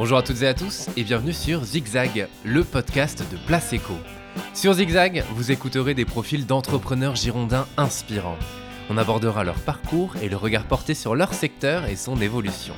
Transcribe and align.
Bonjour 0.00 0.16
à 0.16 0.22
toutes 0.22 0.40
et 0.40 0.48
à 0.48 0.54
tous 0.54 0.88
et 0.96 1.04
bienvenue 1.04 1.34
sur 1.34 1.62
Zigzag, 1.62 2.26
le 2.42 2.64
podcast 2.64 3.22
de 3.30 3.36
Place 3.46 3.74
Eco. 3.74 3.92
Sur 4.54 4.72
Zigzag, 4.72 5.26
vous 5.34 5.52
écouterez 5.52 5.92
des 5.92 6.06
profils 6.06 6.46
d'entrepreneurs 6.46 7.16
girondins 7.16 7.66
inspirants. 7.76 8.38
On 8.88 8.96
abordera 8.96 9.44
leur 9.44 9.60
parcours 9.60 10.16
et 10.22 10.30
le 10.30 10.36
regard 10.36 10.64
porté 10.64 10.94
sur 10.94 11.14
leur 11.14 11.34
secteur 11.34 11.84
et 11.84 11.96
son 11.96 12.18
évolution. 12.18 12.72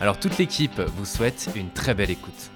Alors 0.00 0.18
toute 0.18 0.38
l'équipe 0.38 0.80
vous 0.80 1.04
souhaite 1.04 1.50
une 1.54 1.70
très 1.70 1.94
belle 1.94 2.10
écoute. 2.10 2.50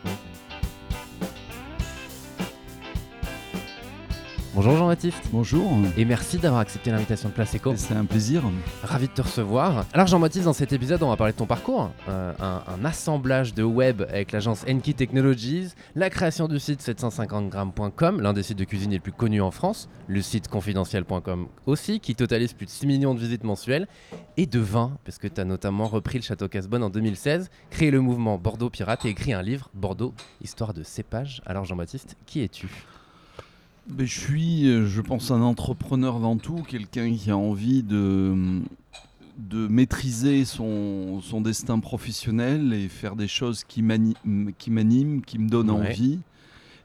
Bonjour 4.63 4.77
Jean-Baptiste. 4.77 5.23
Bonjour. 5.33 5.73
Et 5.97 6.05
merci 6.05 6.37
d'avoir 6.37 6.61
accepté 6.61 6.91
l'invitation 6.91 7.31
de 7.31 7.35
Place 7.35 7.57
Eco. 7.57 7.73
C'est 7.77 7.95
un 7.95 8.05
plaisir. 8.05 8.43
Ravi 8.83 9.09
de 9.09 9.13
te 9.15 9.23
recevoir. 9.23 9.87
Alors 9.95 10.07
Jean-Baptiste, 10.07 10.45
dans 10.45 10.53
cet 10.53 10.75
épisode, 10.75 11.03
on 11.03 11.09
va 11.09 11.17
parler 11.17 11.33
de 11.33 11.39
ton 11.39 11.47
parcours. 11.47 11.91
Euh, 12.11 12.35
un, 12.39 12.63
un, 12.69 12.85
assemblage 12.85 13.55
de 13.55 13.63
web 13.63 14.03
avec 14.03 14.33
l'agence 14.33 14.67
Enki 14.69 14.93
Technologies, 14.93 15.73
la 15.95 16.11
création 16.11 16.47
du 16.47 16.59
site 16.59 16.83
750grammes.com, 16.83 18.21
l'un 18.21 18.35
des 18.35 18.43
sites 18.43 18.59
de 18.59 18.65
cuisine 18.65 18.91
les 18.91 19.01
plus 19.01 19.13
connus 19.13 19.41
en 19.41 19.51
France, 19.51 19.89
le 20.09 20.21
site 20.21 20.49
confidentiel.com 20.49 21.47
aussi, 21.65 21.99
qui 21.99 22.15
totalise 22.15 22.53
plus 22.53 22.67
de 22.67 22.71
6 22.71 22.87
millions 22.87 23.15
de 23.15 23.19
visites 23.19 23.45
mensuelles, 23.45 23.89
et 24.37 24.45
de 24.45 24.61
vin, 24.61 24.99
parce 25.07 25.17
que 25.17 25.27
tu 25.27 25.41
as 25.41 25.47
notamment 25.47 25.87
repris 25.87 26.19
le 26.19 26.23
Château 26.23 26.49
Casbonne 26.49 26.83
en 26.83 26.91
2016, 26.91 27.49
créé 27.71 27.91
le 27.91 28.03
mouvement 28.03 28.37
Bordeaux 28.37 28.69
Pirate 28.69 29.07
et 29.07 29.09
écrit 29.09 29.33
un 29.33 29.41
livre, 29.41 29.71
Bordeaux, 29.73 30.13
histoire 30.43 30.75
de 30.75 30.83
cépage. 30.83 31.41
Alors 31.47 31.65
Jean-Baptiste, 31.65 32.19
qui 32.27 32.43
es-tu? 32.43 32.69
Je 33.99 34.21
suis, 34.21 34.69
euh, 34.69 34.87
je 34.87 35.01
pense, 35.01 35.31
un 35.31 35.43
entrepreneur 35.43 36.17
avant 36.17 36.37
tout, 36.37 36.63
quelqu'un 36.67 37.13
qui 37.15 37.31
a 37.31 37.37
envie 37.37 37.83
de, 37.83 38.63
de 39.39 39.67
maîtriser 39.69 40.45
son, 40.45 41.21
son, 41.21 41.41
destin 41.41 41.79
professionnel 41.79 42.73
et 42.73 42.89
faire 42.89 43.17
des 43.17 43.29
choses 43.29 43.65
qui 43.65 43.83
m'animent, 43.83 44.53
qui, 44.59 44.71
qui 45.27 45.39
me 45.39 45.49
donnent 45.49 45.71
ouais. 45.71 45.89
envie. 45.89 46.19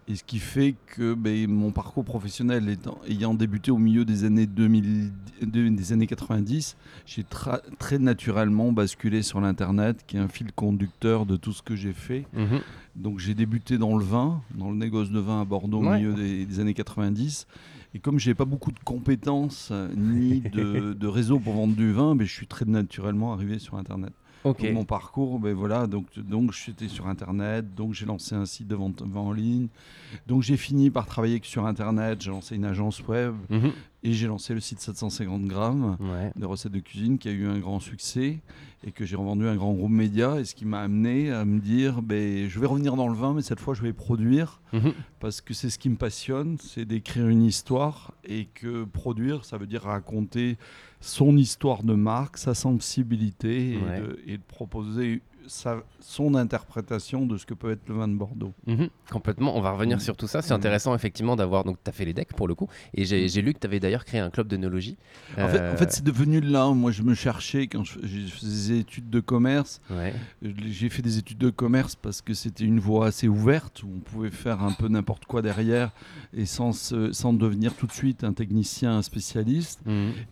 Et 0.08 0.16
ce 0.16 0.24
qui 0.24 0.38
fait 0.38 0.76
que 0.86 1.16
ben, 1.16 1.50
mon 1.50 1.72
parcours 1.72 2.06
professionnel 2.06 2.70
étant, 2.70 3.00
ayant 3.08 3.34
débuté 3.34 3.72
au 3.72 3.80
milieu 3.80 4.06
des 4.06 4.24
années 4.24 4.46
2000, 4.46 5.12
des 5.42 5.94
années 5.94 6.06
90, 6.06 6.78
j'ai 7.08 7.24
très 7.24 7.98
naturellement 7.98 8.72
basculé 8.72 9.24
sur 9.24 9.42
l'internet, 9.42 10.04
qui 10.06 10.18
est 10.18 10.20
un 10.20 10.28
fil 10.28 10.52
conducteur 10.52 11.26
de 11.26 11.38
tout 11.38 11.54
ce 11.54 11.64
que 11.64 11.76
j'ai 11.76 11.94
fait. 11.94 12.28
Mmh. 12.34 12.58
Donc 12.96 13.18
j'ai 13.20 13.34
débuté 13.34 13.80
dans 13.80 13.98
le 13.98 14.06
vin, 14.06 14.42
dans 14.54 14.70
le 14.70 14.78
négoce 14.78 15.10
de 15.10 15.20
vin 15.20 15.42
à 15.42 15.46
Bordeaux 15.46 15.82
ouais. 15.82 15.88
au 15.88 15.94
milieu 15.96 16.14
des, 16.14 16.46
des, 16.46 16.60
années 16.60 16.76
90. 16.76 17.48
Et 17.96 18.00
comme 18.00 18.20
j'ai 18.20 18.36
pas 18.36 18.46
beaucoup 18.46 18.72
de 18.72 18.80
compétences 18.84 19.72
ni 19.96 20.42
de, 20.42 20.94
de, 21.00 21.08
réseau 21.08 21.40
pour 21.40 21.54
vendre 21.54 21.76
du 21.76 21.92
vin, 21.92 22.16
ben, 22.16 22.28
je 22.28 22.34
suis 22.34 22.48
très 22.48 22.66
naturellement 22.66 23.34
arrivé 23.34 23.58
sur 23.58 23.76
internet. 23.76 24.14
Okay. 24.46 24.72
Mon 24.72 24.86
parcours, 24.86 25.40
ben 25.40 25.56
voilà, 25.56 25.88
donc, 25.88 26.06
donc 26.18 26.52
j'étais 26.54 26.88
sur 26.88 27.08
Internet, 27.08 27.74
donc 27.74 27.94
j'ai 27.96 28.06
lancé 28.06 28.36
un 28.36 28.46
site 28.46 28.68
de 28.68 28.76
vente, 28.76 29.02
vente 29.02 29.28
en 29.28 29.32
ligne, 29.34 29.68
donc 30.28 30.44
j'ai 30.44 30.56
fini 30.56 30.92
par 30.92 31.08
travailler 31.08 31.42
sur 31.44 31.66
Internet, 31.66 32.22
j'ai 32.22 32.30
lancé 32.30 32.56
une 32.56 32.66
agence 32.66 33.02
web 33.08 33.34
mm 33.50 33.58
-hmm. 33.58 33.72
Et 34.06 34.14
j'ai 34.14 34.28
lancé 34.28 34.54
le 34.54 34.60
site 34.60 34.80
750 34.80 35.46
grammes 35.46 35.98
ouais. 36.00 36.32
de 36.36 36.46
recettes 36.46 36.72
de 36.72 36.80
cuisine 36.80 37.18
qui 37.18 37.28
a 37.28 37.32
eu 37.32 37.48
un 37.48 37.58
grand 37.60 37.80
succès 37.80 38.40
et 38.86 38.92
que 38.92 39.04
j'ai 39.04 39.16
revendu 39.16 39.48
à 39.48 39.52
un 39.52 39.56
grand 39.56 39.74
groupe 39.74 39.90
média 39.92 40.40
et 40.40 40.46
ce 40.46 40.54
qui 40.54 40.64
m'a 40.66 40.82
amené 40.82 41.32
à 41.32 41.44
me 41.44 41.60
dire, 41.60 42.04
ben, 42.04 42.48
je 42.48 42.60
vais 42.60 42.68
revenir 42.68 42.96
dans 42.96 43.08
le 43.08 43.16
vin, 43.16 43.34
mais 43.34 43.42
cette 43.42 43.60
fois 43.60 43.74
je 43.74 43.82
vais 43.82 43.94
produire 43.94 44.62
Mhm. 44.74 44.94
parce 45.20 45.42
que 45.42 45.54
c'est 45.54 45.70
ce 45.70 45.80
qui 45.80 45.90
me 45.90 45.96
passionne, 45.96 46.58
c'est 46.60 46.86
d'écrire 46.86 47.28
une 47.30 47.44
histoire 47.44 48.14
et 48.26 48.46
que 48.54 48.84
produire, 48.84 49.44
ça 49.46 49.58
veut 49.58 49.66
dire 49.68 49.84
raconter 49.84 50.58
son 51.02 51.36
histoire 51.38 51.82
de 51.84 51.94
marque, 51.96 52.38
sa 52.38 52.54
sensibilité 52.54 53.74
et, 53.74 53.78
ouais. 53.78 54.00
de, 54.02 54.20
et 54.28 54.38
de 54.38 54.44
proposer 54.44 55.22
sa, 55.48 55.84
son 56.00 56.36
interprétation 56.36 57.26
de 57.26 57.38
ce 57.38 57.46
que 57.46 57.54
peut 57.54 57.72
être 57.72 57.88
le 57.88 57.96
vin 57.96 58.08
de 58.08 58.16
Bordeaux. 58.16 58.54
Mmh, 58.68 58.86
complètement, 59.12 59.58
on 59.58 59.62
va 59.62 59.72
revenir 59.72 59.98
mmh. 59.98 60.02
sur 60.02 60.18
tout 60.18 60.28
ça. 60.28 60.42
C'est 60.42 60.54
mmh. 60.54 60.58
intéressant 60.58 60.96
effectivement 60.96 61.36
d'avoir, 61.36 61.64
donc 61.64 61.78
tu 61.84 61.90
as 61.90 61.94
fait 61.94 62.06
les 62.06 62.14
decks 62.14 62.34
pour 62.34 62.48
le 62.48 62.56
coup, 62.56 62.68
et 62.94 63.06
j'ai 63.06 63.42
lu 63.42 63.54
que 63.54 63.60
tu 63.60 63.68
avais 63.68 63.80
d'ailleurs 63.80 64.06
créé 64.06 64.20
un 64.20 64.30
club 64.30 64.48
d'œnologie. 64.48 64.98
En 65.38 65.42
euh... 65.42 65.48
fait, 65.50 65.74
en 65.74 65.78
fait 65.78 65.92
c'est 65.92 66.04
devenu 66.04 66.42
là, 66.42 66.70
moi 66.70 66.92
je 66.92 67.04
me 67.04 67.14
cherchais 67.14 67.68
quand 67.68 67.84
je, 67.84 68.00
je 68.04 68.28
faisais 68.28 68.74
des 68.74 68.80
études 68.80 69.10
de 69.10 69.20
commerce, 69.20 69.82
ouais. 69.90 70.14
j'ai 70.42 70.90
fait 70.90 71.02
des 71.02 71.18
études 71.18 71.38
de 71.38 71.50
commerce 71.50 71.96
parce 71.96 72.22
que 72.22 72.34
c'était 72.34 72.66
une 72.66 72.80
voie 72.80 73.08
assez 73.08 73.28
ouverte, 73.28 73.84
où 73.84 73.88
on 73.96 74.00
pouvait 74.00 74.32
faire 74.32 74.64
un 74.64 74.72
peu 74.72 74.88
n'importe 74.88 75.26
quoi 75.26 75.42
derrière, 75.42 75.92
et 76.34 76.46
sans, 76.46 76.94
sans 77.12 77.34
devenir 77.34 77.74
tout 77.76 77.88
de 77.88 77.92
suite 77.92 78.24
un 78.24 78.34
technicien, 78.34 78.98
un 78.98 79.02
spécialiste. 79.02 79.82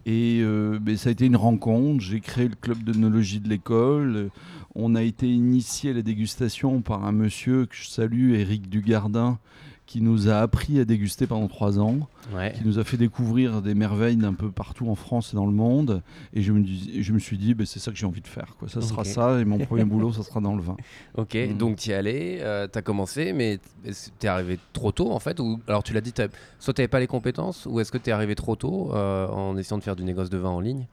Et 0.05 0.39
euh, 0.41 0.79
ben, 0.79 0.97
ça 0.97 1.09
a 1.09 1.11
été 1.11 1.25
une 1.25 1.35
rencontre, 1.35 2.01
j'ai 2.01 2.19
créé 2.19 2.47
le 2.47 2.55
club 2.55 2.83
d'œnologie 2.83 3.39
de 3.39 3.49
l'école, 3.49 4.29
on 4.75 4.95
a 4.95 5.03
été 5.03 5.27
initié 5.27 5.91
à 5.91 5.93
la 5.93 6.01
dégustation 6.01 6.81
par 6.81 7.05
un 7.05 7.11
monsieur 7.11 7.65
que 7.65 7.75
je 7.75 7.87
salue, 7.87 8.33
Éric 8.33 8.69
Dugardin, 8.69 9.39
qui 9.85 10.01
nous 10.01 10.29
a 10.29 10.37
appris 10.37 10.79
à 10.79 10.85
déguster 10.85 11.27
pendant 11.27 11.47
trois 11.47 11.77
ans, 11.77 12.07
ouais. 12.33 12.53
qui 12.53 12.65
nous 12.65 12.79
a 12.79 12.83
fait 12.83 12.97
découvrir 12.97 13.61
des 13.61 13.75
merveilles 13.75 14.15
d'un 14.15 14.33
peu 14.33 14.49
partout 14.49 14.89
en 14.89 14.95
France 14.95 15.33
et 15.33 15.35
dans 15.35 15.45
le 15.45 15.51
monde. 15.51 16.01
Et 16.33 16.41
je 16.41 16.53
me, 16.53 16.61
dis, 16.61 17.03
je 17.03 17.13
me 17.13 17.19
suis 17.19 17.37
dit, 17.37 17.53
bah, 17.53 17.65
c'est 17.67 17.79
ça 17.79 17.91
que 17.91 17.97
j'ai 17.97 18.05
envie 18.05 18.21
de 18.21 18.27
faire. 18.27 18.55
Quoi. 18.57 18.69
Ça 18.69 18.79
okay. 18.79 18.87
sera 18.87 19.03
ça, 19.03 19.39
et 19.39 19.45
mon 19.45 19.59
premier 19.59 19.83
boulot, 19.85 20.13
ça 20.13 20.23
sera 20.23 20.39
dans 20.39 20.55
le 20.55 20.63
vin. 20.63 20.77
Ok, 21.15 21.35
mmh. 21.35 21.57
donc 21.57 21.77
tu 21.77 21.89
y 21.89 21.93
allais, 21.93 22.39
euh, 22.41 22.67
tu 22.71 22.79
as 22.79 22.81
commencé, 22.81 23.33
mais 23.33 23.59
tu 23.83 24.25
es 24.25 24.27
arrivé 24.27 24.57
trop 24.71 24.91
tôt 24.91 25.11
en 25.11 25.19
fait 25.19 25.39
ou, 25.39 25.59
Alors 25.67 25.83
tu 25.83 25.93
l'as 25.93 26.01
dit, 26.01 26.13
soit 26.59 26.73
tu 26.73 26.81
n'avais 26.81 26.87
pas 26.87 26.99
les 26.99 27.07
compétences, 27.07 27.65
ou 27.65 27.79
est-ce 27.79 27.91
que 27.91 27.97
tu 27.97 28.09
es 28.09 28.13
arrivé 28.13 28.35
trop 28.35 28.55
tôt 28.55 28.91
euh, 28.93 29.27
en 29.27 29.57
essayant 29.57 29.77
de 29.77 29.83
faire 29.83 29.95
du 29.95 30.03
négoce 30.03 30.29
de 30.29 30.37
vin 30.37 30.49
en 30.49 30.59
ligne? 30.61 30.87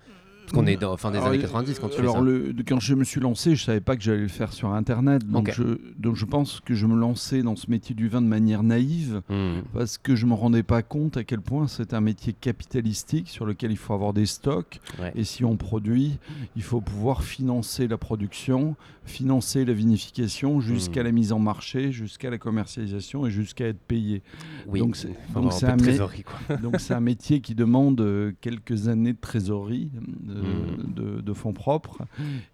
Qu'on 0.53 0.67
est 0.67 0.77
dans 0.77 0.97
fin 0.97 1.11
des 1.11 1.19
alors, 1.19 1.29
années 1.29 1.39
90 1.39 1.79
quand 1.79 1.89
tu 1.89 2.01
alors 2.01 2.15
fais 2.15 2.21
ça. 2.21 2.25
Le, 2.25 2.55
quand 2.67 2.81
je 2.81 2.95
me 2.95 3.05
suis 3.05 3.21
lancé, 3.21 3.57
je 3.57 3.65
savais 3.65 3.81
pas 3.81 3.97
que 3.97 4.03
j'allais 4.03 4.21
le 4.21 4.29
faire 4.29 4.53
sur 4.53 4.73
Internet. 4.73 5.27
Donc, 5.27 5.49
okay. 5.49 5.53
je, 5.53 5.63
donc 5.99 6.17
je 6.17 6.25
pense 6.25 6.61
que 6.61 6.75
je 6.75 6.87
me 6.87 6.97
lançais 6.97 7.43
dans 7.43 7.57
ce 7.57 7.71
métier 7.71 7.95
du 7.95 8.09
vin 8.09 8.23
de 8.23 8.27
manière 8.27 8.63
naïve 8.63 9.23
mmh. 9.29 9.61
parce 9.75 9.99
que 9.99 10.17
je 10.17 10.27
me 10.27 10.35
rendais 10.35 10.63
pas 10.63 10.83
compte 10.83 11.17
à 11.17 11.25
quel 11.25 11.41
point 11.41 11.69
c'est 11.69 11.95
un 11.95 12.01
métier 12.01 12.33
capitalistique 12.33 13.29
sur 13.29 13.47
lequel 13.47 13.71
il 13.71 13.77
faut 13.77 13.95
avoir 13.95 14.13
des 14.13 14.27
stocks. 14.27 14.81
Ouais. 14.99 15.13
Et 15.15 15.25
si 15.25 15.45
on 15.45 15.57
produit, 15.57 16.19
il 16.57 16.63
faut 16.63 16.81
pouvoir 16.81 17.23
financer 17.23 17.89
la 17.89 17.99
production, 17.99 18.77
financer 19.05 19.65
la 19.65 19.73
vinification 19.73 20.61
jusqu'à 20.61 21.03
mmh. 21.03 21.05
la 21.05 21.13
mise 21.13 21.33
en 21.33 21.39
marché, 21.39 21.93
jusqu'à 21.93 22.31
la 22.31 22.39
commercialisation 22.39 23.27
et 23.27 23.31
jusqu'à 23.31 23.67
être 23.67 23.81
payé. 23.81 24.23
Oui. 24.67 24.81
Donc 24.81 24.97
c'est 24.97 25.15
un, 25.35 26.97
un 26.97 27.01
métier 27.01 27.41
qui 27.41 27.55
demande 27.55 28.01
euh, 28.01 28.33
quelques 28.41 28.89
années 28.89 29.13
de 29.13 29.21
trésorerie. 29.21 29.91
De, 30.21 30.40
Mmh. 30.43 30.93
de, 30.95 31.21
de, 31.21 31.33
fonds 31.33 31.53
propres 31.53 32.03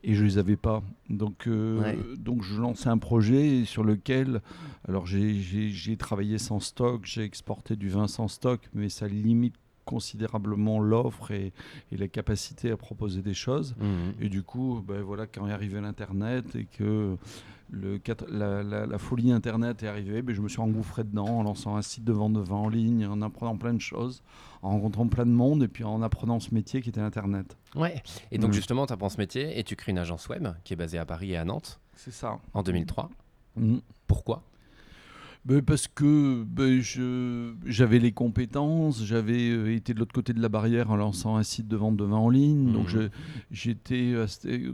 et 0.03 0.15
je 0.15 0.25
les 0.25 0.39
avais 0.39 0.57
pas. 0.57 0.83
Donc, 1.09 1.47
euh, 1.47 1.81
ouais. 1.81 1.99
donc 2.17 2.43
je 2.43 2.61
lançais 2.61 2.89
un 2.89 2.99
projet 2.99 3.65
sur 3.65 3.85
lequel, 3.85 4.41
alors 4.89 5.07
j'ai 5.07 5.97
travaillé 5.99 6.39
sans 6.39 6.61
stock, 6.61 7.03
j'ai 7.05 7.23
exporté 7.23 7.77
du 7.77 7.89
vin 7.89 8.09
sans 8.09 8.29
stock, 8.29 8.61
mais 8.75 8.89
ça 8.89 9.09
limite 9.09 9.55
considérablement 9.85 10.81
l'offre 10.81 11.31
et, 11.31 11.53
et, 11.93 11.97
la 11.97 12.09
capacité 12.09 12.71
à 12.73 12.77
proposer 12.77 13.23
des 13.23 13.35
choses. 13.35 13.77
Mmh. 13.79 14.25
Et 14.25 14.29
du 14.29 14.43
coup, 14.43 14.83
ben 14.87 15.01
voilà, 15.01 15.27
quand 15.27 15.47
est 15.47 15.53
arrivé 15.53 15.81
l'Internet 15.81 16.57
et 16.57 16.65
que 16.65 17.17
le, 17.71 18.01
la, 18.29 18.63
la, 18.63 18.87
la, 18.87 18.99
folie 18.99 19.33
Internet 19.33 19.83
est 19.83 19.89
arrivée, 19.89 20.23
ben 20.23 20.35
je 20.35 20.41
me 20.41 20.49
suis 20.49 20.61
engouffré 20.61 21.05
dedans 21.05 21.27
en 21.27 21.43
lançant 21.43 21.77
un 21.77 21.83
site 21.83 22.05
de 22.05 22.13
vente 22.13 22.35
de 22.35 22.41
vin 22.41 22.57
en 22.57 22.69
ligne, 22.69 23.07
en 23.07 23.23
apprenant 23.23 23.57
plein 23.57 23.75
de 23.75 23.81
choses, 23.81 24.23
en 24.63 24.71
rencontrant 24.71 25.09
plein 25.09 25.27
de 25.27 25.31
monde 25.31 25.63
et 25.63 25.69
puis 25.69 25.85
en 25.85 26.03
apprenant 26.03 26.41
ce 26.41 26.55
métier 26.55 26.81
qui 26.81 26.91
était 26.91 27.01
Internet. 27.01 27.57
Ouais, 27.75 28.03
et 28.31 28.39
donc 28.39 28.51
mmh. 28.51 28.55
justement, 28.55 28.87
tu 28.87 28.93
apprends 28.93 29.09
ce 29.09 29.19
métier 29.19 29.59
et 29.59 29.65
tu 29.65 29.77
crées 29.77 29.93
une 29.93 29.99
agence 29.99 30.29
web 30.29 30.49
qui 30.65 30.73
est 30.73 30.77
basée 30.77 30.99
à 30.99 31.05
Paris 31.05 31.33
et 31.33 31.37
à 31.37 31.45
Nantes. 31.45 31.81
C'est 31.95 32.13
ça. 32.13 32.39
En 32.55 32.63
2003. 32.63 33.11
Mmh. 33.57 33.79
Pourquoi? 34.07 34.43
Parce 35.65 35.87
que 35.89 36.45
ben 36.45 36.81
j'avais 37.67 37.99
les 37.99 38.13
compétences, 38.13 39.05
j'avais 39.05 39.51
euh, 39.51 39.75
été 39.75 39.95
de 39.95 39.99
l'autre 39.99 40.13
côté 40.13 40.33
de 40.33 40.41
la 40.41 40.49
barrière 40.49 40.91
en 40.91 40.97
lançant 40.97 41.37
un 41.37 41.43
site 41.43 41.69
de 41.69 41.77
vente 41.77 41.97
de 41.97 42.05
vin 42.05 42.17
en 42.17 42.31
ligne. 42.31 42.69
Mmh. 42.69 42.73
Donc 42.73 42.89
j'étais, 43.51 44.15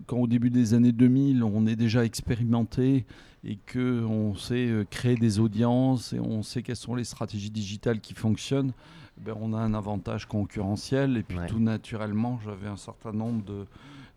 quand 0.07 0.19
au 0.19 0.27
début 0.27 0.51
des 0.51 0.75
années 0.75 0.93
2000, 0.93 1.43
on 1.43 1.67
est 1.67 1.77
déjà 1.77 2.05
expérimenté 2.05 3.05
et 3.45 3.59
qu'on 3.73 4.35
sait 4.35 4.69
euh, 4.69 4.85
créer 4.89 5.17
des 5.17 5.41
audiences 5.41 6.13
et 6.13 6.21
on 6.21 6.43
sait 6.43 6.63
quelles 6.63 6.77
sont 6.77 6.95
les 6.95 7.05
stratégies 7.05 7.51
digitales 7.51 8.01
qui 8.01 8.15
fonctionnent, 8.15 8.73
ben 9.19 9.35
on 9.41 9.53
a 9.53 9.59
un 9.59 9.75
avantage 9.75 10.27
concurrentiel. 10.27 11.17
Et 11.17 11.23
puis 11.23 11.39
ouais. 11.39 11.47
tout 11.47 11.59
naturellement, 11.59 12.39
j'avais 12.45 12.69
un 12.69 12.77
certain 12.77 13.13
nombre 13.13 13.45
de 13.45 13.67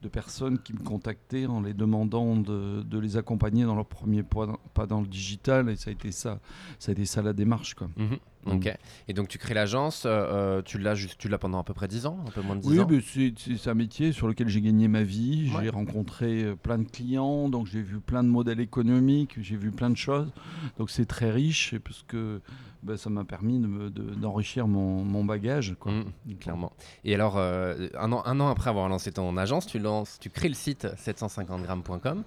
de 0.05 0.09
personnes 0.09 0.59
qui 0.59 0.73
me 0.73 0.79
contactaient 0.79 1.47
en 1.47 1.61
les 1.61 1.73
demandant 1.73 2.35
de, 2.35 2.83
de, 2.83 2.99
les 2.99 3.17
accompagner 3.17 3.63
dans 3.65 3.73
leur 3.73 3.87
premier 3.87 4.21
pas 4.21 4.85
dans 4.85 5.01
le 5.01 5.07
digital 5.07 5.67
et 5.69 5.75
ça 5.75 5.89
a 5.89 5.93
été 5.93 6.11
ça 6.11 6.39
ça 6.77 6.91
a 6.91 6.93
été 6.93 7.05
ça 7.05 7.23
la 7.23 7.33
démarche 7.33 7.73
quoi. 7.73 7.87
Mmh. 7.97 8.15
Ok. 8.45 8.71
Et 9.07 9.13
donc 9.13 9.27
tu 9.27 9.37
crées 9.37 9.53
l'agence, 9.53 10.03
euh, 10.05 10.61
tu 10.61 10.77
l'as 10.77 10.95
juste, 10.95 11.17
tu 11.17 11.29
l'as 11.29 11.37
pendant 11.37 11.59
à 11.59 11.63
peu 11.63 11.73
près 11.73 11.87
10 11.87 12.05
ans, 12.05 12.19
un 12.27 12.31
peu 12.31 12.41
moins 12.41 12.55
de 12.55 12.61
10 12.61 12.69
oui, 12.69 12.79
ans. 12.79 12.87
Oui, 12.89 13.35
c'est 13.57 13.69
un 13.69 13.73
métier 13.73 14.11
sur 14.11 14.27
lequel 14.27 14.49
j'ai 14.49 14.61
gagné 14.61 14.87
ma 14.87 15.03
vie. 15.03 15.51
Ouais. 15.55 15.63
J'ai 15.63 15.69
rencontré 15.69 16.43
euh, 16.43 16.55
plein 16.55 16.77
de 16.77 16.87
clients, 16.87 17.49
donc 17.49 17.67
j'ai 17.67 17.81
vu 17.81 17.99
plein 17.99 18.23
de 18.23 18.29
modèles 18.29 18.59
économiques, 18.59 19.35
j'ai 19.41 19.55
vu 19.55 19.71
plein 19.71 19.89
de 19.89 19.97
choses. 19.97 20.31
Donc 20.77 20.89
c'est 20.89 21.05
très 21.05 21.31
riche 21.31 21.75
parce 21.83 22.03
que 22.07 22.41
ben, 22.83 22.97
ça 22.97 23.09
m'a 23.09 23.23
permis 23.23 23.59
d'enrichir 23.59 24.65
de, 24.65 24.69
de, 24.69 24.75
mon, 24.75 25.03
mon, 25.03 25.25
bagage. 25.25 25.75
Quoi. 25.79 25.91
Mmh, 25.91 26.35
clairement. 26.39 26.71
Et 27.03 27.15
alors, 27.15 27.37
euh, 27.37 27.87
un, 27.97 28.11
an, 28.11 28.21
un 28.25 28.39
an 28.39 28.47
après 28.47 28.69
avoir 28.69 28.87
lancé 28.89 29.11
ton 29.11 29.35
agence, 29.37 29.65
tu 29.65 29.79
lances, 29.79 30.19
tu 30.19 30.29
crées 30.29 30.49
le 30.49 30.53
site 30.53 30.87
750grammes.com 30.95 32.23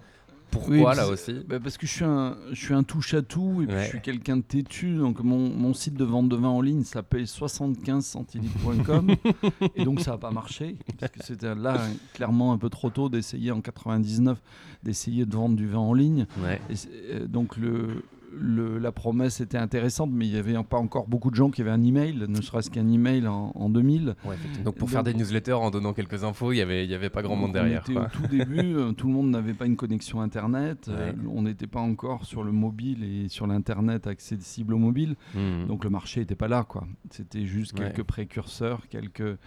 Pourquoi 0.51 0.91
Oui, 0.91 0.97
là 0.97 1.09
aussi? 1.09 1.35
Bah, 1.47 1.61
parce 1.61 1.77
que 1.77 1.87
je 1.87 1.93
suis 1.93 2.05
un, 2.05 2.37
je 2.53 2.57
suis 2.65 2.73
un 2.75 2.83
touche 2.83 3.13
à 3.15 3.23
tout 3.23 3.63
et 3.63 3.67
puis 3.67 3.75
Ouais. 3.77 3.85
je 3.85 3.89
suis 3.89 4.01
quelqu'un 4.01 4.39
de 4.39 4.43
têtu. 4.43 4.97
Donc 4.97 5.21
mon, 5.23 5.51
mon 5.51 5.75
site 5.75 5.95
de 5.95 6.05
vente 6.05 6.29
de 6.29 6.37
vin 6.37 6.49
en 6.49 6.61
ligne 6.63 6.85
s'appelle 6.85 7.27
75centilitres.com 7.27 9.11
et 9.77 9.85
donc 9.85 10.01
ça 10.01 10.13
n'a 10.13 10.19
pas 10.19 10.31
marché 10.31 10.77
parce 10.99 11.13
que 11.13 11.23
c'était 11.25 11.55
là 11.55 11.79
clairement 12.15 12.53
un 12.53 12.59
peu 12.59 12.71
trop 12.71 12.91
tôt 12.91 13.09
d'essayer 13.09 13.51
en 13.51 13.61
99 13.61 14.39
d'essayer 14.85 15.27
de 15.27 15.35
vendre 15.35 15.57
du 15.57 15.67
vin 15.69 15.79
en 15.79 15.93
ligne. 15.93 16.27
Ouais. 16.43 16.61
Et 16.71 16.77
c'est- 16.77 16.89
euh, 17.11 17.27
donc 17.27 17.57
le, 17.57 18.03
le- 18.33 18.79
la 18.79 18.93
promesse 18.93 19.41
était 19.41 19.59
intéressante, 19.59 20.11
mais 20.13 20.27
il 20.27 20.33
n'y 20.33 20.39
avait 20.39 20.55
pas 20.65 20.77
encore 20.79 21.07
beaucoup 21.09 21.31
de 21.31 21.35
gens 21.37 21.51
qui 21.51 21.61
avaient 21.63 21.71
un 21.71 21.83
email, 21.83 22.25
ne 22.29 22.41
serait-ce 22.41 22.71
qu'un 22.71 22.89
email 22.89 23.27
en, 23.27 23.53
en 23.55 23.69
2000. 23.71 24.15
Ouais, 24.25 24.35
effectivement. 24.35 24.65
Donc 24.65 24.75
pour 24.77 24.87
Donc- 24.89 24.93
faire 24.93 25.03
des 25.03 25.15
newsletters 25.15 25.53
en 25.55 25.71
donnant 25.71 25.93
quelques 25.95 26.25
infos, 26.25 26.53
il 26.53 26.57
y 26.57 26.61
avait, 26.61 26.87
y 26.87 26.95
avait 26.95 27.11
pas 27.11 27.23
grand 27.23 27.37
monde 27.37 27.53
derrière. 27.53 27.81
On 27.89 27.91
était 27.91 27.93
quoi. 27.95 28.07
au 28.07 28.09
tout 28.11 28.27
début, 28.29 28.77
euh, 28.77 28.93
tout 28.93 29.07
le 29.07 29.13
monde 29.15 29.31
n'avait 29.31 29.55
pas 29.55 29.67
une 29.67 29.77
connexion 29.77 30.21
Internet, 30.21 30.89
euh, 30.89 31.13
on 31.33 31.43
n'était 31.43 31.67
pas 31.67 31.81
encore 31.81 32.25
sur 32.25 32.45
le 32.45 32.53
mobile 32.53 33.03
et 33.05 33.29
sur 33.29 33.47
l'Internet 33.47 34.07
accessible 34.07 34.75
au 34.75 34.79
mobile, 34.79 35.17
Mhm. 35.35 35.67
donc 35.67 35.85
le 35.85 35.91
marché 35.91 36.21
n'était 36.21 36.35
pas 36.35 36.49
là. 36.49 36.65
quoi. 36.65 36.87
C'était 37.11 37.47
juste 37.47 37.79
Ouais. 37.79 37.87
quelques 37.87 38.03
précurseurs, 38.07 38.87
quelques, 38.89 39.39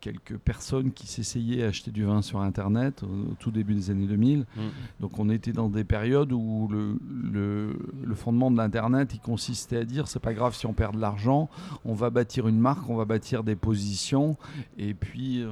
quelques 0.00 0.36
personnes 0.38 0.92
qui 0.92 1.06
s'essayaient 1.06 1.64
à 1.64 1.68
acheter 1.68 1.90
du 1.90 2.04
vin 2.04 2.22
sur 2.22 2.40
Internet 2.40 3.02
au, 3.02 3.06
au 3.32 3.34
tout 3.38 3.50
début 3.50 3.74
des 3.74 3.90
années 3.90 4.06
2000. 4.06 4.38
Mhm. 4.38 4.62
Donc 5.00 5.18
on 5.18 5.28
était 5.30 5.52
dans 5.52 5.68
des 5.68 5.84
périodes 5.84 6.32
où 6.32 6.68
le, 6.70 6.96
le, 7.32 7.76
le 8.04 8.14
fondement 8.14 8.50
de 8.50 8.56
l'Internet, 8.56 9.10
il 9.14 9.20
consistait 9.20 9.78
à 9.78 9.84
dire, 9.84 10.06
c'est 10.08 10.20
pas 10.20 10.34
grave 10.34 10.54
si 10.54 10.66
on 10.66 10.72
perd 10.72 10.94
de 10.94 11.00
l'argent, 11.00 11.48
on 11.84 11.94
va 11.94 12.10
bâtir 12.10 12.46
une 12.48 12.58
marque, 12.60 12.88
on 12.88 12.96
va 12.96 13.04
bâtir 13.04 13.42
des 13.44 13.56
positions, 13.56 14.36
et 14.78 14.94
puis 14.94 15.42
euh, 15.42 15.50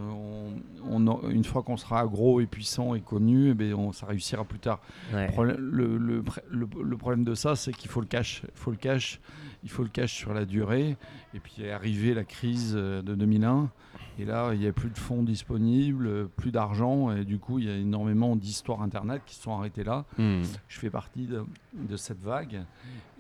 on, 0.89 1.07
on 1.07 1.07
a- 1.13 1.31
une 1.31 1.45
fois 1.45 1.63
qu'on 1.63 1.77
sera 1.77 2.07
gros 2.07 2.41
et 2.41 2.47
puissant 2.47 2.95
et 2.95 3.01
connu, 3.01 3.51
eh 3.51 3.55
ben, 3.55 3.75
on, 3.75 3.93
ça 3.93 4.07
réussira 4.07 4.45
plus 4.45 4.59
tard. 4.61 4.81
Ouais. 5.13 5.29
Le, 5.59 5.99
le 5.99 6.23
pr- 6.23 6.41
le- 6.51 6.69
le 6.83 6.97
problème 6.97 7.25
de 7.25 7.35
ça, 7.35 7.57
c'est 7.57 7.73
qu'il 7.73 7.91
faut 7.91 8.01
le 8.01 8.07
cash, 8.07 8.43
il 8.45 8.51
faut 8.55 8.71
le 8.71 8.77
cash, 8.77 9.21
il 9.65 9.71
faut 9.71 9.83
le 9.83 9.89
cash 9.89 10.15
sur 10.15 10.33
la 10.35 10.45
durée, 10.45 10.97
et 11.35 11.41
puis 11.41 11.55
est 11.63 11.71
arrivée 11.73 12.15
la 12.15 12.25
crise 12.25 12.75
euh, 12.77 13.03
de 13.03 13.15
2001. 13.15 13.71
Et 14.19 14.25
là, 14.25 14.53
il 14.55 14.61
n'y 14.61 14.67
a 14.67 14.73
plus 14.73 14.89
de 14.91 14.99
fonds 14.99 15.23
disponibles, 15.23 16.29
plus 16.31 16.51
d'argent, 16.51 17.11
et 17.15 17.25
du 17.25 17.39
coup, 17.39 17.59
il 17.59 17.67
y 17.67 17.71
a 17.71 17.77
énormément 17.77 18.35
d'histoires 18.37 18.81
Internet 18.83 19.23
qui 19.27 19.35
se 19.35 19.43
sont 19.43 19.53
arrêtées 19.57 19.85
là. 19.85 20.05
Mhm. 20.19 20.43
Je 20.69 20.79
fais 20.79 20.91
partie 20.91 21.27
de, 21.27 21.45
de 21.75 21.97
cette 21.97 22.21
vague, 22.23 22.65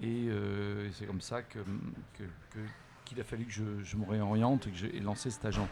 et 0.03 0.27
euh, 0.29 0.89
c'est 0.93 1.07
comme 1.07 1.21
ça 1.21 1.43
que, 1.43 1.59
que- 2.15 2.23
que- 2.51 2.59
qu'il 3.06 3.20
a 3.20 3.25
fallu 3.25 3.44
que 3.44 3.53
je, 3.53 3.62
je 3.85 3.97
me 3.97 4.05
réoriente 4.05 4.67
et 4.67 4.70
que 4.70 4.76
j'ai 4.76 5.00
lancé 5.00 5.31
cet 5.31 5.44
agent. 5.47 5.67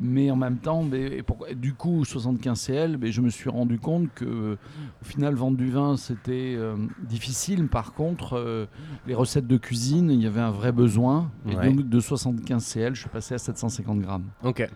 Mais 0.00 0.30
en 0.30 0.36
même 0.36 0.58
temps, 0.58 0.82
mais, 0.82 1.22
du 1.54 1.72
coup, 1.72 2.02
75CL, 2.02 2.96
mais 2.98 3.12
je 3.12 3.20
me 3.20 3.30
suis 3.30 3.48
rendu 3.48 3.78
compte 3.78 4.12
que, 4.14 4.24
euh, 4.24 4.56
au 5.00 5.04
final, 5.04 5.34
vendre 5.34 5.56
du 5.56 5.70
vin, 5.70 5.96
c'était 5.96 6.54
euh, 6.56 6.76
difficile. 7.08 7.68
Par 7.68 7.94
contre, 7.94 8.34
euh, 8.36 8.66
les 9.06 9.14
recettes 9.14 9.46
de 9.46 9.56
cuisine, 9.56 10.10
il 10.10 10.20
y 10.20 10.26
avait 10.26 10.40
un 10.40 10.50
vrai 10.50 10.72
besoin. 10.72 11.30
Et 11.48 11.54
Ouais. 11.54 11.72
donc, 11.72 11.88
de 11.88 12.00
75CL, 12.00 12.94
je 12.94 13.00
suis 13.00 13.08
passé 13.08 13.34
à 13.34 13.38
750 13.38 14.00
grammes. 14.00 14.26
Ok. 14.42 14.68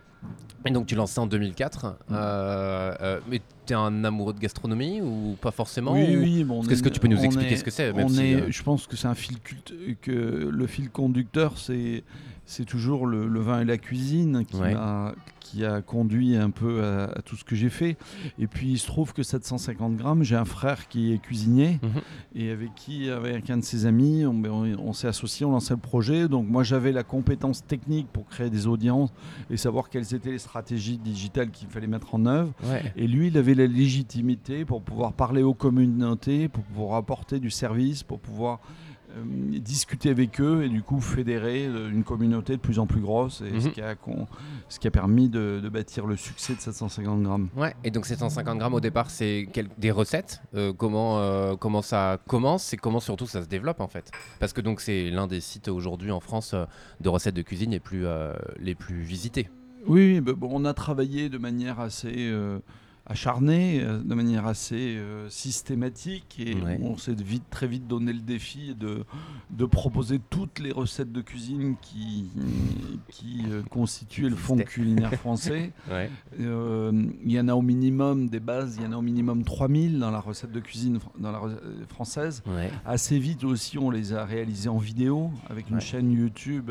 Et 0.67 0.71
donc 0.71 0.87
tu 0.87 0.95
lances 0.97 1.13
ça 1.13 1.23
en 1.23 1.27
2004. 1.27 1.97
Euh, 2.11 2.95
euh, 3.01 3.21
mais 3.31 3.41
t'es 3.65 3.75
un 3.75 4.05
amoureux 4.05 4.33
de 4.35 4.41
gastronomie 4.41 5.01
ou 5.01 5.37
pas 5.41 5.51
forcément 5.53 5.93
Oui, 5.93 6.17
ou- 6.17 6.21
oui. 6.21 6.45
Bon, 6.45 6.59
on 6.59 6.63
que 6.83 6.89
tu 6.89 7.01
peux 7.01 7.09
nous 7.09 7.23
expliquer 7.25 7.55
est- 7.55 7.57
ce 7.59 7.65
que 7.65 7.71
c'est 7.71 7.93
si, 8.09 8.35
euh, 8.35 8.47
Je 8.51 8.63
pense 8.63 8.87
que 8.87 8.97
c'est 8.97 9.07
un 9.09 9.15
fil 9.15 9.39
culte, 9.41 9.73
que 10.03 10.11
le 10.53 10.67
fil 10.67 10.91
conducteur, 10.91 11.57
c'est 11.59 12.03
c'est 12.45 12.65
toujours 12.65 13.07
le, 13.07 13.29
le 13.29 13.41
vin 13.41 13.61
et 13.61 13.65
la 13.65 13.77
cuisine 13.79 14.45
qui 14.47 14.57
Ouais. 14.57 14.73
m'a 14.75 15.13
qui 15.51 15.65
a 15.65 15.81
conduit 15.83 16.37
un 16.37 16.51
peu 16.51 16.83
à, 16.85 17.05
à 17.05 17.23
tout 17.23 17.37
ce 17.37 17.45
que 17.45 17.57
j'ai 17.57 17.71
fait. 17.71 17.97
Et 18.39 18.47
puis 18.47 18.73
il 18.73 18.79
se 18.79 18.87
trouve 18.87 19.13
que 19.13 19.23
750 19.23 19.97
grammes, 19.97 20.23
j'ai 20.23 20.37
un 20.37 20.45
frère 20.45 20.89
qui 20.89 21.13
est 21.13 21.19
cuisinier 21.19 21.79
Mhm. 21.83 21.91
et 22.35 22.51
avec 22.51 22.75
qui, 22.75 23.09
avec 23.11 23.49
un 23.51 23.57
de 23.59 23.65
ses 23.65 23.87
amis, 23.87 24.27
on, 24.27 24.35
ben, 24.35 24.51
on- 24.51 24.89
on 24.89 24.93
s'est 24.93 25.09
associé, 25.09 25.47
on 25.47 25.53
lançait 25.53 25.75
le 25.75 25.81
projet. 25.81 26.29
Donc 26.29 26.47
moi 26.49 26.63
j'avais 26.63 26.93
la 26.93 27.03
compétence 27.03 27.65
technique 27.67 28.09
pour 28.13 28.27
créer 28.27 28.51
des 28.51 28.67
audiences 28.67 29.11
et 29.51 29.57
savoir 29.57 29.89
quelles 29.89 30.15
étaient 30.15 30.31
les 30.33 30.39
stratégies 30.39 30.99
digitales 30.99 31.51
qu'il 31.51 31.69
fallait 31.69 31.87
mettre 31.87 32.15
en 32.15 32.27
œuvre. 32.27 32.53
Ouais. 32.65 32.93
Et 32.97 33.07
lui, 33.07 33.29
il 33.29 33.39
avait 33.39 33.55
la 33.55 33.67
légitimité 33.67 34.65
pour 34.65 34.83
pouvoir 34.83 35.13
parler 35.13 35.43
aux 35.43 35.55
communautés, 35.55 36.49
pour 36.49 36.63
pouvoir 36.65 36.97
apporter 36.97 37.39
du 37.41 37.51
service, 37.51 38.03
pour 38.03 38.19
pouvoir 38.21 38.61
discuter 39.61 40.11
avec 40.11 40.41
eux 40.41 40.63
et 40.65 40.69
du 40.69 40.83
coup 40.83 41.01
fédérer 41.01 41.67
euh, 41.67 41.91
une 41.91 42.05
communauté 42.05 42.53
de 42.55 42.61
plus 42.61 42.79
en 42.79 42.87
plus 42.87 43.01
grosse, 43.01 43.41
et 43.43 43.61
ce, 43.61 43.67
Mhm. 43.67 43.73
qui 43.73 43.81
a, 43.83 43.95
ce 44.69 44.79
qui 44.79 44.87
a 44.87 44.91
permis 44.91 45.29
de, 45.29 45.61
de 45.63 45.69
bâtir 45.69 46.07
le 46.07 46.17
succès 46.17 46.55
de 46.55 46.61
750 46.61 47.23
grammes. 47.23 47.49
Ouais, 47.57 47.75
et 47.85 47.91
donc 47.91 48.07
750 48.07 48.59
grammes 48.59 48.75
au 48.75 48.81
départ, 48.81 49.11
c'est 49.11 49.49
quel- 49.53 49.69
des 49.79 49.91
recettes. 49.91 50.41
Euh, 50.55 50.73
comment, 50.73 51.19
euh, 51.21 51.57
comment 51.57 51.83
ça 51.83 52.19
commence 52.27 52.73
et 52.73 52.77
comment 52.77 53.01
surtout 53.01 53.27
ça 53.27 53.43
se 53.43 53.49
développe 53.49 53.81
en 53.81 53.89
fait? 53.89 54.11
Parce 54.41 54.53
que 54.53 54.61
donc 54.61 54.81
c'est 54.81 55.11
l'un 55.11 55.27
des 55.27 55.41
sites 55.41 55.69
aujourd'hui 55.69 56.11
en 56.11 56.21
France 56.21 56.53
euh, 56.55 56.65
de 57.01 57.09
recettes 57.09 57.35
de 57.35 57.43
cuisine 57.43 57.71
les 57.71 57.81
plus, 57.81 58.07
euh, 58.07 58.35
les 58.61 58.75
plus 58.75 59.01
visités. 59.01 59.49
Oui, 59.87 60.15
oui, 60.15 60.21
bah, 60.21 60.33
bon, 60.37 60.49
on 60.53 60.65
a 60.65 60.75
travaillé 60.75 61.29
de 61.29 61.39
manière 61.39 61.81
assez 61.81 62.13
acharnée, 63.09 63.81
euh, 63.83 63.99
de 64.03 64.15
manière 64.15 64.47
assez 64.47 64.97
euh, 64.97 65.29
systématique, 65.31 66.37
et 66.39 66.55
Ouais. 66.55 66.79
on 66.83 66.97
s'est 66.97 67.15
vite, 67.15 67.45
très 67.51 67.67
vite 67.67 67.87
donné 67.87 68.13
le 68.13 68.21
défi 68.21 68.75
de, 68.75 69.05
de 69.51 69.65
proposer 69.65 70.21
toutes 70.31 70.59
les 70.59 70.73
recettes 70.73 71.13
de 71.13 71.21
cuisine 71.21 71.77
qui, 71.81 72.27
qui 73.11 73.43
euh, 73.51 73.63
constituaient 73.71 74.29
le 74.29 74.37
fond 74.37 74.57
culinaire 74.59 75.13
français. 75.21 75.73
Ouais. 75.91 76.11
Euh, 76.41 76.93
il 77.25 77.33
y 77.33 77.41
en 77.41 77.49
a 77.49 77.55
au 77.55 77.63
minimum 77.63 78.29
des 78.29 78.41
bases, 78.41 78.77
il 78.79 78.85
y 78.85 78.87
en 78.87 78.93
a 78.93 78.97
au 78.97 79.03
minimum 79.03 79.43
3000 79.45 79.99
dans 79.99 80.11
la 80.11 80.21
recette 80.21 80.53
de 80.53 80.61
cuisine 80.61 80.99
dans 81.19 81.33
la 81.33 81.41
française. 81.89 82.43
Ouais. 82.47 82.71
Assez 82.85 83.19
vite 83.19 83.45
aussi, 83.45 83.79
on 83.79 83.91
les 83.91 84.13
a 84.13 84.25
réalisés 84.25 84.69
en 84.69 84.79
vidéo 84.79 85.31
avec 85.49 85.71
une 85.71 85.81
chaîne 85.81 86.11
YouTube 86.13 86.71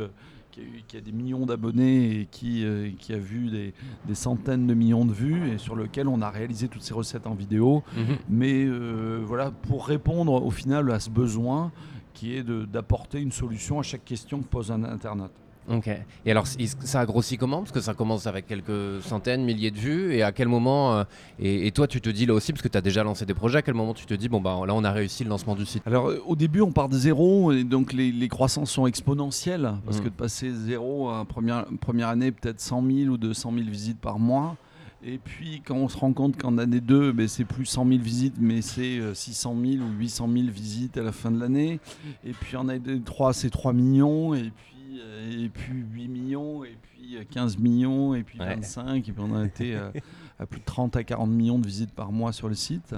qui 0.58 0.62
a, 0.62 0.64
eu- 0.64 0.84
qui 0.88 0.98
a 0.98 1.02
des 1.02 1.12
millions 1.12 1.46
d'abonnés 1.46 2.22
et 2.22 2.26
qui, 2.26 2.66
euh, 2.66 2.90
qui 2.98 3.14
a 3.14 3.18
vu 3.18 3.50
des, 3.50 3.74
des 4.08 4.16
centaines 4.16 4.66
de 4.68 4.74
millions 4.74 5.06
de 5.06 5.14
vues 5.14 5.52
et 5.52 5.58
sur 5.58 5.76
lequel 5.76 6.08
on 6.08 6.22
a 6.22 6.30
réalisé 6.30 6.68
toutes 6.68 6.82
ces 6.82 6.94
recettes 6.94 7.28
en 7.28 7.36
vidéo. 7.36 7.84
Mhm. 7.96 8.18
Mais 8.30 8.66
euh, 8.66 9.22
voilà, 9.26 9.52
pour 9.52 9.86
répondre 9.88 10.34
au 10.34 10.52
final 10.52 10.90
à 10.92 11.00
ce 11.00 11.10
besoin 11.10 11.72
qui 12.14 12.36
est 12.36 12.44
d'apporter 12.44 13.20
une 13.22 13.32
solution 13.32 13.80
à 13.80 13.84
chaque 13.84 14.04
question 14.04 14.40
que 14.42 14.48
pose 14.48 14.72
un 14.72 14.84
internaute. 14.84 15.32
Ok. 15.70 15.90
Et 16.26 16.32
alors, 16.32 16.48
ça 16.48 17.02
a 17.02 17.06
grossi 17.06 17.38
comment? 17.38 17.60
Parce 17.60 17.72
que 17.74 17.82
ça 17.82 17.94
commence 17.94 18.26
avec 18.26 18.48
quelques 18.48 19.02
centaines, 19.02 19.44
milliers 19.44 19.72
de 19.72 19.78
vues. 19.78 20.14
Et 20.14 20.24
à 20.24 20.32
quel 20.32 20.48
moment 20.48 20.96
euh, 20.96 21.04
et, 21.40 21.68
et 21.68 21.72
toi, 21.72 21.88
tu 21.88 22.00
te 22.00 22.10
dis 22.10 22.26
là 22.26 22.34
aussi, 22.34 22.54
parce 22.54 22.62
que 22.62 22.70
tu 22.70 22.78
as 22.78 22.82
déjà 22.82 23.04
lancé 23.04 23.26
des 23.26 23.34
projets, 23.34 23.58
à 23.58 23.62
quel 23.62 23.74
moment 23.74 23.94
tu 23.94 24.06
te 24.06 24.14
dis, 24.14 24.30
bon, 24.30 24.40
bah 24.40 24.58
là, 24.66 24.74
on 24.74 24.84
a 24.86 24.92
réussi 24.92 25.24
le 25.26 25.30
lancement 25.30 25.56
du 25.56 25.66
site? 25.66 25.84
Alors 25.86 26.08
euh, 26.10 26.24
au 26.26 26.36
début 26.38 26.62
on 26.62 26.72
part 26.72 26.88
de 26.90 26.98
zéro 26.98 27.52
et 27.52 27.64
donc 27.64 27.92
les, 27.94 28.12
les 28.12 28.28
croissances 28.30 28.72
sont 28.72 28.88
exponentielles 28.88 29.74
parce 29.86 29.98
Mhm. 29.98 30.04
que 30.04 30.10
de 30.10 30.14
passer 30.14 30.52
zéro 30.54 31.10
à 31.10 31.26
première, 31.26 31.66
première 31.82 32.08
année 32.10 32.32
peut-être 32.32 32.60
100 32.62 32.84
000 32.90 33.10
ou 33.14 33.18
200 33.18 33.52
000 33.54 33.70
visites 33.70 34.00
par 34.00 34.20
mois 34.20 34.56
et 35.04 35.18
puis 35.18 35.62
quand 35.66 35.76
on 35.76 35.88
se 35.90 35.98
rend 35.98 36.14
compte 36.14 36.38
qu'en 36.38 36.58
année 36.58 36.82
2 36.82 37.12
ben, 37.12 37.28
c'est 37.28 37.46
plus 37.46 37.66
100 37.66 37.88
000 37.88 38.00
visites 38.02 38.36
mais 38.40 38.62
c'est 38.62 39.00
euh, 39.00 39.14
600 39.14 39.56
000 39.62 39.84
ou 39.84 39.90
800 40.00 40.30
000 40.32 40.48
visites 40.52 40.98
à 40.98 41.04
la 41.04 41.12
fin 41.12 41.32
de 41.32 41.40
l'année 41.40 41.80
et 42.26 42.32
puis 42.32 42.56
en 42.58 42.68
année 42.70 43.02
3 43.04 43.34
c'est 43.34 43.50
3 43.50 43.74
millions 43.74 44.34
et 44.34 44.52
puis, 44.56 44.77
euh, 45.00 45.46
et 45.46 45.50
puis 45.50 45.74
8 45.74 46.08
millions 46.08 46.64
et 46.64 46.76
puis 46.82 47.18
euh, 47.18 47.24
15 47.30 47.58
millions 47.58 48.14
et 48.16 48.24
puis 48.24 48.40
Ouais. 48.40 48.56
25 48.56 49.08
et 49.08 49.12
puis 49.12 49.24
on 49.26 49.36
a 49.36 49.46
été 49.46 49.76
euh, 49.76 49.90
à 50.40 50.46
plus 50.46 50.60
de 50.60 50.66
30 50.66 50.96
à 50.96 51.04
40 51.04 51.30
millions 51.30 51.60
de 51.60 51.68
visites 51.68 51.94
par 51.94 52.12
mois 52.12 52.32
sur 52.34 52.50
le 52.50 52.56
site. 52.56 52.96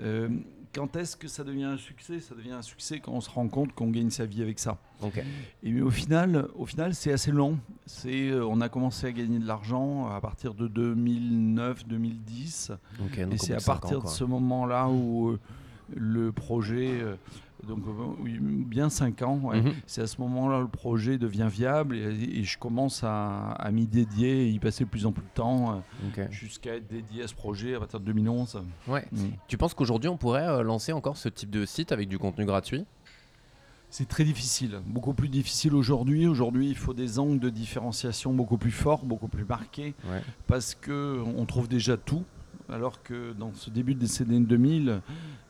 Euh, 0.00 0.28
quand 0.74 0.96
est-ce 0.96 1.16
que 1.16 1.28
ça 1.28 1.44
devient 1.44 1.64
un 1.64 1.78
succès? 1.78 2.20
Ça 2.20 2.34
devient 2.34 2.52
un 2.52 2.62
succès 2.62 3.00
quand 3.00 3.12
on 3.12 3.20
se 3.22 3.30
rend 3.30 3.48
compte 3.48 3.72
qu'on 3.72 3.90
gagne 3.90 4.10
sa 4.10 4.26
vie 4.26 4.42
avec 4.42 4.58
ça. 4.58 4.76
Et 5.62 5.80
au 5.80 5.90
final, 5.90 6.46
au 6.56 6.66
final, 6.66 6.94
c'est 6.94 7.10
assez 7.12 7.32
long. 7.32 7.58
C'est, 7.86 8.28
euh, 8.28 8.44
on 8.46 8.60
a 8.60 8.68
commencé 8.68 9.06
à 9.06 9.12
gagner 9.12 9.38
de 9.38 9.46
l'argent 9.46 10.08
à 10.08 10.20
partir 10.20 10.52
de 10.54 10.68
2009-2010, 10.68 12.72
Ok, 13.02 13.20
donc 13.20 13.34
et 13.34 13.38
c'est 13.38 13.54
à 13.54 13.60
partir 13.60 14.00
ans, 14.00 14.04
de 14.04 14.08
ce 14.08 14.24
moment-là 14.24 14.88
où 14.88 15.30
euh, 15.30 15.38
le 15.96 16.32
projet, 16.32 17.00
euh, 17.00 17.14
donc 17.66 17.80
euh, 17.86 17.90
oui, 18.20 18.38
bien 18.40 18.88
5 18.88 19.22
ans, 19.22 19.36
ouais. 19.44 19.60
Mhm. 19.60 19.72
c'est 19.86 20.02
à 20.02 20.06
ce 20.06 20.20
moment-là 20.20 20.60
le 20.60 20.68
projet 20.68 21.18
devient 21.18 21.48
viable 21.50 21.96
et, 21.96 22.38
et 22.40 22.44
je 22.44 22.56
commence 22.58 23.02
à, 23.04 23.50
à 23.52 23.70
m'y 23.72 23.86
dédier 23.86 24.46
et 24.46 24.50
y 24.50 24.58
passer 24.58 24.84
de 24.84 24.88
plus 24.88 25.06
en 25.06 25.12
plus 25.12 25.22
de 25.24 25.28
temps 25.34 25.82
euh, 26.16 26.26
jusqu'à 26.30 26.76
être 26.76 26.86
dédié 26.88 27.24
à 27.24 27.28
ce 27.28 27.34
projet 27.34 27.74
à 27.74 27.78
partir 27.80 27.98
de 28.00 28.04
2011. 28.06 28.62
Ouais. 28.86 29.04
Mm. 29.12 29.18
Tu 29.48 29.58
penses 29.58 29.74
qu'aujourd'hui, 29.74 30.08
on 30.08 30.16
pourrait 30.16 30.46
euh, 30.46 30.62
lancer 30.62 30.92
encore 30.92 31.16
ce 31.16 31.28
type 31.28 31.50
de 31.50 31.66
site 31.66 31.90
avec 31.92 32.08
du 32.08 32.18
contenu 32.18 32.44
gratuit? 32.44 32.84
C'est 33.90 34.06
très 34.06 34.24
difficile, 34.24 34.80
beaucoup 34.86 35.14
plus 35.14 35.28
difficile 35.30 35.74
aujourd'hui. 35.74 36.26
Aujourd'hui, 36.26 36.68
il 36.68 36.76
faut 36.76 36.92
des 36.92 37.18
angles 37.18 37.40
de 37.40 37.48
différenciation 37.48 38.34
beaucoup 38.34 38.58
plus 38.58 38.70
forts, 38.70 39.02
beaucoup 39.04 39.28
plus 39.28 39.44
marqués, 39.46 39.94
Ouais. 40.10 40.20
parce 40.46 40.74
que 40.74 41.22
on 41.36 41.44
trouve 41.46 41.68
déjà 41.68 41.96
tout. 41.96 42.22
Alors 42.70 43.02
que 43.02 43.32
dans 43.32 43.54
ce 43.54 43.70
début 43.70 43.94
des 43.94 44.20
années 44.20 44.40
2000, 44.40 45.00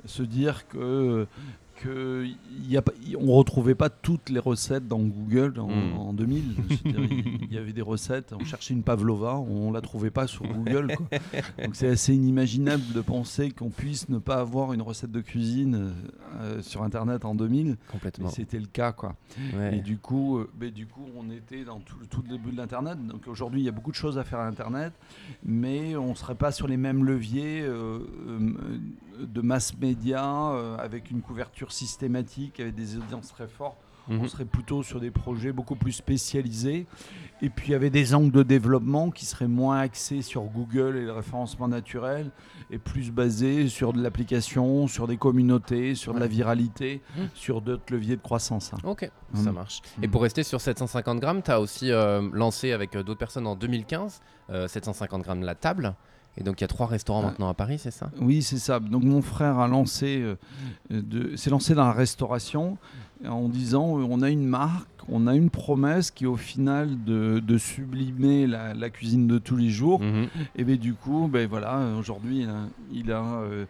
se 0.04 0.22
dire 0.22 0.68
que 0.68 1.26
que 1.82 2.26
y 2.68 2.76
a, 2.76 2.82
on 3.18 3.32
retrouvait 3.34 3.74
pas 3.74 3.88
toutes 3.90 4.30
les 4.30 4.38
recettes 4.40 4.86
dans 4.88 4.98
Google 5.00 5.58
en, 5.60 5.68
Mm. 5.68 5.92
en 5.98 6.12
2000. 6.12 6.44
C'est-à-dire, 6.68 7.00
Il 7.42 7.52
y 7.52 7.58
avait 7.58 7.72
des 7.72 7.82
recettes, 7.82 8.34
on 8.38 8.44
cherchait 8.44 8.74
une 8.74 8.82
pavlova, 8.82 9.36
on 9.38 9.70
la 9.72 9.80
trouvait 9.80 10.10
pas 10.10 10.26
sur 10.26 10.44
Google. 10.46 10.94
quoi. 10.96 11.06
Donc 11.64 11.74
c'est 11.76 11.88
assez 11.88 12.14
inimaginable 12.14 12.82
de 12.94 13.00
penser 13.00 13.50
qu'on 13.50 13.70
puisse 13.70 14.08
ne 14.08 14.18
pas 14.18 14.36
avoir 14.36 14.72
une 14.72 14.82
recette 14.82 15.12
de 15.12 15.20
cuisine 15.20 15.92
euh, 16.40 16.60
sur 16.62 16.82
Internet 16.82 17.24
en 17.24 17.34
2000. 17.34 17.68
Et 17.70 17.76
Complètement. 17.92 18.28
c'était 18.28 18.58
le 18.58 18.66
cas, 18.66 18.92
quoi. 18.92 19.14
Ouais. 19.56 19.78
Et 19.78 19.80
du 19.80 19.98
coup, 19.98 20.38
euh, 20.38 20.70
du 20.70 20.86
coup, 20.86 21.06
on 21.16 21.30
était 21.30 21.64
dans 21.64 21.78
tout, 21.80 21.96
tout 22.10 22.22
le 22.22 22.28
début 22.36 22.50
de 22.52 22.56
l'Internet. 22.56 22.98
Donc 23.06 23.26
aujourd'hui, 23.28 23.60
il 23.60 23.64
y 23.64 23.68
a 23.68 23.72
beaucoup 23.72 23.90
de 23.90 23.96
choses 23.96 24.18
à 24.18 24.24
faire 24.24 24.40
à 24.40 24.46
Internet, 24.46 24.92
mais 25.44 25.96
on 25.96 26.10
ne 26.10 26.14
serait 26.14 26.34
pas 26.34 26.52
sur 26.52 26.66
les 26.68 26.76
mêmes 26.76 27.04
leviers 27.04 27.62
euh, 27.62 28.00
euh, 28.28 28.78
de 29.26 29.40
mass 29.40 29.76
média 29.78 30.24
euh, 30.52 30.76
avec 30.78 31.10
une 31.10 31.20
couverture 31.22 31.67
systématique, 31.72 32.60
avec 32.60 32.74
des 32.74 32.96
audiences 32.96 33.28
très 33.28 33.48
fortes. 33.48 33.78
Mhm. 34.08 34.20
On 34.22 34.28
serait 34.28 34.46
plutôt 34.46 34.82
sur 34.82 35.00
des 35.00 35.10
projets 35.10 35.52
beaucoup 35.52 35.76
plus 35.76 35.92
spécialisés. 35.92 36.86
Et 37.42 37.50
puis 37.50 37.68
il 37.68 37.72
y 37.72 37.74
avait 37.74 37.90
des 37.90 38.14
angles 38.14 38.32
de 38.32 38.42
développement 38.42 39.10
qui 39.10 39.26
seraient 39.26 39.46
moins 39.48 39.80
axés 39.80 40.22
sur 40.22 40.44
Google 40.44 40.96
et 40.96 41.04
le 41.04 41.12
référencement 41.12 41.68
naturel 41.68 42.30
et 42.70 42.78
plus 42.78 43.10
basés 43.10 43.68
sur 43.68 43.92
de 43.92 44.02
l'application, 44.02 44.86
sur 44.88 45.06
des 45.06 45.18
communautés, 45.18 45.94
sur 45.94 46.14
de 46.14 46.20
la 46.20 46.26
viralité, 46.26 47.02
Mhm. 47.18 47.28
sur 47.34 47.60
d'autres 47.60 47.92
leviers 47.92 48.16
de 48.16 48.22
croissance. 48.22 48.72
hein. 48.72 48.78
Ok, 48.84 49.10
ça 49.34 49.50
Mm. 49.52 49.54
marche. 49.54 49.82
Et 50.02 50.08
pour 50.08 50.22
rester 50.22 50.42
sur 50.42 50.62
750 50.62 51.20
grammes, 51.20 51.42
tu 51.42 51.50
as 51.50 51.60
aussi 51.60 51.92
euh, 51.92 52.26
lancé 52.32 52.72
avec 52.72 52.96
euh, 52.96 53.02
d'autres 53.02 53.18
personnes 53.18 53.46
en 53.46 53.56
2015 53.56 54.20
euh, 54.50 54.66
750 54.68 55.20
grammes 55.22 55.42
la 55.42 55.54
table. 55.54 55.94
Et 56.40 56.44
donc 56.44 56.60
il 56.60 56.62
y 56.62 56.64
a 56.64 56.68
trois 56.68 56.86
restaurants 56.86 57.20
Ah. 57.24 57.26
maintenant 57.28 57.48
à 57.48 57.54
Paris, 57.54 57.78
c'est 57.78 57.90
ça? 57.90 58.10
Oui, 58.20 58.42
c'est 58.42 58.58
ça. 58.58 58.78
Donc 58.80 59.02
mon 59.02 59.20
frère 59.22 59.58
a 59.58 59.66
lancé, 59.68 60.22
euh, 60.92 61.36
s'est 61.36 61.50
lancé 61.50 61.74
dans 61.74 61.84
la 61.84 61.92
restauration 61.92 62.78
en 63.26 63.48
disant 63.48 63.98
euh, 63.98 64.06
on 64.08 64.22
a 64.22 64.30
une 64.30 64.46
marque, 64.46 64.86
on 65.08 65.26
a 65.26 65.34
une 65.34 65.50
promesse 65.50 66.10
qui 66.12 66.24
est 66.24 66.28
au 66.28 66.36
final 66.36 67.02
de, 67.04 67.40
de 67.44 67.58
sublimer 67.58 68.46
la, 68.46 68.74
la 68.74 68.90
cuisine 68.90 69.26
de 69.26 69.38
tous 69.38 69.56
les 69.56 69.70
jours. 69.70 70.00
Mhm. 70.00 70.28
Et 70.54 70.62
bien 70.64 70.76
du 70.76 70.94
coup, 70.94 71.28
ben 71.30 71.48
voilà, 71.48 71.78
euh, 71.78 71.98
aujourd'hui 71.98 72.42
il 72.42 72.48
a, 72.48 72.68
il 72.92 73.10
a, 73.12 73.22
euh, 73.24 73.64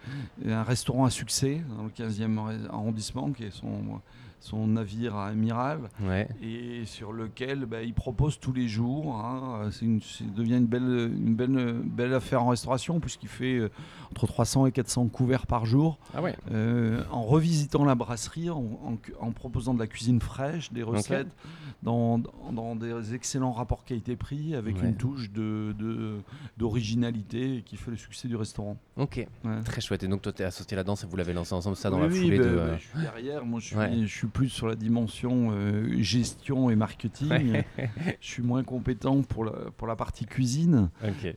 un 0.46 0.62
restaurant 0.62 1.06
à 1.06 1.10
succès 1.10 1.62
dans 1.76 1.84
le 1.84 1.88
15e 1.90 2.34
arr- 2.36 2.68
arrondissement 2.70 3.30
qui 3.30 3.44
est 3.44 3.50
son, 3.50 4.00
son 4.40 4.66
navire 4.68 5.16
à 5.16 5.26
amiral 5.28 5.90
Ouais. 6.02 6.28
et 6.42 6.84
sur 6.86 7.12
lequel 7.12 7.66
bah, 7.66 7.82
il 7.82 7.92
propose 7.94 8.38
tous 8.38 8.52
les 8.52 8.68
jours. 8.68 9.16
hein, 9.16 9.68
c'est 9.72 9.84
une, 9.84 10.00
c'est- 10.00 10.24
devient 10.32 10.56
une 10.58 10.66
belle, 10.66 11.12
une 11.14 11.34
belle, 11.34 11.80
belle 11.84 12.14
affaire 12.14 12.42
en 12.44 12.48
restauration 12.48 13.00
puisqu'il 13.00 13.28
fait 13.28 13.56
euh, 13.58 13.70
entre 14.12 14.26
300 14.26 14.66
et 14.66 14.72
400 14.72 15.08
couverts 15.08 15.46
par 15.46 15.66
jour 15.66 15.98
Ah 16.14 16.22
ouais. 16.22 16.36
euh, 16.52 17.02
en 17.10 17.22
revisitant 17.22 17.84
la 17.84 17.94
brasserie, 17.94 18.50
en, 18.50 18.64
en 18.84 18.96
cu- 18.96 19.14
en 19.20 19.32
proposant 19.32 19.74
de 19.74 19.78
la 19.80 19.86
cuisine 19.86 20.20
fraîche, 20.20 20.72
des 20.72 20.82
recettes 20.82 21.28
dans, 21.82 22.18
dans- 22.18 22.52
dans 22.52 22.76
des 22.76 23.14
excellents 23.14 23.52
rapports 23.52 23.84
qualité-prix 23.84 24.54
avec 24.54 24.76
Ouais. 24.76 24.84
une 24.88 24.96
touche 24.96 25.30
de, 25.30 25.74
de- 25.78 26.18
d'originalité 26.56 27.62
qui 27.66 27.76
fait 27.76 27.90
le 27.90 27.96
succès 27.96 28.28
du 28.28 28.36
restaurant. 28.36 28.76
Ok, 28.96 29.26
très 29.64 29.80
chouette. 29.80 30.02
Et 30.02 30.08
donc 30.08 30.22
toi, 30.22 30.32
tu 30.32 30.42
es 30.42 30.44
associé 30.44 30.76
là-dedans, 30.76 30.94
et 30.94 31.06
vous 31.06 31.16
l'avez 31.16 31.32
lancé 31.32 31.54
ensemble, 31.54 31.76
ça, 31.76 31.90
dans 31.90 31.96
Oui, 31.96 32.02
la 32.02 32.08
oui, 32.12 32.20
foulée 32.24 32.38
bah, 32.38 32.44
de. 32.44 32.50
bah, 32.56 32.62
euh, 32.62 32.76
je 32.78 32.86
suis 32.86 32.98
derrière, 33.00 33.44
moi 33.44 33.60
je 33.60 33.66
suis, 33.66 33.76
Ouais. 33.76 33.92
je 34.02 34.06
suis 34.06 34.26
plus 34.28 34.48
sur 34.48 34.66
la 34.68 34.74
dimension 34.74 35.50
euh, 35.52 36.00
gestion 36.02 36.70
et 36.70 36.76
marketing. 36.76 37.62
je 38.20 38.26
suis 38.26 38.42
moins 38.42 38.62
compétent 38.64 39.22
pour 39.22 39.44
la, 39.44 39.52
pour 39.76 39.86
la 39.88 39.96
partie 39.96 40.26
cuisine. 40.26 40.90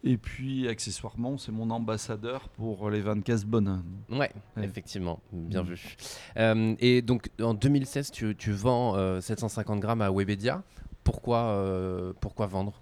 Et 0.03 0.17
puis 0.17 0.67
accessoirement, 0.67 1.37
c'est 1.37 1.51
mon 1.51 1.69
ambassadeur 1.69 2.49
pour 2.49 2.89
les 2.89 3.01
24 3.01 3.45
bonnes. 3.45 3.83
Ouais, 4.09 4.31
Ouais. 4.57 4.63
effectivement, 4.63 5.19
bien 5.31 5.63
Mm. 5.63 5.65
vu. 5.65 5.97
Euh, 6.37 6.75
et 6.79 7.01
donc 7.01 7.29
en 7.41 7.53
2016, 7.53 8.11
tu, 8.11 8.35
tu 8.35 8.51
vends 8.51 8.95
euh, 8.95 9.21
750 9.21 9.79
grammes 9.79 10.01
à 10.01 10.11
Webedia. 10.11 10.63
Pourquoi, 11.03 11.39
euh, 11.39 12.13
pourquoi 12.21 12.45
vendre? 12.47 12.81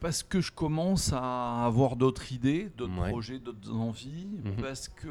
Parce 0.00 0.22
que 0.22 0.40
je 0.40 0.52
commence 0.52 1.12
à 1.14 1.64
avoir 1.64 1.96
d'autres 1.96 2.32
idées, 2.32 2.70
d'autres 2.76 3.00
Ouais. 3.00 3.10
projets, 3.10 3.38
d'autres 3.38 3.72
envies. 3.72 4.26
Mhm. 4.44 4.56
Parce 4.60 4.88
que 4.88 5.08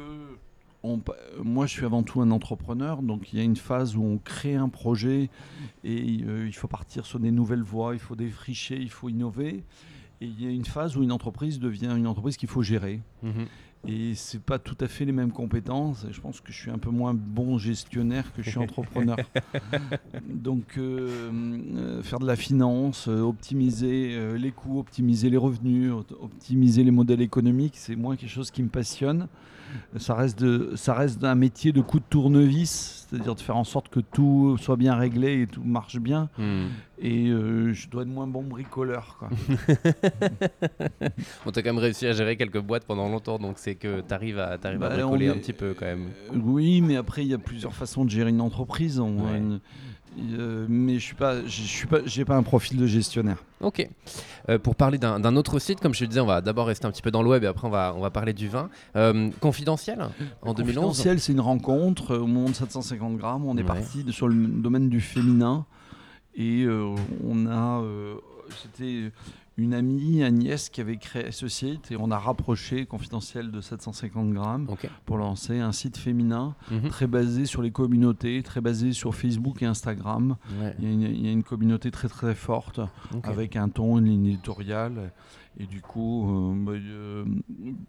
on 0.82 1.00
moi, 1.42 1.66
je 1.66 1.72
suis 1.72 1.84
avant 1.84 2.02
tout 2.02 2.20
un 2.20 2.30
entrepreneur. 2.30 3.02
Donc 3.02 3.32
il 3.32 3.38
y 3.38 3.42
a 3.42 3.44
une 3.44 3.56
phase 3.56 3.96
où 3.96 4.02
on 4.02 4.18
crée 4.18 4.54
un 4.54 4.68
projet 4.68 5.30
et 5.84 6.20
euh, 6.26 6.46
il 6.46 6.54
faut 6.54 6.68
partir 6.68 7.06
sur 7.06 7.18
des 7.18 7.30
nouvelles 7.30 7.62
voies, 7.62 7.94
il 7.94 8.00
faut 8.00 8.16
défricher, 8.16 8.76
il 8.80 8.90
faut 8.90 9.08
innover. 9.08 9.64
Et 10.20 10.26
il 10.26 10.42
y 10.42 10.46
a 10.46 10.50
une 10.50 10.64
phase 10.64 10.96
où 10.96 11.02
une 11.02 11.12
entreprise 11.12 11.58
devient 11.58 11.94
une 11.96 12.06
entreprise 12.06 12.36
qu'il 12.38 12.48
faut 12.48 12.62
gérer. 12.62 13.00
Mhm. 13.22 13.46
Et 13.88 14.14
c'est 14.14 14.42
pas 14.42 14.58
tout 14.58 14.76
à 14.80 14.88
fait 14.88 15.04
les 15.04 15.12
mêmes 15.12 15.30
compétences. 15.30 16.06
Je 16.10 16.20
pense 16.20 16.40
que 16.40 16.50
je 16.52 16.58
suis 16.58 16.70
un 16.70 16.78
peu 16.78 16.90
moins 16.90 17.14
bon 17.14 17.56
gestionnaire 17.58 18.32
que 18.32 18.42
je 18.42 18.50
suis 18.50 18.58
entrepreneur. 18.58 19.16
Donc 20.28 20.78
euh, 20.78 21.30
euh, 21.76 22.02
faire 22.02 22.18
de 22.18 22.26
la 22.26 22.36
finance, 22.36 23.06
optimiser 23.08 24.36
les 24.38 24.50
coûts, 24.52 24.78
optimiser 24.80 25.30
les 25.30 25.36
revenus, 25.36 25.92
op- 25.92 26.16
optimiser 26.20 26.82
les 26.84 26.90
modèles 26.90 27.20
économiques, 27.20 27.74
c'est 27.76 27.96
moins 27.96 28.16
quelque 28.16 28.30
chose 28.30 28.50
qui 28.50 28.62
me 28.62 28.68
passionne. 28.68 29.28
Ça 29.96 30.14
reste, 30.14 30.38
de, 30.40 30.72
ça 30.76 30.94
reste 30.94 31.22
un 31.24 31.34
métier 31.34 31.72
de 31.72 31.80
coup 31.80 31.98
de 31.98 32.04
tournevis, 32.08 33.06
c'est-à-dire 33.08 33.34
de 33.34 33.40
faire 33.40 33.56
en 33.56 33.64
sorte 33.64 33.88
que 33.88 34.00
tout 34.00 34.56
soit 34.60 34.76
bien 34.76 34.94
réglé 34.94 35.42
et 35.42 35.46
tout 35.46 35.62
marche 35.64 35.98
bien. 35.98 36.28
Hmm. 36.38 36.66
Et 36.98 37.28
euh, 37.28 37.72
je 37.72 37.88
dois 37.88 38.02
être 38.02 38.08
moins 38.08 38.26
bon 38.26 38.42
bricoleur. 38.42 39.16
Quoi. 39.18 39.28
Bon, 41.44 41.52
t'as 41.52 41.62
quand 41.62 41.68
même 41.70 41.78
réussi 41.78 42.06
à 42.06 42.12
gérer 42.12 42.36
quelques 42.36 42.60
boîtes 42.60 42.84
pendant 42.86 43.08
longtemps, 43.08 43.38
donc 43.38 43.58
c'est 43.58 43.74
que 43.74 44.00
t'arrives 44.00 44.38
à, 44.38 44.58
t'arrives 44.58 44.82
à 44.82 44.88
Bah, 44.88 44.94
on 44.98 45.00
bricoler 45.10 45.26
est- 45.26 45.30
un 45.30 45.38
petit 45.38 45.52
peu 45.52 45.74
quand 45.78 45.86
même. 45.86 46.08
Oui, 46.34 46.80
mais 46.80 46.96
après 46.96 47.22
il 47.22 47.28
y 47.28 47.34
a 47.34 47.38
plusieurs 47.38 47.74
façons 47.74 48.04
de 48.04 48.10
gérer 48.10 48.30
une 48.30 48.40
entreprise. 48.40 48.98
On 49.00 49.18
a 49.26 49.32
Ouais. 49.32 49.38
une- 49.38 49.60
euh, 50.18 50.66
mais 50.68 50.94
je 50.98 51.04
suis 51.04 51.14
pas, 51.14 51.42
je 51.44 51.62
suis 51.62 51.86
pas, 51.86 51.98
j'ai 52.06 52.24
pas 52.24 52.36
un 52.36 52.42
profil 52.42 52.76
de 52.78 52.86
gestionnaire. 52.86 53.42
Ok. 53.60 53.86
Euh, 54.48 54.58
pour 54.58 54.74
parler 54.76 54.98
d'un 54.98 55.36
autre 55.36 55.58
site, 55.58 55.80
comme 55.80 55.94
je 55.94 56.00
te 56.00 56.04
disais, 56.04 56.20
on 56.20 56.26
va 56.26 56.40
d'abord 56.40 56.66
rester 56.66 56.86
un 56.86 56.90
petit 56.90 57.02
peu 57.02 57.10
dans 57.10 57.22
le 57.22 57.28
web 57.28 57.44
et 57.44 57.46
après 57.46 57.66
on 57.66 57.70
va, 57.70 57.92
on 57.96 58.00
va 58.00 58.10
parler 58.10 58.32
du 58.32 58.48
vin. 58.48 58.68
Euh, 58.96 59.30
confidentiel, 59.40 60.08
en 60.42 60.54
2011 60.54 60.86
Confidentiel, 60.86 61.20
c'est 61.20 61.32
une 61.32 61.40
rencontre 61.40 62.16
au 62.16 62.26
moment 62.26 62.48
de 62.48 62.54
750 62.54 63.16
grammes. 63.16 63.44
On 63.44 63.56
est 63.56 63.60
Ouais. 63.60 63.66
parti 63.66 64.04
de- 64.04 64.12
sur 64.12 64.28
le 64.28 64.34
domaine 64.46 64.88
du 64.88 65.00
féminin 65.00 65.64
et 66.36 66.66
on 67.24 67.46
a, 67.46 67.82
c'était 68.62 69.10
une 69.58 69.72
amie, 69.72 70.22
Agnès, 70.22 70.68
qui 70.68 70.80
avait 70.82 70.98
créé 70.98 71.30
ce 71.32 71.48
site 71.48 71.90
et 71.90 71.96
on 71.98 72.10
a 72.10 72.18
rapproché 72.18 72.84
Confidentiel 72.84 73.50
de 73.50 73.60
750 73.60 74.32
grammes 74.32 74.68
pour 75.06 75.16
lancer 75.16 75.58
un 75.60 75.72
site 75.72 75.96
féminin 75.96 76.54
Mhm. 76.70 76.88
très 76.88 77.06
basé 77.06 77.46
sur 77.46 77.62
les 77.62 77.70
communautés, 77.70 78.42
très 78.42 78.60
basé 78.60 78.92
sur 78.92 79.14
Facebook 79.14 79.62
et 79.62 79.66
Instagram. 79.66 80.36
Ouais, 80.60 80.74
Il 80.78 80.84
y 80.84 80.88
a 80.88 80.92
une, 80.92 81.00
il 81.02 81.24
y 81.24 81.28
a 81.28 81.32
une 81.32 81.42
communauté 81.42 81.90
très 81.90 82.08
très 82.08 82.34
forte 82.34 82.80
avec 83.22 83.56
un 83.56 83.68
ton, 83.68 83.98
une 83.98 84.04
ligne 84.06 84.26
éditoriale. 84.26 85.12
Et 85.58 85.64
du 85.64 85.80
coup, 85.80 86.52
euh, 86.52 86.54
bah, 86.54 86.72
euh, 86.72 87.24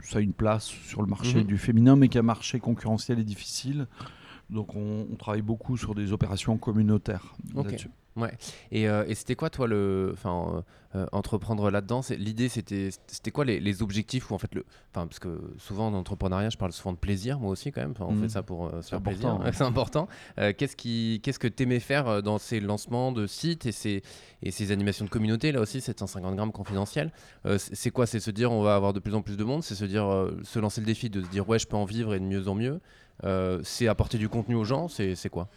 ça 0.02 0.20
a 0.20 0.22
une 0.22 0.32
place 0.32 0.64
sur 0.66 1.02
le 1.02 1.08
marché 1.08 1.40
Mhm. 1.40 1.44
du 1.48 1.58
féminin, 1.58 1.98
mais 1.98 2.08
qui 2.08 2.18
un 2.18 2.22
marché 2.22 2.62
concurrentiel 2.62 3.20
et 3.20 3.26
difficile. 3.26 3.88
Donc 4.50 4.74
on, 4.78 5.06
on 5.12 5.16
travaille 5.18 5.42
beaucoup 5.42 5.76
sur 5.76 5.94
des 5.94 6.14
opérations 6.14 6.58
communautaires 6.58 7.36
là-dessus. 7.54 7.90
Et, 8.72 8.88
euh, 8.90 9.06
et 9.08 9.16
c'était 9.16 9.36
quoi, 9.36 9.50
toi, 9.50 9.68
le, 9.68 10.12
enfin, 10.14 10.64
euh, 10.96 11.00
euh, 11.00 11.06
entreprendre 11.12 11.70
là-dedans? 11.70 12.02
L'idée, 12.18 12.50
c'était, 12.50 12.90
c'était 13.08 13.32
quoi 13.32 13.46
les, 13.46 13.60
les 13.60 13.82
objectifs 13.82 14.32
ou 14.32 14.34
en 14.34 14.38
fait 14.38 14.54
le, 14.56 14.66
enfin, 14.94 15.06
parce 15.08 15.20
que 15.20 15.40
souvent 15.58 15.88
en 15.88 15.94
entrepreneuriat, 15.94 16.50
je 16.50 16.58
parle 16.58 16.72
souvent 16.72 16.94
de 16.94 16.98
plaisir, 16.98 17.40
moi 17.40 17.52
aussi 17.52 17.72
quand 17.72 17.82
même. 17.82 17.92
Enfin, 17.92 18.06
on 18.08 18.16
fait 18.22 18.30
ça 18.30 18.44
pour 18.44 18.66
euh, 18.68 18.82
se 18.82 18.90
faire 18.90 19.00
important, 19.00 19.38
plaisir, 19.38 19.46
ouais. 19.46 19.52
c'est 19.54 19.64
important. 19.64 20.08
Euh, 20.40 20.54
qu'est-ce 20.58 20.76
qui, 20.76 21.20
qu'est-ce 21.24 21.40
que 21.40 21.48
t'aimais 21.48 21.80
faire 21.80 22.24
dans 22.24 22.38
ces 22.38 22.60
lancements 22.60 23.12
de 23.12 23.28
sites 23.28 23.66
et 23.66 23.72
ces, 23.72 24.02
et 24.42 24.52
ces 24.52 24.72
animations 24.72 25.06
de 25.06 25.10
communauté? 25.10 25.52
Là 25.52 25.62
aussi, 25.62 25.82
750 25.82 26.36
grammes 26.36 26.52
confidentiels. 26.52 27.12
Euh, 27.46 27.58
c'est 27.58 27.76
c'est 27.76 27.92
quoi? 27.92 28.06
C'est 28.08 28.20
se 28.20 28.32
dire 28.32 28.52
on 28.52 28.64
va 28.64 28.76
avoir 28.76 28.94
de 28.94 29.00
plus 29.00 29.14
en 29.14 29.22
plus 29.22 29.38
de 29.38 29.44
monde, 29.44 29.64
c'est 29.64 29.76
se 29.76 29.86
dire 29.86 30.06
euh, 30.06 30.40
se 30.44 30.58
lancer 30.60 30.82
le 30.82 30.88
défi 30.88 31.10
de 31.10 31.22
se 31.22 31.28
dire 31.28 31.48
ouais, 31.48 31.60
je 31.60 31.68
peux 31.68 31.78
en 31.78 31.86
vivre 31.86 32.14
et 32.14 32.20
de 32.20 32.26
mieux 32.26 32.48
en 32.48 32.56
mieux. 32.56 32.80
Euh, 33.24 33.60
c'est 33.64 33.88
apporter 33.88 34.18
du 34.18 34.30
contenu 34.30 34.56
aux 34.56 34.64
gens, 34.64 34.88
c'est, 34.88 35.16
c'est 35.16 35.30
quoi? 35.30 35.48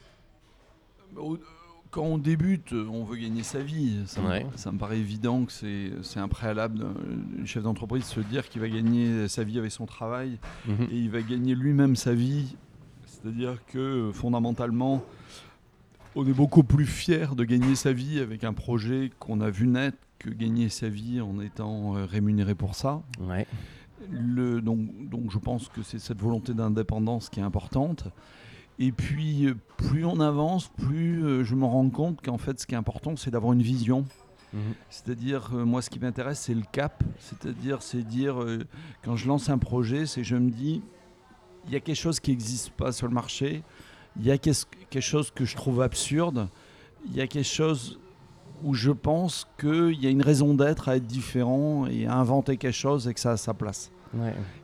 Au- 1.16 1.36
Quand 1.90 2.02
on 2.02 2.18
débute, 2.18 2.72
on 2.72 3.02
veut 3.02 3.16
gagner 3.16 3.42
sa 3.42 3.60
vie. 3.60 4.02
Ça, 4.06 4.20
me- 4.20 4.28
Ouais. 4.28 4.46
ça 4.54 4.70
me 4.70 4.78
paraît 4.78 4.98
évident 5.00 5.44
que 5.44 5.52
c'est 6.02 6.20
un 6.20 6.28
préalable 6.28 6.78
d'un 6.78 7.44
chef 7.46 7.64
d'entreprise 7.64 8.02
de 8.02 8.08
se 8.08 8.20
dire 8.20 8.48
qu'il 8.48 8.60
va 8.60 8.68
gagner 8.68 9.26
sa 9.26 9.42
vie 9.42 9.58
avec 9.58 9.72
son 9.72 9.86
travail 9.86 10.38
Mhm. 10.68 10.86
et 10.92 10.96
il 10.96 11.10
va 11.10 11.20
gagner 11.20 11.54
lui-même 11.56 11.96
sa 11.96 12.14
vie. 12.14 12.54
C'est-à-dire 13.06 13.56
que 13.66 14.10
fondamentalement, 14.14 15.02
on 16.14 16.24
est 16.26 16.32
beaucoup 16.32 16.62
plus 16.62 16.86
fier 16.86 17.34
de 17.34 17.42
gagner 17.44 17.74
sa 17.74 17.92
vie 17.92 18.20
avec 18.20 18.44
un 18.44 18.52
projet 18.52 19.10
qu'on 19.18 19.40
a 19.40 19.50
vu 19.50 19.66
naître 19.66 19.98
que 20.20 20.30
gagner 20.30 20.68
sa 20.68 20.88
vie 20.88 21.20
en 21.20 21.40
étant 21.40 21.96
euh, 21.96 22.04
rémunéré 22.04 22.54
pour 22.54 22.74
ça. 22.76 23.02
Ouais. 23.20 23.46
Le, 24.12 24.60
donc, 24.60 25.08
donc 25.08 25.30
je 25.30 25.38
pense 25.38 25.68
que 25.68 25.82
c'est 25.82 25.98
cette 25.98 26.20
volonté 26.20 26.54
d'indépendance 26.54 27.28
qui 27.28 27.40
est 27.40 27.42
importante. 27.42 28.04
Et 28.80 28.92
puis, 28.92 29.46
euh, 29.46 29.54
plus 29.76 30.04
on 30.04 30.20
avance, 30.20 30.68
plus 30.68 31.24
euh, 31.24 31.44
je 31.44 31.54
me 31.54 31.66
rends 31.66 31.88
compte 31.90 32.20
qu'en 32.22 32.38
fait, 32.38 32.58
ce 32.58 32.66
qui 32.66 32.74
est 32.74 32.78
important, 32.78 33.14
c'est 33.14 33.30
d'avoir 33.30 33.52
une 33.52 33.62
vision. 33.62 34.06
Mhm. 34.52 34.60
C'est-à-dire, 34.88 35.50
euh, 35.54 35.64
moi, 35.64 35.82
ce 35.82 35.90
qui 35.90 35.98
m'intéresse, 35.98 36.40
c'est 36.40 36.54
le 36.54 36.64
cap. 36.72 37.02
C'est-à-dire, 37.18 37.82
c'est 37.82 38.02
dire, 38.02 38.42
euh, 38.42 38.66
quand 39.04 39.16
je 39.16 39.28
lance 39.28 39.48
un 39.48 39.58
projet, 39.58 40.06
c'est 40.06 40.24
je 40.24 40.36
me 40.36 40.50
dis, 40.50 40.82
il 41.66 41.72
y 41.72 41.76
a 41.76 41.80
quelque 41.80 41.96
chose 41.96 42.20
qui 42.20 42.30
n'existe 42.30 42.70
pas 42.70 42.90
sur 42.90 43.06
le 43.06 43.14
marché, 43.14 43.62
il 44.18 44.26
y 44.26 44.30
a 44.30 44.38
quelque 44.38 45.00
chose 45.00 45.30
que 45.30 45.44
je 45.44 45.54
trouve 45.54 45.82
absurde, 45.82 46.48
il 47.06 47.14
y 47.14 47.20
a 47.20 47.26
quelque 47.26 47.44
chose 47.46 47.98
où 48.62 48.74
je 48.74 48.90
pense 48.90 49.46
qu'il 49.58 50.00
y 50.00 50.06
a 50.06 50.10
une 50.10 50.22
raison 50.22 50.54
d'être 50.54 50.88
à 50.88 50.96
être 50.96 51.06
différent 51.06 51.86
et 51.86 52.06
à 52.06 52.14
inventer 52.14 52.56
quelque 52.56 52.74
chose 52.74 53.08
et 53.08 53.14
que 53.14 53.20
ça 53.20 53.32
a 53.32 53.36
sa 53.36 53.54
place. 53.54 53.90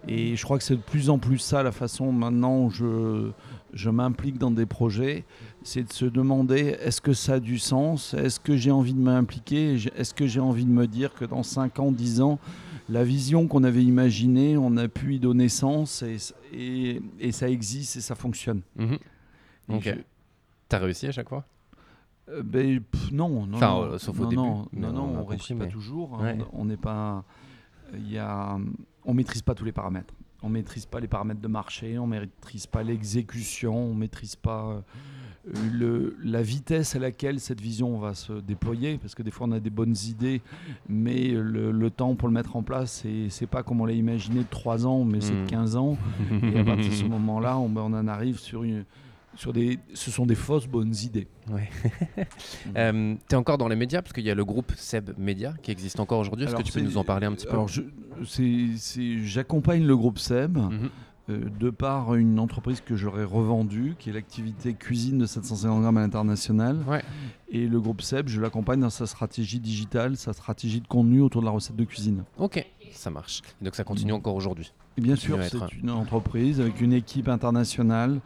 Et 0.09 0.37
je 0.37 0.43
crois 0.43 0.59
que 0.59 0.65
c'est 0.65 0.77
de 0.77 0.81
plus 0.81 1.11
en 1.11 1.19
plus 1.19 1.39
ça 1.39 1.63
la 1.63 1.73
façon 1.73 2.11
maintenant 2.13 2.65
où 2.65 2.71
je, 2.71 3.31
je 3.73 3.91
m'implique 3.91 4.39
dans 4.39 4.51
des 4.51 4.67
projets, 4.67 5.25
c'est 5.63 5.85
de 5.85 5.93
se 5.93 6.05
demander 6.05 6.77
est-ce 6.81 7.01
que 7.01 7.13
ça 7.13 7.35
a 7.35 7.41
du 7.41 7.59
sens? 7.59 8.15
Est-ce 8.15 8.41
que 8.41 8.57
j'ai 8.57 8.71
envie 8.71 8.95
de 8.95 9.01
m'impliquer? 9.01 9.77
Est-ce 9.97 10.15
que 10.15 10.27
j'ai 10.27 10.41
envie 10.41 10.65
de 10.65 10.71
me 10.71 10.87
dire 10.87 11.15
que 11.15 11.25
dans 11.25 11.43
5 11.43 11.79
ans, 11.79 11.93
10 11.93 12.21
ans, 12.23 12.39
la 12.89 13.05
vision 13.05 13.47
qu'on 13.47 13.65
avait 13.65 13.83
imaginée, 13.83 14.57
on 14.57 14.77
a 14.77 14.89
pu 14.89 15.15
y 15.15 15.21
donner 15.21 15.49
sens 15.49 16.03
et, 16.53 17.01
et, 17.19 17.33
ça 17.33 17.49
existe 17.49 17.97
et 17.97 18.01
ça 18.01 18.15
fonctionne. 18.15 18.63
Mhm. 18.77 18.99
Ok. 19.69 19.95
T'as 20.69 20.79
réussi 20.79 21.07
à 21.07 21.13
chaque 21.13 21.29
fois? 21.29 21.45
Euh, 22.29 22.43
ben, 22.43 22.81
non, 23.13 23.47
non, 23.47 23.57
enfin, 23.57 23.79
euh, 23.79 23.99
sauf 23.99 24.19
au 24.21 24.27
début. 24.27 24.37
Non, 24.37 24.67
non, 24.73 24.93
non, 24.93 25.05
on, 25.05 25.23
ne 25.23 25.29
réussit 25.29 25.57
pas 25.57 25.67
toujours. 25.67 26.21
Hein. 26.21 26.39
On 26.53 26.65
n'est 26.65 26.77
pas, 26.77 27.25
il 27.95 28.11
y 28.11 28.19
a, 28.19 28.59
on 29.07 29.15
maîtrise 29.15 29.43
pas 29.43 29.55
tous 29.55 29.65
les 29.65 29.73
paramètres. 29.73 30.15
On 30.43 30.49
maîtrise 30.49 30.87
pas 30.87 31.01
les 31.01 31.09
paramètres 31.09 31.41
de 31.41 31.49
marché, 31.49 31.99
on 31.99 32.07
maîtrise 32.07 32.67
pas 32.67 32.83
l'exécution, 32.83 33.75
on 33.75 33.95
maîtrise 33.95 34.37
pas 34.37 34.83
euh, 35.47 35.53
le, 35.73 36.17
la 36.23 36.43
vitesse 36.43 36.95
à 36.95 36.99
laquelle 36.99 37.41
cette 37.41 37.61
vision 37.61 37.99
va 37.99 38.15
se 38.15 38.35
déployer, 38.35 38.99
parce 38.99 39.15
que 39.15 39.23
des 39.23 39.31
fois 39.31 39.47
on 39.49 39.53
a 39.53 39.61
des 39.61 39.71
bonnes 39.71 39.97
idées, 40.09 40.43
mais 40.89 41.29
le, 41.31 41.91
temps 41.91 42.15
pour 42.17 42.29
le 42.29 42.35
mettre 42.35 42.57
en 42.57 42.63
place, 42.63 43.07
c'est 43.31 43.47
pas 43.47 43.63
comme 43.63 43.81
on 43.81 43.87
l'a 43.87 43.95
imaginé 43.95 44.41
de 44.41 44.49
3 44.51 44.87
ans, 44.87 45.05
mais 45.05 45.21
c'est 45.21 45.45
de 45.45 45.49
15 45.49 45.75
hmm. 45.75 45.79
ans. 45.79 45.97
Et 46.43 46.59
à 46.59 46.65
partir 46.65 46.91
de 46.91 46.97
ce 46.97 47.05
moment-là, 47.09 47.57
on, 47.59 47.69
ben, 47.69 47.83
on 47.83 47.95
en 47.95 48.09
arrive 48.09 48.39
sur 48.39 48.63
une, 48.63 48.85
sur 49.37 49.53
des, 49.53 49.79
ce 49.95 50.11
sont 50.11 50.27
des 50.27 50.35
fausses 50.35 50.67
bonnes 50.67 50.95
idées. 51.03 51.29
Ouais. 51.51 51.69
euh, 52.77 53.15
tu 53.29 53.35
es 53.35 53.39
encore 53.39 53.59
dans 53.59 53.69
les 53.69 53.77
médias, 53.77 54.03
parce 54.03 54.13
qu'il 54.13 54.25
y 54.25 54.31
a 54.31 54.35
le 54.35 54.45
groupe 54.45 54.73
Seb 54.77 55.11
Média 55.19 55.55
qui 55.63 55.71
existe 55.71 56.01
encore 56.01 56.19
aujourd'hui. 56.19 56.47
Est-ce 56.47 56.57
que 56.57 56.63
tu 56.63 56.73
peux 56.73 56.81
nous 56.81 56.97
en 56.97 57.05
parler 57.05 57.27
un 57.27 57.33
petit 57.33 57.47
peu? 57.47 57.57
J'accompagne 59.25 59.87
le 59.87 59.97
groupe 59.97 60.19
Seb. 60.19 60.59
Mhm. 60.59 60.91
Euh, 61.29 61.41
de 61.59 61.71
par 61.71 62.15
une 62.15 62.39
entreprise 62.39 62.81
que 62.81 62.95
j'aurais 62.95 63.25
revendue, 63.25 63.97
qui 63.99 64.11
est 64.11 64.13
l'activité 64.13 64.75
cuisine 64.75 65.19
de 65.19 65.27
750 65.27 65.81
grammes 65.81 65.97
à 65.97 66.01
l'international. 66.03 66.85
Ouais. 66.87 67.03
Et 67.49 67.67
le 67.67 67.81
groupe 67.81 68.01
Seb, 68.01 68.29
je 68.29 68.41
l'accompagne 68.41 68.79
dans 68.79 68.91
sa 68.91 69.07
stratégie 69.07 69.59
digitale, 69.59 70.17
sa 70.17 70.33
stratégie 70.33 70.81
de 70.81 70.87
contenu 70.87 71.21
autour 71.23 71.41
de 71.41 71.47
la 71.47 71.51
recette 71.51 71.75
de 71.75 71.83
cuisine. 71.83 72.23
Ok, 72.39 72.65
ça 72.93 73.11
marche. 73.11 73.43
donc 73.61 73.75
ça 73.75 73.83
continue 73.83 74.13
mm. 74.13 74.17
encore 74.17 74.37
aujourd'hui? 74.37 74.73
Bien 75.03 75.17
sûr, 75.17 75.39
c'est 75.43 75.75
une 75.81 75.91
entreprise 75.91 76.61
avec 76.61 76.81
une 76.81 76.93
équipe 76.93 77.29
internationale 77.29 78.21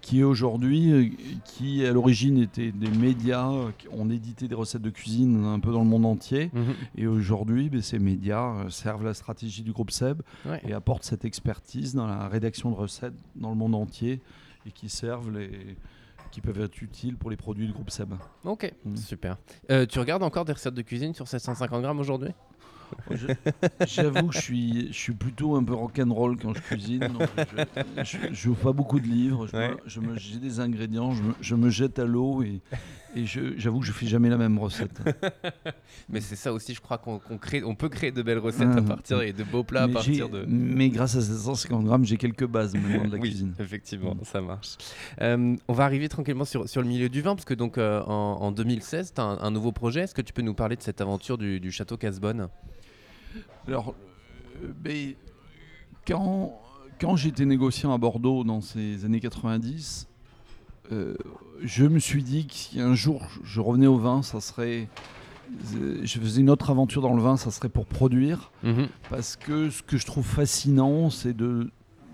qui 0.00 0.22
aujourd'hui, 0.22 0.92
euh, 0.92 1.06
qui 1.44 1.84
à 1.86 1.92
l'origine 1.92 2.38
était 2.38 2.72
des 2.72 2.90
médias, 2.90 3.50
ont 3.92 4.10
édité 4.10 4.48
des 4.48 4.54
recettes 4.54 4.82
de 4.82 4.90
cuisine 4.90 5.44
un 5.44 5.60
peu 5.60 5.72
dans 5.72 5.82
le 5.82 5.88
monde 5.88 6.06
entier. 6.06 6.50
Mhm. 6.52 6.74
Et 6.96 7.06
aujourd'hui, 7.06 7.68
ben, 7.68 7.82
ces 7.82 7.98
médias 7.98 8.54
euh, 8.54 8.70
servent 8.70 9.04
la 9.04 9.14
stratégie 9.14 9.62
du 9.62 9.72
groupe 9.72 9.90
SEB 9.90 10.22
et 10.64 10.72
apportent 10.72 11.04
cette 11.04 11.24
expertise 11.24 11.94
dans 11.94 12.06
la 12.06 12.28
rédaction 12.28 12.70
de 12.70 12.76
recettes 12.76 13.14
dans 13.36 13.50
le 13.50 13.56
monde 13.56 13.74
entier 13.74 14.20
et 14.66 14.70
qui 14.70 14.88
servent 14.88 15.30
les 15.30 15.76
qui 16.30 16.40
peuvent 16.40 16.60
être 16.60 16.80
utiles 16.82 17.16
pour 17.16 17.30
les 17.30 17.36
produits 17.36 17.66
du 17.66 17.72
groupe 17.72 17.90
SEB. 17.90 18.14
Ok, 18.44 18.72
mm. 18.84 18.96
super. 18.96 19.36
Euh, 19.70 19.86
tu 19.86 19.98
regardes 19.98 20.22
encore 20.22 20.44
des 20.44 20.52
recettes 20.52 20.74
de 20.74 20.82
cuisine 20.82 21.14
sur 21.14 21.28
750 21.28 21.82
grammes 21.82 22.00
aujourd'hui? 22.00 22.30
J'avoue 23.86 24.28
que 24.28 24.34
je 24.34 24.40
suis, 24.40 24.88
je 24.92 24.98
suis 24.98 25.14
plutôt 25.14 25.56
un 25.56 25.64
peu 25.64 25.74
rock'n'roll 25.74 26.36
quand 26.36 26.54
je 26.54 26.60
cuisine. 26.60 27.08
je 28.02 28.48
n'ouvre 28.48 28.60
pas 28.60 28.72
beaucoup 28.72 29.00
de 29.00 29.06
livres. 29.06 29.46
Je 29.86 30.00
j'ai 30.16 30.38
des 30.38 30.60
ingrédients, 30.60 31.12
je 31.40 31.54
me, 31.54 31.70
jette 31.70 31.98
à 31.98 32.04
l'eau 32.04 32.42
et, 32.42 32.60
et 33.14 33.24
j'avoue 33.26 33.80
que 33.80 33.86
je 33.86 33.92
fais 33.92 34.06
jamais 34.06 34.28
la 34.28 34.36
même 34.36 34.58
recette. 34.58 35.00
mais 36.08 36.20
c'est 36.20 36.36
ça 36.36 36.52
aussi, 36.52 36.74
je 36.74 36.80
crois 36.80 36.98
qu'on 36.98 37.18
crée, 37.38 37.62
on 37.64 37.74
peut 37.74 37.88
créer 37.88 38.12
de 38.12 38.22
belles 38.22 38.38
recettes 38.38 38.68
à 38.68 38.78
ah. 38.78 38.82
partir 38.82 39.22
et 39.22 39.32
de 39.32 39.44
beaux 39.44 39.64
plats 39.64 39.84
à 39.84 39.88
partir 39.88 40.28
de. 40.28 40.44
Mais 40.46 40.88
grâce 40.88 41.16
à 41.16 41.20
750 41.20 41.84
grammes, 41.84 42.04
j'ai 42.04 42.16
quelques 42.16 42.46
bases 42.46 42.74
maintenant 42.74 43.06
de 43.06 43.12
la 43.12 43.18
oui, 43.20 43.30
cuisine. 43.30 43.54
Effectivement, 43.58 44.14
mm. 44.14 44.24
ça 44.24 44.40
marche. 44.40 44.76
Euh, 45.20 45.56
on 45.68 45.72
va 45.72 45.84
arriver 45.84 46.08
tranquillement 46.08 46.44
sur, 46.44 46.68
sur 46.68 46.82
le 46.82 46.88
milieu 46.88 47.08
du 47.08 47.22
vin, 47.22 47.34
parce 47.34 47.44
que 47.44 47.54
donc 47.54 47.78
euh, 47.78 48.02
en, 48.02 48.52
2016, 48.52 49.14
tu 49.14 49.20
as 49.20 49.24
un, 49.24 49.50
nouveau 49.50 49.72
projet. 49.72 50.02
Est-ce 50.02 50.14
que 50.14 50.22
tu 50.22 50.32
peux 50.32 50.42
nous 50.42 50.54
parler 50.54 50.76
de 50.76 50.82
cette 50.82 51.00
aventure 51.00 51.38
du, 51.38 51.60
du 51.60 51.70
château 51.70 51.96
Casbonne? 51.96 52.48
Alors, 53.66 53.94
euh, 54.62 55.12
quand, 56.06 56.60
quand 57.00 57.16
j'étais 57.16 57.44
négociant 57.44 57.92
à 57.92 57.98
Bordeaux 57.98 58.44
dans 58.44 58.60
ces 58.60 59.04
années 59.04 59.20
90, 59.20 60.08
euh, 60.92 61.14
je 61.62 61.84
me 61.84 61.98
suis 61.98 62.22
dit 62.22 62.46
qu'un 62.46 62.94
jour 62.94 63.26
je 63.44 63.60
revenais 63.60 63.86
au 63.86 63.98
vin, 63.98 64.22
ça 64.22 64.40
serait. 64.40 64.88
Je 66.02 66.20
faisais 66.20 66.40
une 66.40 66.50
autre 66.50 66.70
aventure 66.70 67.02
dans 67.02 67.14
le 67.14 67.22
vin, 67.22 67.36
ça 67.36 67.50
serait 67.50 67.68
pour 67.68 67.86
produire. 67.86 68.52
Mhm. 68.62 68.88
Parce 69.08 69.36
que 69.36 69.68
ce 69.70 69.82
que 69.82 69.96
je 69.96 70.06
trouve 70.06 70.24
fascinant, 70.24 71.10
c'est 71.10 71.36
de, 71.36 71.70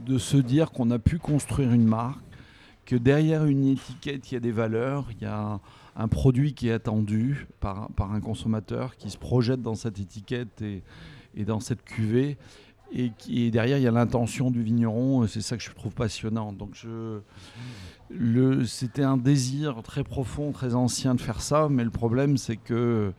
de 0.06 0.16
se 0.16 0.38
dire 0.38 0.70
qu'on 0.72 0.90
a 0.90 0.98
pu 0.98 1.18
construire 1.18 1.72
une 1.72 1.84
marque, 1.84 2.20
que 2.86 2.96
derrière 2.96 3.44
une 3.44 3.66
étiquette, 3.66 4.30
il 4.30 4.34
y 4.34 4.36
a 4.38 4.40
des 4.40 4.52
valeurs, 4.52 5.06
il 5.10 5.22
y 5.22 5.26
a 5.26 5.60
un 5.96 6.08
produit 6.08 6.54
qui 6.54 6.68
est 6.68 6.72
attendu 6.72 7.46
par, 7.60 7.90
par 7.90 8.12
un 8.12 8.20
consommateur 8.20 8.96
qui 8.96 9.10
se 9.10 9.18
projette 9.18 9.60
dans 9.60 9.74
cette 9.74 9.98
étiquette 9.98 10.62
et, 10.62 10.82
et 11.36 11.44
dans 11.44 11.60
cette 11.60 11.82
cuvée. 11.82 12.36
Et, 12.92 13.10
qui, 13.18 13.50
derrière, 13.50 13.78
il 13.78 13.82
y 13.82 13.88
a 13.88 13.90
l'intention 13.90 14.50
du 14.50 14.62
vigneron. 14.62 15.26
C'est 15.26 15.40
ça 15.40 15.56
que 15.56 15.62
je 15.62 15.70
trouve 15.70 15.92
passionnant. 15.92 16.52
Donc, 16.52 16.70
je, 16.74 17.18
le, 18.10 18.64
c'était 18.64 19.02
un 19.02 19.16
désir 19.16 19.82
très 19.82 20.04
profond, 20.04 20.52
très 20.52 20.74
ancien 20.74 21.14
de 21.14 21.20
faire 21.20 21.40
ça. 21.40 21.68
Mais 21.68 21.84
le 21.84 21.90
problème, 21.90 22.36
c'est 22.36 22.56
que 22.56 23.12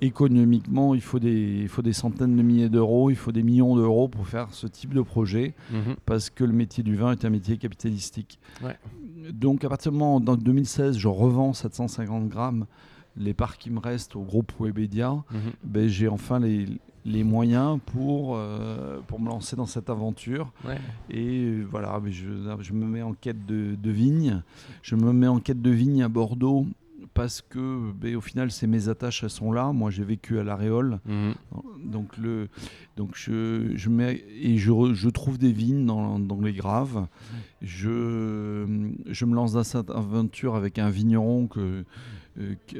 économiquement, 0.00 0.94
il 0.94 1.00
faut, 1.00 1.18
des, 1.18 1.60
il 1.62 1.68
faut 1.68 1.82
des 1.82 1.92
centaines 1.92 2.36
de 2.36 2.42
milliers 2.42 2.68
d'euros, 2.68 3.10
il 3.10 3.16
faut 3.16 3.32
des 3.32 3.42
millions 3.42 3.76
d'euros 3.76 4.08
pour 4.08 4.26
faire 4.26 4.52
ce 4.52 4.66
type 4.66 4.94
de 4.94 5.02
projet, 5.02 5.54
mhm. 5.70 5.96
parce 6.06 6.30
que 6.30 6.44
le 6.44 6.52
métier 6.52 6.82
du 6.82 6.96
vin 6.96 7.12
est 7.12 7.24
un 7.24 7.30
métier 7.30 7.58
capitalistique. 7.58 8.38
Donc 9.32 9.64
à 9.64 9.68
partir 9.68 9.92
du 9.92 9.98
moment, 9.98 10.16
en 10.16 10.20
2016, 10.20 10.96
je 10.96 11.08
revends 11.08 11.52
750 11.52 12.28
grammes, 12.28 12.66
les 13.16 13.34
parts 13.34 13.58
qui 13.58 13.70
me 13.70 13.78
restent 13.78 14.16
au 14.16 14.22
groupe 14.22 14.52
Webedia, 14.58 15.12
mhm. 15.12 15.40
ben, 15.64 15.88
j'ai 15.88 16.08
enfin 16.08 16.38
les, 16.38 16.66
les 17.04 17.24
moyens 17.24 17.78
pour, 17.86 18.36
euh, 18.36 19.00
pour 19.06 19.20
me 19.20 19.28
lancer 19.28 19.56
dans 19.56 19.66
cette 19.66 19.90
aventure. 19.90 20.52
Et 21.08 21.44
euh, 21.44 21.66
voilà, 21.70 22.00
je, 22.06 22.28
je, 22.60 22.72
me 22.72 22.86
mets 22.86 23.02
en 23.02 23.12
quête 23.12 23.46
de, 23.46 23.74
de 23.74 23.90
vigne. 23.90 24.42
Je 24.82 24.96
me 24.96 25.12
mets 25.12 25.28
en 25.28 25.40
quête 25.40 25.62
de 25.62 25.70
vigne 25.70 26.02
à 26.02 26.08
Bordeaux 26.08 26.66
parce 27.14 27.40
que 27.40 27.92
ben, 27.92 28.14
au 28.14 28.20
final 28.20 28.50
c'est 28.50 28.66
mes 28.66 28.88
attaches 28.88 29.24
elles 29.24 29.30
sont 29.30 29.52
là 29.52 29.72
moi 29.72 29.90
j'ai 29.90 30.04
vécu 30.04 30.38
à 30.38 30.44
l'Aréole 30.44 31.00
mhm. 31.06 31.34
donc 31.84 32.16
le 32.18 32.48
donc 32.96 33.10
je, 33.14 33.72
je 33.74 33.88
mets 33.88 34.22
et 34.40 34.58
je, 34.58 34.94
je 34.94 35.08
trouve 35.08 35.36
des 35.38 35.52
vignes 35.52 35.86
dans, 35.86 36.18
dans, 36.18 36.40
les 36.40 36.52
graves 36.52 37.06
je 37.62 38.92
je 39.06 39.24
me 39.24 39.34
lance 39.34 39.54
dans 39.54 39.64
cette 39.64 39.90
aventure 39.90 40.54
avec 40.54 40.78
un 40.78 40.90
vigneron 40.90 41.46
que 41.48 41.84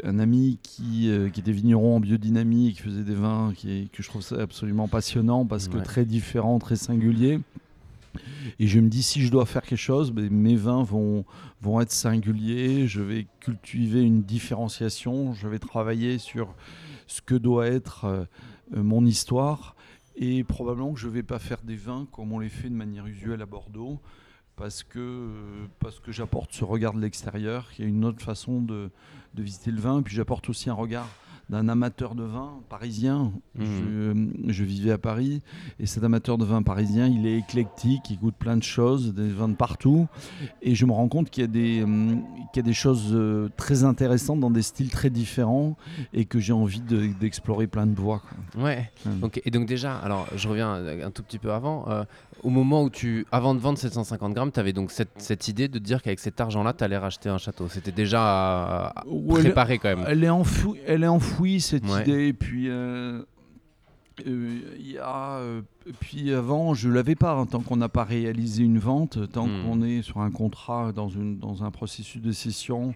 un 0.05 0.19
ami 0.19 0.59
qui, 0.63 1.11
euh, 1.11 1.29
qui, 1.29 1.41
était 1.41 1.53
vigneron 1.53 1.97
en 1.97 2.01
biodynamie 2.01 2.69
et 2.69 2.73
qui 2.73 2.83
faisait 2.83 3.03
des 3.03 3.15
vins 3.15 3.53
qui, 3.57 3.89
que 3.93 4.03
je 4.03 4.09
trouve 4.09 4.23
ça 4.23 4.41
absolument 4.41 4.89
passionnant 4.89 5.45
parce 5.45 5.69
que 5.69 5.79
très 5.79 6.05
différent, 6.05 6.59
très 6.59 6.77
singulier. 6.77 7.41
Et 8.59 8.67
je 8.67 8.81
me 8.81 8.89
dis, 8.89 9.03
si 9.03 9.23
je 9.23 9.31
dois 9.31 9.47
faire 9.47 9.63
quelque 9.63 9.79
chose, 9.79 10.11
ben, 10.11 10.29
mes 10.31 10.57
vins 10.57 10.83
vont, 10.83 11.25
vont 11.61 11.81
être 11.81 11.93
singuliers, 11.93 12.87
je 12.89 13.01
vais 13.01 13.27
cultiver 13.41 14.03
une 14.03 14.23
différenciation, 14.23 15.33
je 15.35 15.47
vais 15.47 15.59
travailler 15.59 16.19
sur 16.19 16.55
ce 17.07 17.23
que 17.23 17.35
doit 17.35 17.69
être 17.69 18.05
euh, 18.05 18.25
mon 18.73 19.05
histoire. 19.07 19.77
Et 20.17 20.45
probablement 20.45 20.93
que 20.93 21.01
je 21.01 21.07
ne 21.07 21.13
vais 21.13 21.23
pas 21.23 21.39
faire 21.39 21.63
des 21.63 21.77
vins 21.77 22.07
comme 22.13 22.33
on 22.33 22.41
les 22.41 22.49
fait 22.49 22.69
de 22.69 22.75
manière 22.75 23.07
usuelle 23.07 23.43
à 23.43 23.47
Bordeaux 23.47 24.01
parce 24.61 24.83
que, 24.83 25.27
parce 25.79 25.99
que 26.01 26.13
j'apporte 26.13 26.53
ce 26.53 26.65
regard 26.65 26.93
de 26.93 27.01
l'extérieur, 27.01 27.67
y 27.79 27.83
a 27.83 27.87
une 27.87 28.05
autre 28.05 28.23
façon 28.23 28.61
de, 28.61 28.91
de 29.33 29.43
visiter 29.43 29.71
le 29.71 29.81
vin, 29.81 30.01
et 30.01 30.03
puis 30.03 30.15
j'apporte 30.15 30.51
aussi 30.51 30.69
un 30.69 30.75
regard 30.75 31.09
d'un 31.51 31.69
amateur 31.69 32.15
de 32.15 32.23
vin 32.23 32.61
parisien. 32.69 33.33
Mmh. 33.57 33.65
Je, 34.47 34.65
vivais 34.65 34.93
à 34.93 34.99
Paris 34.99 35.43
et 35.81 35.87
cet 35.87 36.05
amateur 36.05 36.39
de 36.39 36.45
vin 36.45 36.63
parisien, 36.63 37.09
il 37.09 37.27
est 37.27 37.39
éclectique, 37.39 38.09
il 38.09 38.19
goûte 38.19 38.37
plein 38.39 38.57
de 38.57 38.63
choses, 38.63 39.13
des 39.15 39.29
vins 39.29 39.49
de 39.49 39.57
partout. 39.57 40.07
Et 40.63 40.77
je 40.77 40.87
me 40.87 40.93
rends 40.93 41.09
compte 41.09 41.29
qu'il 41.29 41.43
y 41.43 41.45
a 41.45 41.49
des, 41.49 41.85
qu'il 42.53 42.57
y 42.57 42.59
a 42.61 42.63
des 42.63 42.73
choses 42.73 43.11
euh, 43.13 43.49
très 43.57 43.83
intéressantes 43.83 44.39
dans 44.39 44.51
des 44.51 44.63
styles 44.63 44.91
très 44.91 45.11
différents 45.11 45.77
et 46.15 46.25
que 46.25 46.39
j'ai 46.39 46.53
envie 46.53 46.81
d'explorer 46.81 47.67
plein 47.67 47.87
de 47.87 47.97
voies. 47.97 48.23
Ouais. 48.57 48.91
Donc, 49.05 49.43
et 49.45 49.51
donc 49.51 49.67
déjà, 49.67 49.97
alors 49.97 50.29
je 50.37 50.49
reviens 50.49 50.73
un 50.73 51.11
tout 51.11 51.25
petit 51.25 51.39
peu 51.39 51.53
avant. 51.53 51.89
Euh, 51.89 52.05
au 52.45 52.51
moment 52.51 52.85
où 52.85 52.91
tu, 52.91 53.27
avant 53.33 53.55
de 53.55 53.61
vendre 53.61 53.79
750 53.79 54.35
grammes, 54.35 54.53
tu 54.53 54.61
avais 54.61 54.73
donc 54.73 54.93
cette, 54.93 55.11
cette, 55.17 55.49
idée 55.49 55.69
de 55.69 55.79
dire 55.79 56.01
qu'avec 56.01 56.21
cet 56.21 56.41
argent-là, 56.41 56.73
tu 56.73 56.85
allais 56.85 56.97
racheter 56.97 57.29
un 57.29 57.39
château. 57.39 57.69
C'était 57.69 57.93
déjà 57.93 58.95
préparé 59.29 59.79
quand 59.79 59.89
même. 59.89 60.05
Elle 60.07 60.23
est 60.25 60.31
enfouie, 60.31 60.79
elle 60.87 61.03
est 61.03 61.09
enfouie 61.09 61.40
cette 61.61 61.85
idée. 62.03 62.29
Et 62.29 62.33
puis, 62.33 62.69
euh, 62.69 63.23
Euh, 64.27 64.59
y 64.79 64.99
a, 64.99 65.37
euh, 65.39 65.63
puis 65.99 66.31
avant, 66.35 66.75
je 66.75 66.91
l'avais 66.91 67.15
pas. 67.15 67.33
hein, 67.33 67.47
tant 67.47 67.61
qu'on 67.61 67.77
n'a 67.77 67.89
pas 67.89 68.05
réalisé 68.05 68.63
une 68.63 68.79
vente, 68.79 69.19
tant 69.33 69.47
Hmm. 69.47 69.63
qu'on 69.65 69.83
est 69.83 70.03
sur 70.03 70.19
un 70.19 70.31
contrat, 70.31 70.93
dans, 70.93 71.09
une, 71.09 71.39
dans 71.39 71.65
un 71.65 71.71
processus 71.71 72.21
de 72.21 72.31
cession, 72.33 72.95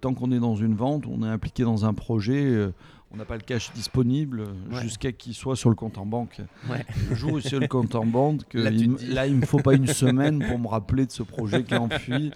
tant 0.00 0.14
qu'on 0.14 0.32
est 0.32 0.40
dans 0.40 0.56
une 0.56 0.74
vente, 0.74 1.04
on 1.06 1.22
est 1.22 1.28
impliqué 1.28 1.62
dans 1.62 1.84
un 1.84 1.94
projet. 1.94 2.68
On 3.12 3.16
n'a 3.18 3.24
pas 3.24 3.36
le 3.36 3.42
cash 3.42 3.72
disponible 3.74 4.44
Ouais. 4.72 4.80
jusqu'à 4.82 5.12
qu'il 5.12 5.34
soit 5.34 5.56
sur 5.56 5.68
le 5.68 5.74
compte 5.74 5.98
en 5.98 6.06
banque. 6.06 6.40
Ouais. 6.70 6.84
Le 7.10 7.14
jour 7.16 7.32
où 7.34 7.40
c'est 7.40 7.58
le 7.58 7.66
compte 7.68 7.94
en 7.94 8.06
banque, 8.06 8.42
que 8.48 8.58
Là, 8.62 8.70
il, 8.70 8.84
te 8.86 8.90
me- 8.90 8.96
dis. 8.96 9.06
là, 9.08 9.26
il 9.26 9.36
me 9.36 9.44
faut 9.46 9.58
pas 9.58 9.74
une 9.74 9.86
semaine 10.02 10.44
pour 10.46 10.58
me 10.58 10.66
rappeler 10.68 11.06
de 11.06 11.12
ce 11.12 11.22
projet 11.22 11.62
qui 11.64 11.74
est 11.74 11.78
enfui. 11.78 12.30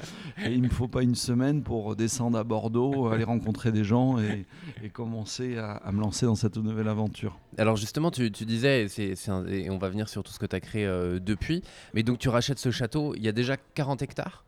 Et 0.44 0.52
il 0.52 0.62
me 0.62 0.68
faut 0.68 0.88
pas 0.88 1.02
une 1.02 1.14
semaine 1.14 1.62
pour 1.62 1.96
descendre 1.96 2.38
à 2.38 2.44
Bordeaux, 2.44 3.08
aller 3.08 3.24
rencontrer 3.24 3.72
des 3.72 3.84
gens 3.84 4.18
et, 4.18 4.44
et 4.82 4.88
commencer 4.90 5.56
à, 5.56 5.72
à 5.76 5.92
me 5.92 6.00
lancer 6.00 6.26
dans 6.26 6.34
cette 6.34 6.56
nouvelle 6.56 6.88
aventure. 6.88 7.38
Alors 7.58 7.76
justement, 7.76 8.10
tu, 8.10 8.30
tu 8.30 8.44
disais, 8.44 8.86
un- 9.28 9.46
et 9.46 9.70
on 9.70 9.78
va 9.78 9.88
venir 9.88 10.08
sur 10.08 10.22
tout 10.22 10.32
ce 10.32 10.38
que 10.38 10.46
tu 10.46 10.56
as 10.56 10.60
créé 10.60 10.84
euh, 10.86 11.18
depuis, 11.20 11.62
mais 11.94 12.02
donc 12.02 12.18
tu 12.18 12.28
rachètes 12.28 12.58
ce 12.58 12.70
château, 12.70 13.14
il 13.16 13.22
y 13.22 13.28
a 13.28 13.32
déjà 13.32 13.56
40 13.74 14.02
hectares? 14.02 14.44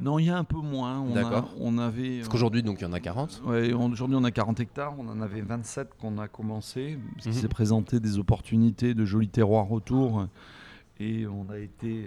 Non, 0.00 0.18
il 0.18 0.26
y 0.26 0.30
a 0.30 0.36
un 0.36 0.44
peu 0.44 0.58
moins. 0.58 1.00
On, 1.00 1.12
a- 1.12 1.22
D'accord. 1.22 1.50
on 1.60 1.78
avait. 1.78 2.18
Parce 2.18 2.28
qu'aujourd'hui, 2.28 2.62
donc 2.62 2.80
il 2.80 2.84
y 2.84 2.86
en 2.86 2.92
a 2.92 3.00
40. 3.00 3.42
Ouais, 3.46 3.72
aujourd'hui, 3.72 4.16
on 4.18 4.24
a 4.24 4.30
40 4.30 4.60
hectares. 4.60 4.94
On 4.98 5.08
en 5.08 5.20
avait 5.20 5.40
27 5.42 5.90
qu'on 6.00 6.18
a 6.18 6.28
commencé. 6.28 6.98
Parce 7.14 7.24
qu'il 7.26 7.32
Mhm. 7.34 7.38
s'est 7.40 7.48
présenté 7.48 8.00
des 8.00 8.18
opportunités 8.18 8.94
de 8.94 9.04
jolis 9.04 9.28
terroirs 9.28 9.70
autour. 9.72 10.26
Et 11.00 11.26
on 11.26 11.50
a 11.50 11.58
été. 11.58 12.06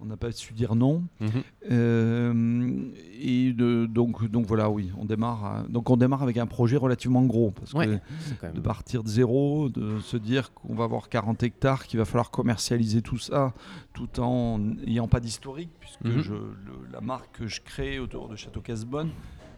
On 0.00 0.04
n'a 0.06 0.16
pas 0.16 0.30
su 0.30 0.52
dire 0.52 0.74
non. 0.76 1.04
Mhm. 1.20 1.28
Euh, 1.70 2.82
et 3.20 3.52
de- 3.52 3.86
donc, 3.86 4.28
donc 4.30 4.46
voilà, 4.46 4.70
oui, 4.70 4.90
on 4.98 5.04
démarre. 5.04 5.44
à- 5.44 5.62
donc 5.68 5.90
on 5.90 5.96
démarre 5.96 6.22
avec 6.22 6.36
un 6.36 6.46
projet 6.46 6.76
relativement 6.76 7.22
gros. 7.24 7.50
Parce 7.50 7.72
Ouais, 7.74 7.86
que 7.86 7.90
même- 8.46 8.54
de 8.54 8.60
partir 8.60 9.02
de 9.02 9.08
zéro, 9.08 9.68
de 9.68 9.98
se 10.00 10.16
dire 10.16 10.52
qu'on 10.54 10.74
va 10.74 10.84
avoir 10.84 11.08
40 11.08 11.42
hectares, 11.42 11.84
qu'il 11.86 11.98
va 11.98 12.04
falloir 12.04 12.30
commercialiser 12.30 13.02
tout 13.02 13.18
ça, 13.18 13.52
tout 13.92 14.20
en 14.20 14.58
n'ayant 14.58 15.08
pas 15.08 15.20
d'historique, 15.20 15.70
puisque 15.80 16.04
Mhm. 16.04 16.20
je- 16.22 16.32
le- 16.34 16.92
la 16.92 17.00
marque 17.00 17.38
que 17.38 17.46
je 17.48 17.60
crée 17.60 17.98
autour 17.98 18.28
de 18.28 18.36
Château 18.36 18.60
Casbonne, 18.60 19.10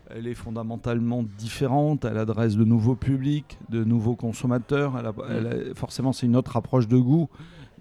elle 0.09 0.26
est 0.26 0.35
fondamentalement 0.35 1.22
différente, 1.38 2.05
elle 2.05 2.18
adresse 2.18 2.57
de 2.57 2.64
nouveaux 2.64 2.96
publics, 2.96 3.59
de 3.68 3.85
nouveaux 3.85 4.16
consommateurs, 4.16 4.96
elle 4.98 5.07
a- 5.07 5.12
elle 5.29 5.46
a- 5.70 5.74
forcément 5.74 6.12
c'est 6.12 6.26
une 6.26 6.35
autre 6.37 6.57
approche 6.57 6.88
de 6.88 6.96
goût. 6.98 7.29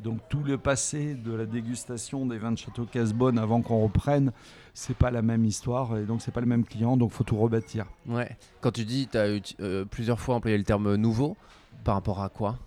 Donc 0.04 0.20
tout 0.30 0.44
le 0.44 0.58
passé 0.58 1.14
de 1.14 1.34
la 1.34 1.46
dégustation 1.46 2.26
des 2.26 2.38
vins 2.38 2.54
de 2.54 2.58
Château 2.58 2.86
Casbonne 2.86 3.38
avant 3.38 3.62
qu'on 3.62 3.84
reprenne, 3.84 4.32
c'est 4.74 4.96
pas 4.96 5.12
la 5.12 5.22
même 5.22 5.44
histoire 5.44 5.98
et 5.98 6.06
donc 6.06 6.22
c'est 6.22 6.32
pas 6.32 6.40
le 6.40 6.46
même 6.48 6.64
client, 6.64 6.96
donc 6.96 7.12
faut 7.12 7.26
tout 7.26 7.36
rebâtir. 7.38 7.86
Ouais. 8.08 8.38
Quand 8.62 8.72
tu 8.72 8.86
dis, 8.86 9.08
tu 9.12 9.18
as 9.18 9.86
plusieurs 9.90 10.20
fois 10.22 10.36
employé 10.36 10.58
le 10.58 10.64
terme 10.64 10.96
nouveau, 10.96 11.36
par 11.84 11.96
rapport 11.96 12.22
à 12.22 12.30
quoi? 12.30 12.58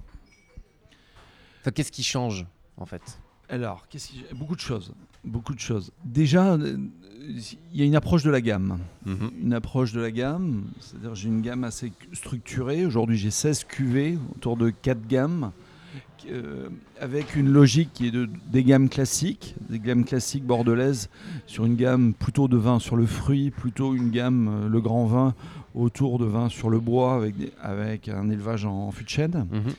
Enfin, 1.60 1.70
qu'est-ce 1.70 1.92
qui 1.92 2.02
change 2.02 2.46
en 2.76 2.86
fait? 2.86 3.18
Alors, 3.48 3.86
qu'est-ce 3.88 4.08
qui- 4.08 4.24
beaucoup 4.34 4.54
de 4.56 4.60
choses, 4.60 4.92
beaucoup 5.24 5.54
de 5.54 5.60
choses. 5.60 5.90
Déjà, 6.04 6.54
euh, 6.54 6.76
il 7.20 7.78
y 7.78 7.82
a 7.82 7.84
une 7.84 7.94
approche 7.96 8.24
de 8.24 8.30
la 8.30 8.40
gamme, 8.40 8.78
Mhm. 9.06 9.30
une 9.42 9.52
approche 9.54 9.92
de 9.92 10.00
la 10.00 10.10
gamme. 10.10 10.64
C'est-à-dire, 10.80 11.14
j'ai 11.14 11.28
une 11.28 11.40
gamme 11.42 11.64
assez 11.64 11.92
structurée. 12.12 12.84
Aujourd'hui, 12.84 13.16
j'ai 13.16 13.30
16 13.30 13.64
cuvées 13.64 14.18
autour 14.34 14.56
de 14.56 14.70
4 14.70 15.06
gammes. 15.06 15.52
Euh, 16.30 16.68
avec 17.00 17.36
une 17.36 17.52
logique 17.52 17.90
qui 17.92 18.08
est 18.08 18.10
de, 18.10 18.28
des 18.50 18.64
gammes 18.64 18.88
classiques, 18.88 19.54
des 19.68 19.78
gammes 19.78 20.04
classiques 20.04 20.44
bordelaises, 20.44 21.08
sur 21.46 21.64
une 21.64 21.76
gamme 21.76 22.14
plutôt 22.14 22.48
de 22.48 22.56
vin 22.56 22.78
sur 22.78 22.96
le 22.96 23.06
fruit, 23.06 23.50
plutôt 23.50 23.94
une 23.94 24.10
gamme, 24.10 24.48
euh, 24.48 24.68
le 24.68 24.80
grand 24.80 25.06
vin, 25.06 25.34
autour 25.74 26.18
de 26.18 26.24
vin 26.24 26.48
sur 26.48 26.70
le 26.70 26.80
bois, 26.80 27.24
avec, 27.62 28.08
un 28.08 28.30
élevage 28.30 28.64
en 28.64 28.90
fût 28.90 29.04
de 29.04 29.08
chêne. 29.08 29.46
Mhm. 29.50 29.72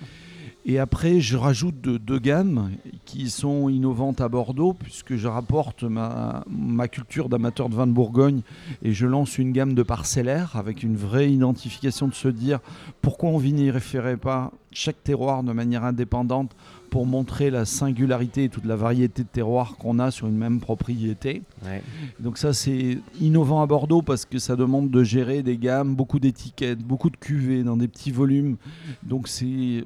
Et 0.65 0.79
après, 0.79 1.19
je 1.19 1.35
rajoute 1.35 1.81
de- 1.81 1.97
deux 1.97 2.19
gammes 2.19 2.71
qui 3.03 3.29
sont 3.29 3.67
innovantes 3.67 4.21
à 4.21 4.29
Bordeaux, 4.29 4.71
puisque 4.73 5.15
je 5.17 5.27
rapporte 5.27 5.83
ma, 5.83 6.45
ma 6.49 6.87
culture 6.87 7.27
d'amateur 7.27 7.67
de 7.67 7.75
vin 7.75 7.85
de 7.85 7.91
Bourgogne 7.91 8.41
et 8.81 8.93
je 8.93 9.05
lance 9.05 9.37
une 9.37 9.51
gamme 9.51 9.73
de 9.73 9.83
parcellaires 9.83 10.55
avec 10.55 10.81
une 10.81 10.95
vraie 10.95 11.29
identification 11.31 12.07
de 12.07 12.13
se 12.13 12.29
dire 12.29 12.59
pourquoi 13.01 13.29
on 13.29 13.41
n'y 13.41 13.71
référait 13.71 14.15
pas 14.15 14.51
chaque 14.71 15.03
terroir 15.03 15.43
de 15.43 15.51
manière 15.51 15.83
indépendante 15.83 16.55
pour 16.89 17.05
montrer 17.05 17.49
la 17.49 17.65
singularité 17.65 18.45
et 18.45 18.49
toute 18.49 18.65
la 18.65 18.75
variété 18.77 19.23
de 19.23 19.27
terroirs 19.27 19.75
qu'on 19.77 19.99
a 19.99 20.11
sur 20.11 20.27
une 20.27 20.37
même 20.37 20.59
propriété. 20.61 21.41
Ouais. 21.65 21.83
Donc 22.21 22.37
ça 22.37 22.53
c'est 22.53 22.99
innovant 23.19 23.61
à 23.61 23.65
Bordeaux 23.67 24.01
parce 24.01 24.25
que 24.25 24.39
ça 24.39 24.55
demande 24.55 24.89
de 24.91 25.03
gérer 25.03 25.43
des 25.43 25.57
gammes, 25.57 25.93
beaucoup 25.93 26.19
d'étiquettes, 26.19 26.79
beaucoup 26.79 27.09
de 27.09 27.17
cuvées 27.17 27.63
dans 27.63 27.75
des 27.77 27.87
petits 27.89 28.11
volumes. 28.11 28.55
Donc 29.03 29.27
c'est 29.27 29.83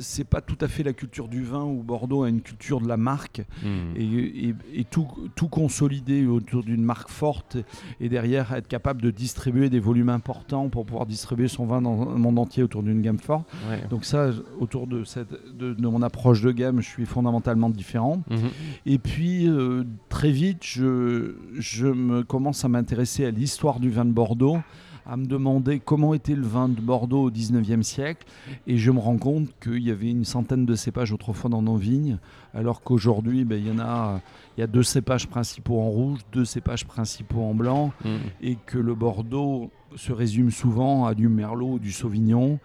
c'est 0.00 0.24
pas 0.24 0.40
tout 0.40 0.56
à 0.60 0.68
fait 0.68 0.82
la 0.82 0.92
culture 0.92 1.28
du 1.28 1.42
vin 1.44 1.64
où 1.64 1.82
Bordeaux 1.82 2.22
a 2.22 2.28
une 2.28 2.40
culture 2.40 2.80
de 2.80 2.88
la 2.88 2.96
marque 2.96 3.42
Mhm. 3.62 3.94
et, 3.96 4.48
et- 4.48 4.54
et 4.80 4.84
tout, 4.84 5.06
tout 5.34 5.48
consolider 5.48 6.26
autour 6.26 6.62
d'une 6.64 6.82
marque 6.82 7.10
forte 7.10 7.56
et 8.00 8.08
derrière 8.08 8.52
être 8.54 8.68
capable 8.68 9.02
de 9.02 9.10
distribuer 9.10 9.68
des 9.70 9.80
volumes 9.80 10.08
importants 10.08 10.68
pour 10.68 10.86
pouvoir 10.86 11.06
distribuer 11.06 11.48
son 11.48 11.66
vin 11.66 11.82
dans 11.82 12.04
le 12.12 12.18
monde 12.18 12.38
entier 12.38 12.62
autour 12.62 12.82
d'une 12.82 13.02
gamme 13.02 13.18
forte. 13.18 13.46
Ouais. 13.68 13.82
Donc 13.90 14.04
ça, 14.04 14.30
autour 14.60 14.86
de, 14.86 15.04
cette, 15.04 15.32
de, 15.56 15.74
de 15.74 15.86
mon 15.88 16.02
approche 16.02 16.40
de 16.42 16.50
gamme, 16.52 16.80
je 16.80 16.88
suis 16.88 17.06
fondamentalement 17.06 17.70
différent. 17.70 18.22
Mhm. 18.30 18.38
Et 18.86 18.98
puis, 18.98 19.48
euh, 19.48 19.84
très 20.08 20.30
vite, 20.30 20.62
je, 20.62 21.34
je 21.58 21.86
me 21.86 22.22
commence 22.22 22.64
à 22.64 22.68
m'intéresser 22.68 23.24
à 23.26 23.30
l'histoire 23.30 23.80
du 23.80 23.90
vin 23.90 24.04
de 24.04 24.12
Bordeaux, 24.12 24.58
à 25.08 25.16
me 25.16 25.24
demander 25.26 25.80
comment 25.80 26.12
était 26.12 26.34
le 26.34 26.42
vin 26.46 26.68
de 26.68 26.80
Bordeaux 26.80 27.22
au 27.24 27.30
19e 27.30 27.82
siècle. 27.82 28.26
Et 28.66 28.76
je 28.76 28.90
me 28.90 28.98
rends 28.98 29.16
compte 29.16 29.48
qu'il 29.62 29.82
y 29.82 29.90
avait 29.90 30.10
une 30.10 30.24
centaine 30.24 30.66
de 30.66 30.74
cépages 30.74 31.12
autrefois 31.12 31.48
dans 31.48 31.62
nos 31.62 31.76
vignes, 31.76 32.18
alors 32.54 32.82
qu'aujourd'hui, 32.82 33.44
ben, 33.44 33.58
il 33.58 33.68
y 33.68 33.70
en 33.70 33.78
a, 33.78 34.20
il 34.56 34.60
y 34.60 34.64
a 34.64 34.66
deux 34.66 34.82
cépages 34.82 35.26
principaux 35.26 35.80
en 35.80 35.88
rouge, 35.88 36.18
deux 36.32 36.44
cépages 36.44 36.84
principaux 36.84 37.40
en 37.42 37.54
blanc, 37.54 37.92
Mhm. 38.04 38.10
et 38.42 38.56
que 38.66 38.76
le 38.78 38.94
Bordeaux 38.94 39.70
se 39.96 40.12
résume 40.12 40.50
souvent 40.50 41.06
à 41.06 41.14
du 41.14 41.28
Merlot 41.28 41.74
ou 41.74 41.78
du 41.78 41.92
Sauvignon. 41.92 42.58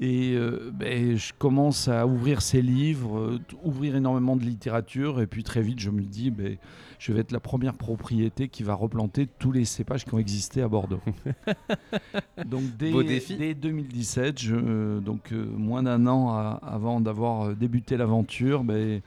Et 0.00 0.34
euh, 0.34 0.70
ben, 0.72 1.16
je 1.16 1.32
commence 1.38 1.88
à 1.88 2.06
ouvrir 2.06 2.42
ces 2.42 2.62
livres, 2.62 3.18
euh, 3.18 3.38
ouvrir 3.64 3.96
énormément 3.96 4.36
de 4.36 4.42
littérature, 4.44 5.20
et 5.20 5.26
puis 5.26 5.42
très 5.44 5.62
vite 5.62 5.80
je 5.80 5.90
me 5.90 6.02
dis, 6.02 6.30
ben, 6.30 6.56
je 6.98 7.12
vais 7.12 7.20
être 7.20 7.32
la 7.32 7.40
première 7.40 7.74
propriété 7.74 8.48
qui 8.48 8.62
va 8.62 8.74
replanter 8.74 9.26
tous 9.38 9.52
les 9.52 9.64
cépages 9.64 10.04
qui 10.04 10.14
ont 10.14 10.18
existé 10.18 10.62
à 10.62 10.68
Bordeaux. 10.68 11.00
donc 12.46 12.62
dès, 12.78 12.90
Beau 12.90 13.02
défi. 13.02 13.36
dès 13.36 13.54
2017, 13.54 14.40
je, 14.40 14.54
euh, 14.56 15.00
donc 15.00 15.32
euh, 15.32 15.44
moins 15.56 15.82
d'un 15.82 16.06
an 16.06 16.30
à- 16.30 16.60
avant 16.62 17.00
d'avoir 17.00 17.54
débuté 17.54 17.96
l'aventure, 17.96 18.64
ben, 18.64 19.00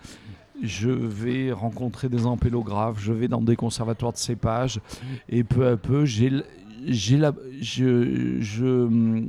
je 0.63 0.89
vais 0.89 1.51
rencontrer 1.51 2.09
des 2.09 2.25
ampélographes, 2.25 2.99
je 2.99 3.13
vais 3.13 3.27
dans 3.27 3.41
des 3.41 3.55
conservatoires 3.55 4.13
de 4.13 4.17
cépages, 4.17 4.79
et 5.29 5.43
peu 5.43 5.67
à 5.67 5.77
peu, 5.77 6.05
j'ai 6.05 6.31
la, 7.17 7.33
je, 7.61 8.37
je, 8.39 9.23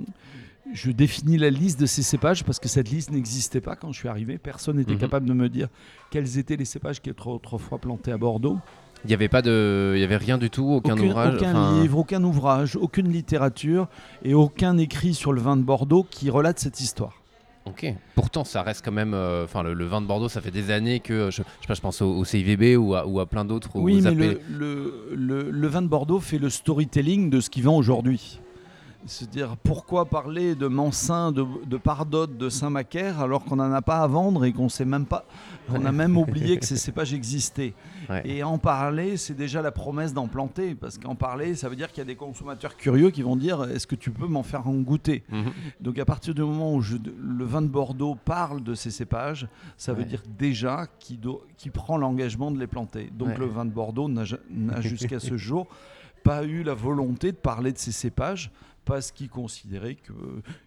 je 0.73 0.91
définis 0.91 1.39
la 1.39 1.51
liste 1.51 1.81
de 1.81 1.87
ces 1.87 2.03
cépages 2.03 2.45
parce 2.45 2.59
que 2.59 2.69
cette 2.69 2.91
liste 2.91 3.11
n'existait 3.11 3.61
pas 3.61 3.77
quand 3.77 3.93
je 3.93 3.99
suis 3.99 4.09
arrivé. 4.09 4.39
Personne 4.39 4.77
n'était 4.77 4.93
Mhm. 4.95 4.99
capable 4.99 5.27
de 5.27 5.33
me 5.33 5.49
dire 5.49 5.69
quels 6.11 6.39
étaient 6.39 6.57
les 6.57 6.65
cépages 6.65 7.01
qui 7.01 7.11
étaient 7.11 7.27
autrefois 7.27 7.79
plantés 7.79 8.13
à 8.13 8.19
Bordeaux. 8.19 8.59
Il 9.05 9.11
y 9.11 9.15
avait 9.15 9.29
pas 9.29 9.43
de, 9.43 9.93
il 9.97 10.01
y 10.01 10.05
avait 10.05 10.17
rien 10.17 10.39
du 10.39 10.51
tout, 10.51 10.65
aucun, 10.65 10.95
aucun 10.95 11.05
ouvrage. 11.05 11.35
aucun 11.37 11.81
livre, 11.81 11.99
aucun 11.99 12.25
ouvrage, 12.25 12.77
aucune 12.77 13.13
littérature 13.13 13.87
et 14.25 14.35
aucun 14.35 14.77
écrit 14.77 15.15
sur 15.15 15.33
le 15.33 15.41
vin 15.41 15.57
de 15.57 15.63
Bordeaux 15.63 16.05
qui 16.11 16.31
relate 16.31 16.59
cette 16.59 16.81
histoire. 16.81 17.18
Ok. 17.69 17.93
Pourtant, 18.15 18.45
ça 18.45 18.63
reste 18.63 18.85
quand 18.85 18.93
même. 18.93 19.15
euh, 19.15 19.45
Enfin, 19.45 19.63
le, 19.63 19.75
le 19.75 19.85
vin 19.85 20.01
de 20.01 20.07
Bordeaux, 20.07 20.29
ça 20.29 20.41
fait 20.41 20.51
des 20.51 20.71
années 20.71 21.01
que 21.01 21.31
je, 21.31 21.37
je 21.39 21.43
sais 21.43 21.67
pas, 21.69 21.75
je 21.75 21.81
pense 21.81 22.01
au, 22.03 22.11
au 22.17 22.25
CIVB 22.25 22.77
ou 22.79 22.95
à, 22.95 23.07
ou 23.07 23.21
à 23.21 23.27
plein 23.27 23.45
d'autres. 23.45 23.71
Oui, 23.75 24.01
mais 24.03 24.09
appelez- 24.11 24.39
le, 24.51 25.09
le, 25.15 25.15
le- 25.45 25.51
le 25.51 25.69
vin 25.69 25.83
de 25.83 25.89
Bordeaux 25.89 26.21
fait 26.21 26.39
le 26.39 26.51
storytelling 26.51 27.31
de 27.31 27.41
ce 27.41 27.51
qui 27.51 27.61
vend 27.63 27.77
aujourd'hui. 27.77 28.41
C'est-à-dire, 29.07 29.57
pourquoi 29.63 30.05
parler 30.07 30.55
de 30.55 30.67
Mansin, 30.67 31.33
de, 31.33 31.45
de 31.67 31.77
Pardotte, 31.77 32.37
de 32.37 32.49
Saint-Macaire, 32.51 33.21
alors 33.21 33.45
qu'on 33.45 33.57
n'en 33.57 33.73
a 33.73 33.81
pas 33.81 33.99
à 34.03 34.07
vendre 34.07 34.45
et 34.45 34.53
qu'on 34.53 34.69
sait 34.69 34.85
même 34.85 35.07
pas, 35.07 35.25
on 35.71 35.85
a 35.87 35.93
même 35.93 36.17
oublié 36.19 36.57
que 36.59 36.67
ces 36.67 36.77
cépages 36.77 37.15
existaient. 37.15 37.75
Ouais. 38.11 38.23
Et 38.29 38.43
en 38.43 38.59
parler, 38.59 39.17
c'est 39.17 39.35
déjà 39.35 39.63
la 39.63 39.71
promesse 39.71 40.13
d'en 40.13 40.27
planter, 40.27 40.75
parce 40.75 40.99
qu'en 40.99 41.15
parler, 41.15 41.55
ça 41.55 41.69
veut 41.69 41.77
dire 41.77 41.89
qu'il 41.89 41.99
y 41.99 42.03
a 42.03 42.05
des 42.07 42.17
consommateurs 42.17 42.77
curieux 42.77 43.11
qui 43.11 43.23
vont 43.23 43.37
dire, 43.37 43.65
est-ce 43.65 43.87
que 43.87 43.95
tu 43.95 44.11
peux 44.11 44.27
m'en 44.27 44.43
faire 44.43 44.67
en 44.69 44.75
goûter? 44.75 45.23
Mhm. 45.31 45.53
donc 45.81 45.99
à 45.99 46.05
partir 46.05 46.35
du 46.35 46.43
moment 46.43 46.75
où 46.75 46.81
je- 46.83 46.97
le 46.97 47.45
vin 47.45 47.63
de 47.63 47.69
Bordeaux 47.69 48.17
parle 48.25 48.63
de 48.63 48.75
ces 48.75 48.91
cépages, 48.91 49.47
ça 49.77 49.93
veut 49.93 50.01
Ouais. 50.01 50.05
dire 50.07 50.23
déjà 50.39 50.87
qu'il 50.99 51.21
prend 51.73 51.97
l'engagement 51.97 52.51
de 52.51 52.59
les 52.59 52.67
planter. 52.67 53.11
Donc 53.17 53.29
Ouais. 53.29 53.39
le 53.39 53.47
vin 53.47 53.65
de 53.65 53.71
Bordeaux 53.71 54.09
n'a 54.09 54.25
jusqu'à 54.81 55.21
ce 55.21 55.37
jour 55.37 55.67
pas 56.29 56.45
eu 56.45 56.63
la 56.63 56.75
volonté 56.75 57.33
de 57.33 57.37
parler 57.37 57.73
de 57.73 57.79
ces 57.79 57.93
cépages 57.93 58.51
parce 58.85 59.11
qu'il 59.13 59.29
considérait 59.31 59.95
que 59.97 60.13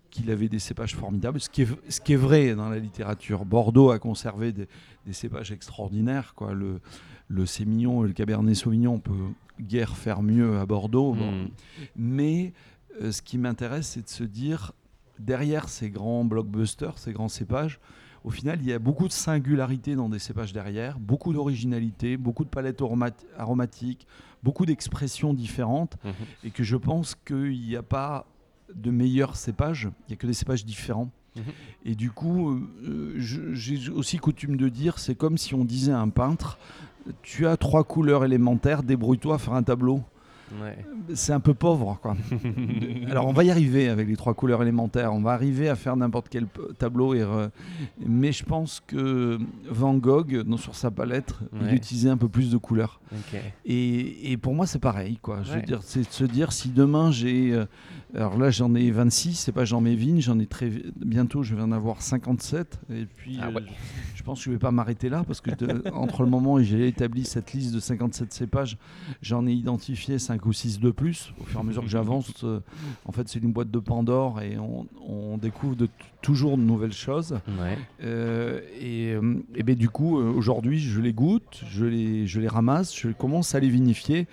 qu'il 0.10 0.30
avait 0.30 0.50
des 0.50 0.60
cépages 0.60 0.93
formidables, 0.95 1.39
ce 1.39 1.50
qui, 1.50 1.62
est, 1.62 1.67
ce 1.89 2.02
qui 2.02 2.12
est 2.13 2.17
vrai 2.17 2.54
dans 2.54 2.67
la 2.67 2.80
littérature. 2.80 3.45
Bordeaux 3.45 3.91
a 3.91 3.97
conservé 4.00 4.52
des, 4.52 4.67
des 5.06 5.13
cépages 5.13 5.54
extraordinaires. 5.54 6.34
Quoi. 6.36 6.54
Le, 6.54 6.82
le 7.30 7.45
Sémillon 7.45 8.04
et 8.04 8.08
le 8.10 8.13
Cabernet 8.13 8.54
Sauvignon, 8.56 8.95
on 8.95 9.00
peut 9.00 9.13
guère 9.62 9.95
faire 9.95 10.21
mieux 10.21 10.58
à 10.58 10.65
Bordeaux. 10.65 11.13
Bon, 11.13 11.32
Mhm. 11.32 11.50
mais 11.95 12.52
euh, 13.02 13.12
ce 13.13 13.21
qui 13.21 13.38
m'intéresse, 13.38 13.88
c'est 13.88 14.04
de 14.04 14.10
se 14.10 14.26
dire 14.26 14.74
derrière 15.17 15.69
ces 15.69 15.89
grands 15.89 16.26
blockbusters, 16.26 16.97
ces 16.97 17.13
grands 17.13 17.30
cépages, 17.30 17.80
au 18.26 18.32
final, 18.32 18.60
il 18.62 18.67
y 18.67 18.74
a 18.74 18.80
beaucoup 18.80 19.08
de 19.08 19.13
singularité 19.13 19.95
dans 19.95 20.10
des 20.10 20.19
cépages 20.19 20.52
derrière, 20.54 21.00
beaucoup 21.00 21.32
d'originalité, 21.34 22.17
beaucoup 22.17 22.43
de 22.43 22.50
palettes 22.50 22.82
aromatiques, 23.38 24.06
beaucoup 24.43 24.65
d'expressions 24.65 25.34
différentes, 25.34 25.97
mhm. 26.04 26.13
et 26.43 26.51
que 26.51 26.63
je 26.63 26.77
pense 26.77 27.15
qu'il 27.15 27.60
n'y 27.60 27.75
a 27.75 27.84
pas 27.84 28.25
de 28.73 28.91
meilleurs 28.91 29.36
cépages, 29.36 29.89
il 30.08 30.12
n'y 30.12 30.13
a 30.13 30.17
que 30.17 30.27
des 30.27 30.34
cépages 30.34 30.65
différents. 30.65 31.10
Mhm. 31.36 31.43
Et 31.86 31.95
du 31.95 32.12
coup, 32.12 32.51
euh, 32.51 33.15
j'ai 33.17 33.89
aussi 33.89 34.17
coutume 34.17 34.58
de 34.58 34.69
dire, 34.69 34.99
c'est 34.99 35.15
comme 35.15 35.38
si 35.38 35.56
on 35.56 35.65
disait 35.65 35.91
à 35.91 35.99
un 35.99 36.10
peintre, 36.10 36.58
tu 37.21 37.47
as 37.47 37.58
trois 37.58 37.84
couleurs 37.84 38.25
élémentaires, 38.25 38.84
débrouille-toi 38.84 39.36
à 39.36 39.38
faire 39.38 39.54
un 39.54 39.63
tableau. 39.63 40.01
C'est 41.14 41.34
un 41.34 41.40
peu 41.40 41.54
pauvre, 41.54 41.98
quoi. 42.02 42.16
Alors, 43.10 43.28
on 43.28 43.34
va 43.34 43.44
y 43.44 43.52
arriver 43.52 43.90
avec 43.90 44.08
les 44.08 44.16
trois 44.16 44.34
couleurs 44.34 44.62
élémentaires. 44.62 45.14
On 45.14 45.22
va 45.22 45.32
arriver 45.32 45.70
à 45.70 45.76
faire 45.76 45.96
n'importe 45.96 46.30
quel 46.30 46.48
tableau. 46.78 47.14
Et 47.14 47.26
Mais 48.06 48.32
je 48.32 48.44
pense 48.44 48.82
que 48.86 49.40
Van 49.70 49.96
Gogh, 49.96 50.44
sur 50.58 50.76
sa 50.76 50.92
palette, 50.92 51.34
il 51.62 51.74
utilisait 51.74 52.10
un 52.10 52.18
peu 52.18 52.30
plus 52.30 52.52
de 52.52 52.58
couleurs. 52.58 53.02
Et, 53.66 54.38
pour 54.42 54.54
moi, 54.54 54.66
c'est 54.66 54.80
pareil, 54.80 55.18
quoi. 55.22 55.44
Je 55.44 55.54
veux 55.54 55.62
dire, 55.62 55.80
c'est 55.84 56.02
de 56.02 56.14
se 56.14 56.24
dire 56.24 56.52
si 56.52 56.70
demain 56.70 57.12
j'ai. 57.12 57.54
Euh, 57.54 57.66
alors 58.14 58.38
là, 58.38 58.50
j'en 58.50 58.76
ai 58.76 58.92
26, 58.92 59.36
c'est 59.36 59.52
pas 59.52 59.64
Jean 59.64 59.80
Mévin, 59.80 60.20
j'en 60.20 60.38
ai 60.40 60.46
très 60.46 60.70
bientôt, 60.98 61.44
je 61.44 61.56
vais 61.56 61.62
en 61.62 61.72
avoir 61.72 62.02
57. 62.02 62.80
Et 62.90 63.06
puis, 63.06 63.40
ah 63.42 63.48
euh, 63.48 63.60
je 64.16 64.24
pense 64.24 64.40
que 64.40 64.46
je 64.46 64.52
vais 64.52 64.58
pas 64.58 64.72
m'arrêter 64.72 65.08
là 65.08 65.24
parce 65.26 65.40
que 65.40 65.52
entre 65.94 66.24
le 66.24 66.30
moment 66.30 66.54
où 66.54 66.62
j'ai 66.62 66.88
établi 66.88 67.24
cette 67.24 67.54
liste 67.54 67.74
de 67.74 67.80
57 67.80 68.34
cépages, 68.34 68.78
j'en 69.22 69.48
ai 69.48 69.54
identifié 69.54 70.20
5 70.41 70.45
ou 70.45 70.54
6 70.54 70.80
de 70.80 70.91
plus. 70.91 71.34
Au 71.39 71.43
fur 71.43 71.60
et 71.60 71.62
à 71.62 71.63
mesure 71.63 71.84
que 71.84 71.89
j'avance, 71.89 72.43
euh, 72.43 72.60
en 73.06 73.12
fait, 73.12 73.27
c'est 73.30 73.39
une 73.39 73.51
boîte 73.51 73.71
de 73.71 73.80
Pandore 73.80 74.41
et 74.41 74.58
on, 74.58 74.88
découvre 75.38 75.75
de 75.75 75.88
toujours 76.21 76.58
de 76.58 76.62
nouvelles 76.62 76.93
choses. 76.93 77.39
Euh, 78.04 78.60
et, 78.80 79.15
et 79.56 79.63
ben, 79.63 79.75
du 79.75 79.89
coup, 79.89 80.17
aujourd'hui, 80.17 80.80
je 80.80 81.01
les 81.01 81.13
goûte, 81.13 81.63
je 81.69 81.86
les, 81.86 82.27
je 82.27 82.39
les 82.39 82.47
ramasse, 82.47 82.95
je 82.95 83.10
commence 83.10 83.56
à 83.56 83.60
les 83.60 83.69
vinifier. 83.69 84.27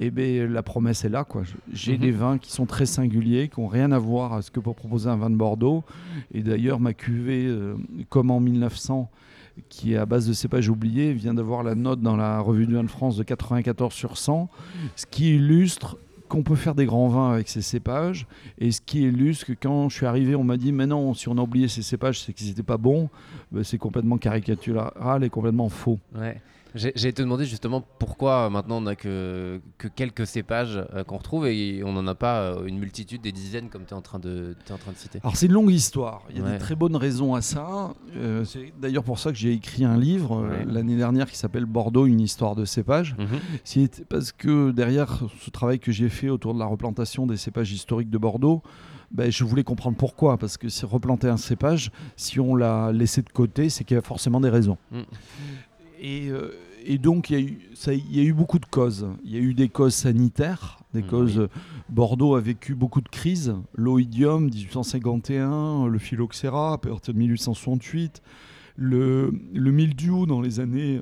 Et 0.00 0.10
ben, 0.10 0.50
la 0.50 0.62
promesse 0.62 1.04
est 1.04 1.08
là. 1.08 1.26
J'ai 1.72 1.94
mhm. 1.94 1.98
des 1.98 2.10
vins 2.12 2.38
qui 2.38 2.50
sont 2.50 2.66
très 2.66 2.86
singuliers 2.86 3.48
qui 3.48 3.60
n'ont 3.60 3.68
rien 3.68 3.92
à 3.92 3.98
voir 3.98 4.32
à 4.32 4.42
ce 4.42 4.50
que 4.50 4.60
peut 4.60 4.72
proposer 4.72 5.08
un 5.10 5.16
vin 5.16 5.30
de 5.30 5.36
Bordeaux. 5.36 5.84
Et 6.32 6.42
d'ailleurs, 6.42 6.80
ma 6.80 6.94
cuvée, 6.94 7.46
euh, 7.46 7.74
comme 8.08 8.30
en 8.30 8.40
1900, 8.40 9.10
qui 9.68 9.94
est 9.94 9.96
à 9.96 10.06
base 10.06 10.26
de 10.26 10.32
cépages 10.32 10.68
oubliés, 10.68 11.12
vient 11.12 11.34
d'avoir 11.34 11.62
la 11.62 11.74
note 11.74 12.00
dans 12.00 12.16
la 12.16 12.40
revue 12.40 12.66
du 12.66 12.74
vin 12.74 12.84
de 12.84 12.90
France 12.90 13.16
de 13.16 13.22
94 13.22 13.92
sur 13.92 14.16
100, 14.16 14.48
ce 14.96 15.06
qui 15.06 15.34
illustre 15.34 15.96
qu'on 16.28 16.42
peut 16.42 16.56
faire 16.56 16.74
des 16.74 16.86
grands 16.86 17.08
vins 17.08 17.32
avec 17.32 17.48
ces 17.48 17.62
cépages 17.62 18.26
et 18.58 18.72
ce 18.72 18.80
qui 18.80 19.02
illustre 19.02 19.46
que 19.46 19.52
quand 19.52 19.88
je 19.88 19.96
suis 19.96 20.06
arrivé 20.06 20.34
on 20.34 20.42
m'a 20.42 20.56
dit 20.56 20.72
mais 20.72 20.86
non 20.86 21.12
si 21.12 21.28
on 21.28 21.36
a 21.36 21.42
oublié 21.42 21.68
ces 21.68 21.82
cépages 21.82 22.20
c'est 22.20 22.32
qu'ils 22.32 22.48
n'étaient 22.48 22.62
pas 22.62 22.78
bons 22.78 23.10
ben, 23.52 23.62
c'est 23.62 23.76
complètement 23.76 24.16
caricatural 24.16 25.22
et 25.22 25.30
complètement 25.30 25.68
faux. 25.68 25.98
J'ai 26.74 27.08
été 27.08 27.22
demandé 27.22 27.44
justement 27.44 27.80
pourquoi 27.98 28.50
maintenant 28.50 28.78
on 28.78 28.82
n'a 28.82 28.96
que, 28.96 29.60
que 29.78 29.86
quelques 29.86 30.26
cépages 30.26 30.80
euh, 30.92 31.04
qu'on 31.04 31.18
retrouve 31.18 31.46
et 31.46 31.82
on 31.84 31.92
n'en 31.92 32.06
a 32.08 32.16
pas 32.16 32.40
euh, 32.40 32.66
une 32.66 32.78
multitude, 32.78 33.22
des 33.22 33.30
dizaines 33.30 33.68
comme 33.68 33.84
tu 33.84 33.94
es, 33.94 33.96
en 33.96 34.02
train 34.02 34.18
de, 34.18 34.56
en 34.72 34.76
train 34.76 34.90
de 34.90 34.96
citer. 34.96 35.20
Alors 35.22 35.36
c'est 35.36 35.46
une 35.46 35.52
longue 35.52 35.70
histoire, 35.70 36.22
il 36.30 36.38
y 36.38 36.42
a 36.42 36.50
des 36.50 36.58
très 36.58 36.74
bonnes 36.74 36.96
raisons 36.96 37.34
à 37.34 37.42
ça. 37.42 37.94
Euh, 38.16 38.44
c'est 38.44 38.72
d'ailleurs 38.80 39.04
pour 39.04 39.20
ça 39.20 39.30
que 39.30 39.38
j'ai 39.38 39.52
écrit 39.52 39.84
un 39.84 39.96
livre 39.96 40.46
l'année 40.66 40.96
dernière 40.96 41.30
qui 41.30 41.36
s'appelle 41.36 41.64
Bordeaux, 41.64 42.06
une 42.06 42.20
histoire 42.20 42.56
de 42.56 42.64
cépages. 42.64 43.14
Mhm. 43.18 43.88
Parce 44.08 44.32
que 44.32 44.72
derrière 44.72 45.20
ce 45.40 45.50
travail 45.50 45.78
que 45.78 45.92
j'ai 45.92 46.08
fait 46.08 46.28
autour 46.28 46.54
de 46.54 46.58
la 46.58 46.66
replantation 46.66 47.26
des 47.26 47.36
cépages 47.36 47.72
historiques 47.72 48.10
de 48.10 48.18
Bordeaux, 48.18 48.62
ben, 49.14 49.30
je 49.30 49.44
voulais 49.44 49.62
comprendre 49.62 49.96
pourquoi. 49.96 50.36
Parce 50.36 50.56
que 50.56 50.68
si 50.68 50.84
replanter 50.84 51.28
un 51.28 51.36
cépage, 51.36 51.90
si 52.16 52.40
on 52.40 52.56
l'a 52.56 52.92
laissé 52.92 53.22
de 53.22 53.30
côté, 53.30 53.70
c'est 53.70 53.84
qu'il 53.84 53.94
y 53.94 53.98
a 53.98 54.02
forcément 54.02 54.40
des 54.40 54.50
raisons. 54.50 54.76
Mm. 54.90 55.02
Euh, 56.04 56.50
et, 56.84 56.98
donc, 56.98 57.30
il 57.30 57.32
y, 57.32 57.36
a 57.36 57.42
eu, 57.42 57.58
il 57.88 58.16
y, 58.16 58.20
a 58.20 58.22
eu 58.22 58.32
beaucoup 58.32 58.58
de 58.58 58.66
causes. 58.66 59.08
Il 59.24 59.32
y 59.32 59.36
a 59.36 59.40
eu 59.40 59.54
des 59.54 59.68
causes 59.68 59.94
sanitaires, 59.94 60.80
des 60.92 61.02
mmh, 61.02 61.06
causes. 61.06 61.48
Bordeaux 61.88 62.34
a 62.34 62.40
vécu 62.40 62.74
beaucoup 62.74 63.00
de 63.00 63.08
crises. 63.08 63.54
L'oïdium, 63.74 64.44
1851, 64.44 65.86
le 65.86 65.98
phylloxéra, 65.98 66.74
à 66.74 66.78
partir 66.78 67.14
de 67.14 67.18
1868, 67.18 68.22
le, 68.76 69.32
le 69.52 69.70
mildiou 69.70 70.26
dans 70.26 70.40
les 70.40 70.60
années 70.60 71.00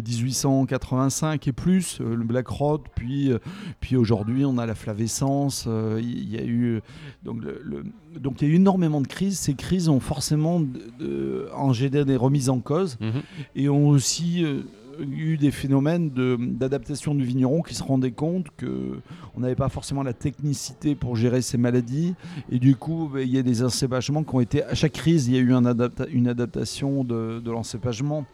1885 0.00 1.46
et 1.46 1.52
plus, 1.52 2.00
euh, 2.00 2.14
le 2.14 2.24
Black 2.24 2.48
Rod, 2.48 2.82
puis, 2.94 3.32
euh, 3.32 3.38
puis 3.80 3.96
aujourd'hui 3.96 4.44
on 4.44 4.58
a 4.58 4.66
la 4.66 4.74
flavescence, 4.74 5.68
il 5.98 6.28
y 6.28 6.38
a 6.38 6.44
eu 6.44 6.80
donc, 7.22 7.42
le, 7.42 7.84
donc 8.18 8.40
il 8.40 8.48
y 8.48 8.50
a 8.50 8.54
eu 8.54 8.56
énormément 8.56 9.00
de 9.00 9.06
crises. 9.06 9.38
Ces 9.38 9.54
crises 9.54 9.88
ont 9.88 10.00
forcément 10.00 10.60
de, 10.60 11.48
engendré 11.54 12.04
des 12.04 12.16
remises 12.16 12.48
en 12.48 12.60
cause 12.60 12.98
mhm. 13.00 13.22
et 13.56 13.68
ont 13.68 13.88
aussi 13.88 14.44
euh, 14.44 14.62
eu 15.00 15.36
des 15.36 15.50
phénomènes 15.50 16.10
d'adaptation 16.10 17.14
du 17.14 17.24
vigneron 17.24 17.62
qui 17.62 17.74
se 17.74 17.82
rendaient 17.82 18.12
compte 18.12 18.46
qu'on 18.58 19.40
n'avait 19.40 19.54
pas 19.54 19.68
forcément 19.68 20.02
la 20.02 20.12
technicité 20.12 20.94
pour 20.94 21.16
gérer 21.16 21.42
ces 21.42 21.58
maladies. 21.58 22.14
Et 22.50 22.58
du 22.58 22.76
coup, 22.76 23.10
ben, 23.12 23.20
il 23.20 23.34
y 23.34 23.38
a 23.38 23.42
des 23.42 23.62
encépagements 23.62 24.22
qui 24.22 24.34
ont 24.34 24.40
été. 24.40 24.62
À 24.62 24.74
chaque 24.74 24.92
crise, 24.92 25.26
il 25.26 25.34
y 25.34 25.36
a 25.36 25.40
eu 25.40 25.52
un 25.52 25.64
une 26.12 26.28
adaptation 26.28 27.04
de, 27.04 27.40
de 27.40 27.50
l'encépagement. 27.50 28.24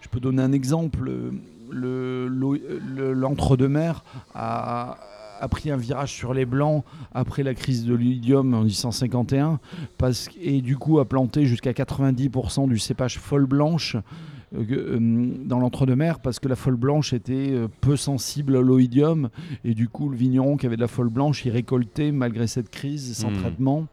Je 0.00 0.08
peux 0.08 0.20
donner 0.20 0.42
un 0.42 0.52
exemple. 0.52 1.10
L'entre-deux-mer 1.72 4.04
a 4.34 4.98
a 5.40 5.48
pris 5.48 5.70
un 5.70 5.76
virage 5.76 6.12
sur 6.12 6.34
les 6.34 6.44
blancs 6.44 6.84
après 7.12 7.42
la 7.42 7.54
crise 7.54 7.84
de 7.84 7.94
l'idium 7.94 8.54
en 8.54 8.60
1851 8.60 9.58
parce, 9.98 10.28
et 10.40 10.60
du 10.60 10.76
coup 10.76 11.00
a 11.00 11.08
planté 11.08 11.46
jusqu'à 11.46 11.72
90% 11.72 12.68
du 12.68 12.78
cépage 12.78 13.18
folle 13.18 13.46
blanche 13.46 13.96
euh, 14.54 14.64
euh, 14.70 14.98
dans 15.44 15.58
l'entre-deux-mer 15.58 16.20
parce 16.20 16.38
que 16.38 16.48
la 16.48 16.56
folle 16.56 16.76
blanche 16.76 17.12
était 17.12 17.52
euh, 17.52 17.68
peu 17.80 17.96
sensible 17.96 18.56
à 18.56 18.60
l'oïdium 18.60 19.30
et 19.64 19.74
du 19.74 19.88
coup 19.88 20.08
le 20.08 20.16
vigneron 20.16 20.56
qui 20.56 20.66
avait 20.66 20.76
de 20.76 20.80
la 20.80 20.88
folle 20.88 21.08
blanche 21.08 21.44
il 21.46 21.50
récoltait 21.50 22.12
malgré 22.12 22.46
cette 22.46 22.70
crise 22.70 23.16
sans 23.16 23.30
hmm. 23.30 23.38
traitement. 23.38 23.86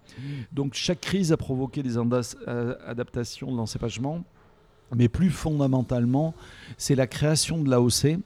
Donc 0.51 0.73
chaque 0.73 1.01
crise 1.01 1.31
a 1.31 1.37
provoqué 1.37 1.81
des 1.81 1.97
adaptations 1.97 3.51
de 3.51 3.57
l'encépagement 3.57 4.23
mais 4.95 5.09
plus 5.09 5.29
fondamentalement 5.29 6.33
c'est 6.77 6.95
la 6.95 7.07
création 7.07 7.61
de 7.61 7.69
l'AOC 7.69 8.19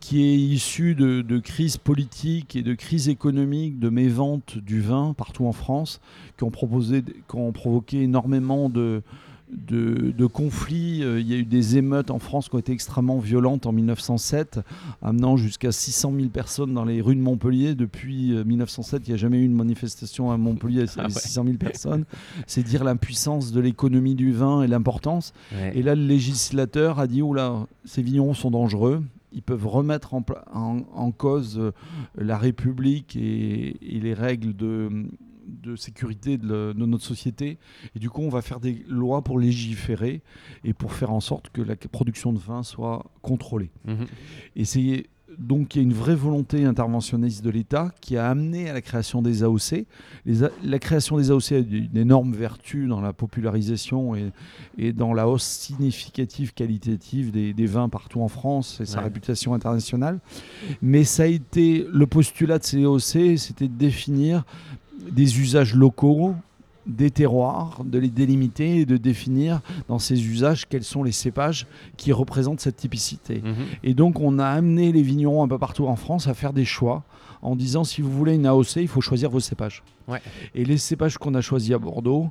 qui 0.00 0.22
est 0.22 0.36
issu 0.36 0.94
de, 0.94 1.38
crises 1.38 1.76
politiques 1.76 2.56
et 2.56 2.62
de 2.62 2.74
crises 2.74 3.08
économiques, 3.08 3.78
de 3.78 3.88
méventes 3.88 4.56
du 4.56 4.80
vin 4.80 5.12
partout 5.12 5.46
en 5.46 5.52
France, 5.52 6.00
qui 6.36 6.44
ont 6.44 7.52
provoqué 7.52 8.02
énormément 8.02 8.68
de, 8.68 9.02
de, 9.50 10.26
conflits. 10.26 11.02
Euh, 11.02 11.20
il 11.20 11.28
y 11.28 11.34
a 11.34 11.36
eu 11.36 11.44
des 11.44 11.78
émeutes 11.78 12.10
en 12.10 12.18
France 12.18 12.48
qui 12.48 12.56
ont 12.56 12.58
été 12.58 12.72
extrêmement 12.72 13.18
violentes 13.18 13.66
en 13.66 13.72
1907, 13.72 14.60
amenant 15.02 15.36
jusqu'à 15.36 15.72
600 15.72 16.12
000 16.16 16.28
personnes 16.28 16.74
dans 16.74 16.84
les 16.84 17.00
rues 17.00 17.16
de 17.16 17.20
Montpellier. 17.20 17.74
Depuis 17.74 18.32
1907, 18.44 19.00
euh, 19.00 19.04
il 19.06 19.08
n'y 19.10 19.14
a 19.14 19.16
jamais 19.16 19.38
eu 19.38 19.44
une 19.44 19.54
manifestation 19.54 20.30
à 20.30 20.36
Montpellier 20.36 20.84
avec 20.96 21.12
600 21.12 21.44
000 21.44 21.56
personnes. 21.56 22.04
C'est 22.46 22.62
dire 22.62 22.84
l'impuissance 22.84 23.52
de 23.52 23.60
l'économie 23.60 24.14
du 24.14 24.32
vin 24.32 24.62
et 24.62 24.66
l'importance. 24.66 25.32
Et 25.74 25.82
là, 25.82 25.94
le 25.94 26.04
législateur 26.04 26.98
a 26.98 27.06
dit, 27.06 27.22
oula, 27.22 27.66
ces 27.84 28.02
vignerons 28.02 28.34
sont 28.34 28.50
dangereux, 28.50 29.02
ils 29.32 29.42
peuvent 29.42 29.66
remettre 29.66 30.14
en, 30.14 31.12
cause 31.12 31.58
euh, 31.58 31.72
la 32.16 32.38
République 32.38 33.16
et, 33.16 33.76
les 33.82 34.14
règles 34.14 34.54
de, 34.56 35.06
sécurité 35.76 36.38
de, 36.38 36.72
notre 36.74 37.04
société. 37.04 37.58
Et 37.94 37.98
du 37.98 38.10
coup, 38.10 38.22
on 38.22 38.28
va 38.28 38.42
faire 38.42 38.60
des 38.60 38.84
lois 38.88 39.22
pour 39.22 39.38
légiférer 39.38 40.22
et 40.64 40.72
pour 40.72 40.92
faire 40.92 41.12
en 41.12 41.20
sorte 41.20 41.50
que 41.50 41.62
la 41.62 41.76
production 41.76 42.32
de 42.32 42.38
vin 42.38 42.62
soit 42.62 43.04
contrôlée. 43.22 43.70
Mmh 43.84 44.04
et 44.56 44.64
c'est 44.64 45.06
donc 45.38 45.74
il 45.74 45.78
y 45.78 45.80
a 45.80 45.82
une 45.82 45.92
vraie 45.92 46.14
volonté 46.14 46.64
interventionniste 46.64 47.44
de 47.44 47.50
l'État 47.50 47.92
qui 48.00 48.16
a 48.16 48.28
amené 48.28 48.68
à 48.68 48.72
la 48.72 48.80
création 48.80 49.22
des 49.22 49.42
AOC. 49.42 49.86
la 50.26 50.78
création 50.78 51.16
des 51.16 51.30
AOC 51.30 51.52
a 51.52 51.58
une 51.58 51.96
énorme 51.96 52.32
vertu 52.34 52.86
dans 52.86 53.00
la 53.00 53.12
popularisation 53.12 54.14
et, 54.76 54.92
dans 54.92 55.12
la 55.12 55.28
hausse 55.28 55.44
significative 55.44 56.54
qualitative 56.54 57.30
des, 57.30 57.66
vins 57.66 57.88
partout 57.88 58.20
en 58.20 58.28
France 58.28 58.80
et 58.80 58.86
sa 58.86 59.00
réputation 59.00 59.52
internationale. 59.54 60.20
Mais 60.80 61.04
ça 61.04 61.24
a 61.24 61.26
été 61.26 61.86
le 61.92 62.06
postulat 62.06 62.58
de 62.58 62.64
ces 62.64 62.82
AOC, 62.82 63.38
c'était 63.38 63.68
de 63.68 63.76
définir 63.76 64.44
des 65.10 65.40
usages 65.40 65.74
locaux 65.74 66.34
des 66.88 67.10
terroirs, 67.10 67.82
de 67.84 67.98
les 67.98 68.08
délimiter 68.08 68.78
et 68.78 68.86
de 68.86 68.96
définir 68.96 69.60
dans 69.88 69.98
ces 69.98 70.26
usages 70.26 70.66
quels 70.66 70.84
sont 70.84 71.02
les 71.02 71.12
cépages 71.12 71.66
qui 71.96 72.12
représentent 72.12 72.60
cette 72.60 72.76
typicité. 72.76 73.42
Mhm. 73.44 73.54
Et 73.84 73.94
donc 73.94 74.20
on 74.20 74.38
a 74.38 74.46
amené 74.46 74.90
les 74.90 75.02
vignerons 75.02 75.44
un 75.44 75.48
peu 75.48 75.58
partout 75.58 75.86
en 75.86 75.96
France 75.96 76.26
à 76.26 76.34
faire 76.34 76.52
des 76.52 76.64
choix 76.64 77.04
en 77.42 77.54
disant 77.54 77.84
si 77.84 78.00
vous 78.00 78.10
voulez 78.10 78.34
une 78.34 78.46
AOC, 78.46 78.76
il 78.76 78.88
faut 78.88 79.00
choisir 79.00 79.30
vos 79.30 79.40
cépages. 79.40 79.82
Et 80.54 80.64
les 80.64 80.78
cépages 80.78 81.18
qu'on 81.18 81.34
a 81.34 81.42
choisis 81.42 81.72
à 81.72 81.78
Bordeaux, 81.78 82.30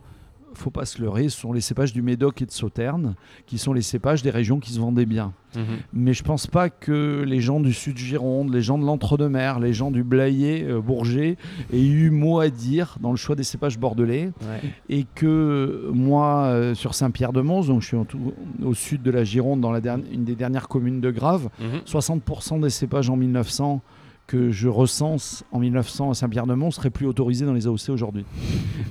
faut 0.54 0.72
pas 0.72 0.86
se 0.86 1.02
leurrer, 1.02 1.30
ce 1.30 1.40
sont 1.40 1.54
les 1.54 1.62
cépages 1.62 1.94
du 1.94 2.02
Médoc 2.02 2.42
et 2.42 2.46
de 2.46 2.52
Sauternes, 2.52 3.16
qui 3.46 3.58
sont 3.58 3.74
les 3.74 3.82
cépages 3.82 4.24
des 4.24 4.30
régions 4.32 4.60
qui 4.60 4.72
se 4.72 4.80
vendaient 4.80 5.06
bien. 5.06 5.34
Mhm. 5.56 5.64
Mais 5.94 6.14
je 6.14 6.24
pense 6.24 6.48
pas 6.48 6.70
que 6.70 7.24
les 7.28 7.40
gens 7.42 7.60
du 7.60 7.74
sud 7.74 7.98
Gironde, 7.98 8.52
les 8.54 8.62
gens 8.62 8.78
de 8.78 8.86
l'Entre-deux-Mers, 8.86 9.60
les 9.60 9.74
gens 9.74 9.92
du 9.92 10.04
Blayais, 10.04 10.64
euh, 10.64 10.82
Bourget 10.82 11.38
aient 11.72 11.86
eu 11.86 12.10
mot 12.10 12.40
à 12.40 12.50
dire 12.50 12.98
dans 13.02 13.12
le 13.12 13.18
choix 13.18 13.36
des 13.36 13.44
cépages 13.44 13.78
bordelais. 13.78 14.32
Ouais. 14.42 14.70
Et 14.90 15.06
que 15.16 15.90
moi, 15.94 16.46
euh, 16.46 16.74
sur 16.76 16.96
Saint-Pierre-de-Mons, 16.96 17.68
donc 17.68 17.82
je 17.82 17.88
suis 17.88 17.98
tout- 18.06 18.34
au 18.64 18.74
sud 18.74 19.02
de 19.04 19.12
la 19.12 19.24
Gironde, 19.24 19.62
dans 19.62 19.72
la 19.72 19.82
une 20.12 20.26
des 20.26 20.36
dernières 20.36 20.68
communes 20.68 21.00
de 21.02 21.12
Grave, 21.12 21.50
Mhm. 21.60 21.82
60% 21.86 22.60
des 22.60 22.70
cépages 22.70 23.10
en 23.10 23.16
1900 23.16 23.82
que 24.28 24.52
je 24.52 24.68
recense 24.68 25.46
en 25.54 25.60
1900 25.60 26.12
à 26.12 26.14
Saint-Pierre-de-Mont 26.14 26.70
seraient 26.70 26.90
plus 26.90 27.08
autorisés 27.08 27.46
dans 27.46 27.54
les 27.54 27.66
AOC 27.66 27.90
aujourd'hui. 27.90 28.26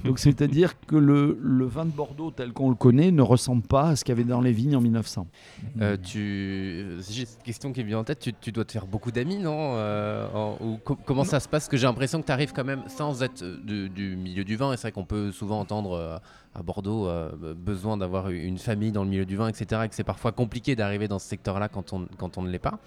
Donc 0.04 0.18
c'est-à-dire 0.18 0.80
que 0.80 0.96
le, 0.96 1.36
vin 1.66 1.84
de 1.84 1.90
Bordeaux 1.90 2.30
tel 2.30 2.52
qu'on 2.52 2.70
le 2.70 2.74
connaît 2.74 3.10
ne 3.10 3.20
ressemble 3.20 3.62
pas 3.62 3.90
à 3.90 3.96
ce 3.96 4.04
qu'il 4.04 4.14
y 4.14 4.18
avait 4.18 4.26
dans 4.26 4.40
les 4.40 4.52
vignes 4.52 4.76
en 4.76 4.80
1900. 4.80 5.26
Euh, 5.80 5.96
tu... 6.02 6.86
J'ai 7.10 7.26
cette 7.26 7.42
question 7.42 7.72
qui 7.72 7.82
me 7.82 7.88
vient 7.88 7.98
en 7.98 8.04
tête. 8.04 8.26
Tu, 8.40 8.50
dois 8.50 8.64
te 8.64 8.72
faire 8.72 8.86
beaucoup 8.86 9.12
d'amis, 9.12 9.38
non 9.38 9.74
Euh, 9.76 10.26
Comment 11.04 11.24
ça 11.24 11.38
se 11.38 11.48
passe? 11.48 11.68
Que 11.68 11.76
j'ai 11.76 11.86
l'impression 11.86 12.20
que 12.22 12.26
tu 12.26 12.32
arrives 12.32 12.52
quand 12.54 12.64
même 12.64 12.82
sans 12.88 13.22
être 13.22 13.44
du, 13.44 14.16
milieu 14.16 14.44
du 14.44 14.56
vin. 14.56 14.72
Et 14.72 14.76
c'est 14.76 14.82
vrai 14.82 14.92
qu'on 14.92 15.04
peut 15.04 15.32
souvent 15.32 15.60
entendre 15.60 15.92
euh, 15.92 16.18
à 16.54 16.62
Bordeaux 16.62 17.10
besoin 17.54 17.98
d'avoir 17.98 18.30
une 18.30 18.56
famille 18.56 18.90
dans 18.92 19.04
le 19.04 19.10
milieu 19.10 19.26
du 19.26 19.36
vin, 19.36 19.48
etc. 19.48 19.82
Et 19.84 19.88
que 19.88 19.94
c'est 19.94 20.04
parfois 20.04 20.32
compliqué 20.32 20.74
d'arriver 20.74 21.08
dans 21.08 21.18
ce 21.18 21.28
secteur-là 21.28 21.68
quand 21.68 21.92
on 21.92 22.42
ne 22.42 22.48
l'est 22.48 22.58
pas. 22.58 22.80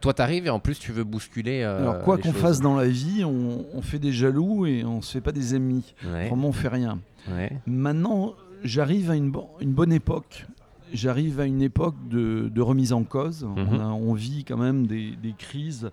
Toi, 0.00 0.14
tu 0.14 0.22
arrives 0.22 0.46
et 0.46 0.50
en 0.50 0.58
plus, 0.60 0.78
tu 0.78 0.92
veux 0.92 1.04
bousculer. 1.04 1.62
euh, 1.62 1.78
Alors 1.80 2.00
quoi 2.02 2.16
qu'on 2.18 2.32
fasse 2.32 2.60
dans 2.60 2.74
la 2.76 2.88
vie, 2.88 3.24
on, 3.24 3.64
on 3.74 3.82
fait 3.82 3.98
des 3.98 4.12
jaloux 4.12 4.66
et 4.66 4.84
on 4.84 5.02
se 5.02 5.12
fait 5.12 5.20
pas 5.20 5.32
des 5.32 5.54
ennemis. 5.54 5.94
Ouais, 6.04 6.28
Vraiment, 6.28 6.48
on 6.48 6.52
fait 6.52 6.68
rien. 6.68 6.98
ouais. 7.30 7.52
Maintenant, 7.66 8.34
j'arrive 8.64 9.10
à 9.10 9.16
une, 9.16 9.30
bo- 9.30 9.48
une 9.60 9.72
bonne 9.72 9.92
époque. 9.92 10.46
J'arrive 10.92 11.38
à 11.38 11.44
une 11.44 11.62
époque 11.62 11.94
de, 12.10 12.50
de 12.52 12.60
remise 12.60 12.92
en 12.92 13.04
cause. 13.04 13.44
Mhm. 13.44 13.68
on, 13.72 13.80
a- 13.80 13.84
on 13.92 14.12
vit 14.14 14.44
quand 14.44 14.56
même 14.56 14.86
des, 14.88 15.12
des 15.22 15.34
crises, 15.38 15.90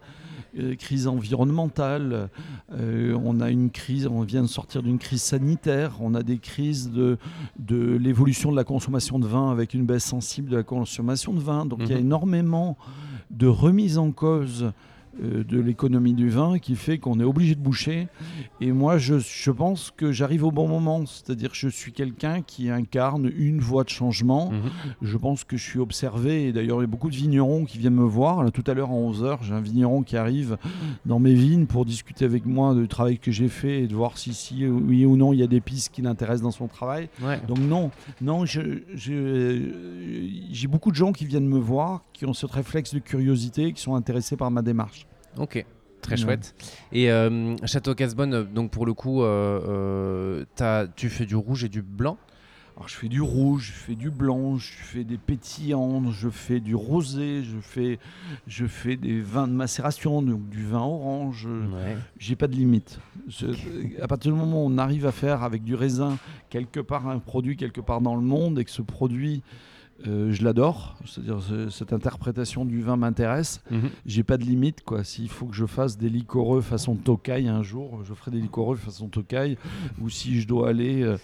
euh, 0.58 0.74
crises 0.76 1.06
environnementales. 1.08 2.30
euh, 2.74 3.16
on 3.24 3.40
a 3.42 3.50
une 3.50 3.70
crise, 3.70 4.08
on 4.08 4.22
vient 4.22 4.42
de 4.42 4.48
sortir 4.48 4.82
d'une 4.84 4.98
crise 4.98 5.22
sanitaire. 5.22 5.98
On 6.00 6.16
a 6.16 6.24
des 6.24 6.38
crises 6.40 6.90
de, 6.92 7.18
de 7.60 7.98
l'évolution 7.98 8.52
de 8.52 8.56
la 8.56 8.64
consommation 8.64 9.20
de 9.20 9.28
vin 9.28 9.52
avec 9.52 9.74
une 9.74 9.86
baisse 9.86 10.06
sensible 10.06 10.50
de 10.50 10.58
la 10.58 10.64
consommation 10.64 11.34
de 11.34 11.40
vin. 11.42 11.66
Donc 11.66 11.80
il 11.84 11.90
y 11.90 11.94
a 11.94 11.98
Mhm. 11.98 12.02
énormément 12.06 12.78
de 13.30 13.48
remise 13.48 13.98
en 13.98 14.12
cause 14.12 14.72
de 15.22 15.60
l'économie 15.60 16.14
du 16.14 16.30
vin 16.30 16.60
qui 16.60 16.76
fait 16.76 16.98
qu'on 16.98 17.20
est 17.20 17.24
obligé 17.24 17.56
de 17.56 17.60
boucher. 17.60 18.08
Et 18.62 18.72
moi, 18.72 18.98
je, 18.98 19.20
je 19.20 19.52
pense 19.52 19.92
que 19.96 20.12
j'arrive 20.12 20.44
au 20.44 20.52
bon 20.52 20.68
moment. 20.68 21.06
C'est-à-dire 21.06 21.52
que 21.52 21.58
je 21.58 21.70
suis 21.70 21.92
quelqu'un 21.92 22.42
qui 22.42 22.70
incarne 22.70 23.32
une 23.36 23.60
voie 23.60 23.84
de 23.84 23.90
changement. 23.90 24.52
Mhm. 24.52 24.62
Je 25.02 25.18
pense 25.18 25.44
que 25.44 25.58
je 25.58 25.64
suis 25.64 25.80
observé. 25.80 26.48
Et 26.48 26.54
d'ailleurs, 26.54 26.80
il 26.80 26.82
y 26.82 26.86
a 26.86 26.88
beaucoup 26.88 27.10
de 27.10 27.16
vignerons 27.16 27.66
qui 27.66 27.78
viennent 27.78 27.96
me 27.96 28.04
voir. 28.04 28.44
Là, 28.44 28.52
tout 28.52 28.64
à 28.68 28.74
l'heure, 28.74 28.90
à 28.90 28.94
11h, 28.94 29.40
j'ai 29.42 29.54
un 29.54 29.62
vigneron 29.62 30.04
qui 30.04 30.18
arrive 30.18 30.58
dans 31.06 31.20
mes 31.20 31.34
vignes 31.34 31.66
pour 31.66 31.86
discuter 31.86 32.26
avec 32.26 32.46
moi 32.46 32.76
du 32.76 32.88
travail 32.88 33.20
que 33.20 33.32
j'ai 33.32 33.50
fait 33.50 33.84
et 33.84 33.88
de 33.88 33.96
voir 33.96 34.18
si, 34.18 34.34
si 34.34 34.66
oui 34.66 35.06
ou 35.06 35.18
non, 35.18 35.34
il 35.34 35.40
y 35.40 35.44
a 35.44 35.48
des 35.48 35.62
pistes 35.62 35.94
qui 35.94 36.02
l'intéressent 36.02 36.44
dans 36.44 36.52
son 36.52 36.68
travail. 36.68 37.10
Ouais. 37.22 37.40
Donc 37.48 37.60
non, 37.60 37.92
non, 38.22 38.46
j'ai 38.46 38.84
beaucoup 40.68 40.92
de 40.92 40.96
gens 40.96 41.12
qui 41.12 41.26
viennent 41.26 41.48
me 41.48 41.60
voir, 41.60 42.04
qui 42.14 42.26
ont 42.26 42.34
ce 42.34 42.46
réflexe 42.46 42.94
de 42.94 43.00
curiosité, 43.00 43.74
qui 43.74 43.82
sont 43.82 43.96
intéressés 43.96 44.38
par 44.38 44.52
ma 44.52 44.62
démarche. 44.62 45.07
Ok, 45.40 45.66
très 46.02 46.12
Ouais. 46.16 46.18
chouette. 46.18 46.56
Et 46.92 47.12
euh, 47.12 47.56
Château 47.66 47.96
Casbonne, 47.96 48.34
euh, 48.34 48.44
donc 48.44 48.72
pour 48.72 48.86
le 48.86 48.94
coup, 48.94 49.24
euh, 49.24 50.46
tu 50.96 51.10
fais 51.10 51.26
du 51.26 51.36
rouge 51.36 51.64
et 51.64 51.70
du 51.70 51.82
blanc? 51.82 52.18
Alors 52.76 52.88
je 52.90 52.96
fais 52.96 53.08
du 53.08 53.22
rouge, 53.22 53.74
je 53.76 53.80
fais 53.86 53.96
du 53.96 54.12
blanc, 54.12 54.58
je 54.58 54.72
fais 54.72 55.04
des 55.04 55.18
pétillants, 55.18 56.12
je 56.12 56.30
fais 56.30 56.60
du 56.60 56.76
rosé, 56.76 57.42
je 57.44 57.58
fais, 57.60 57.98
je 58.46 58.68
fais 58.68 58.96
des 58.96 59.20
vins 59.20 59.48
de 59.48 59.54
macération, 59.54 60.22
donc 60.22 60.48
du 60.50 60.64
vin 60.64 60.82
orange. 60.82 61.48
Ouais. 61.48 61.98
J'ai 62.20 62.36
pas 62.36 62.46
de 62.48 62.54
limite. 62.54 63.00
Je- 63.28 63.48
à 64.00 64.08
partir 64.08 64.32
du 64.32 64.38
moment 64.38 64.64
où 64.64 64.68
on 64.70 64.78
arrive 64.78 65.08
à 65.08 65.12
faire 65.12 65.42
avec 65.42 65.64
du 65.64 65.74
raisin 65.74 66.20
quelque 66.52 66.80
part 66.80 67.08
un 67.08 67.18
produit 67.18 67.58
quelque 67.58 67.82
part 67.82 68.00
dans 68.00 68.16
le 68.16 68.22
monde 68.22 68.60
et 68.60 68.64
que 68.64 68.70
ce 68.70 68.84
produit 68.84 69.42
euh, 70.06 70.32
je 70.32 70.44
l'adore, 70.44 70.96
c'est-à-dire 71.06 71.42
ce- 71.42 71.70
cette 71.70 71.92
interprétation 71.92 72.66
du 72.66 72.82
vin 72.82 72.98
m'intéresse. 72.98 73.62
Mhm. 73.72 73.90
J'ai 74.06 74.24
pas 74.24 74.38
de 74.38 74.44
limite 74.44 74.84
quoi. 74.84 75.04
S'il 75.04 75.30
faut 75.30 75.48
que 75.48 75.56
je 75.56 75.66
fasse 75.66 75.98
des 75.98 76.10
liquoreux 76.10 76.62
façon 76.62 76.96
Tokai 76.96 77.48
un 77.48 77.64
jour, 77.64 78.02
je 78.04 78.14
ferai 78.14 78.30
des 78.32 78.40
liquoreux 78.40 78.76
façon 78.76 79.08
Tokai. 79.08 79.58
Ou 80.02 80.10
si 80.10 80.40
je 80.40 80.48
dois 80.48 80.70
aller 80.70 81.02
euh, 81.04 81.18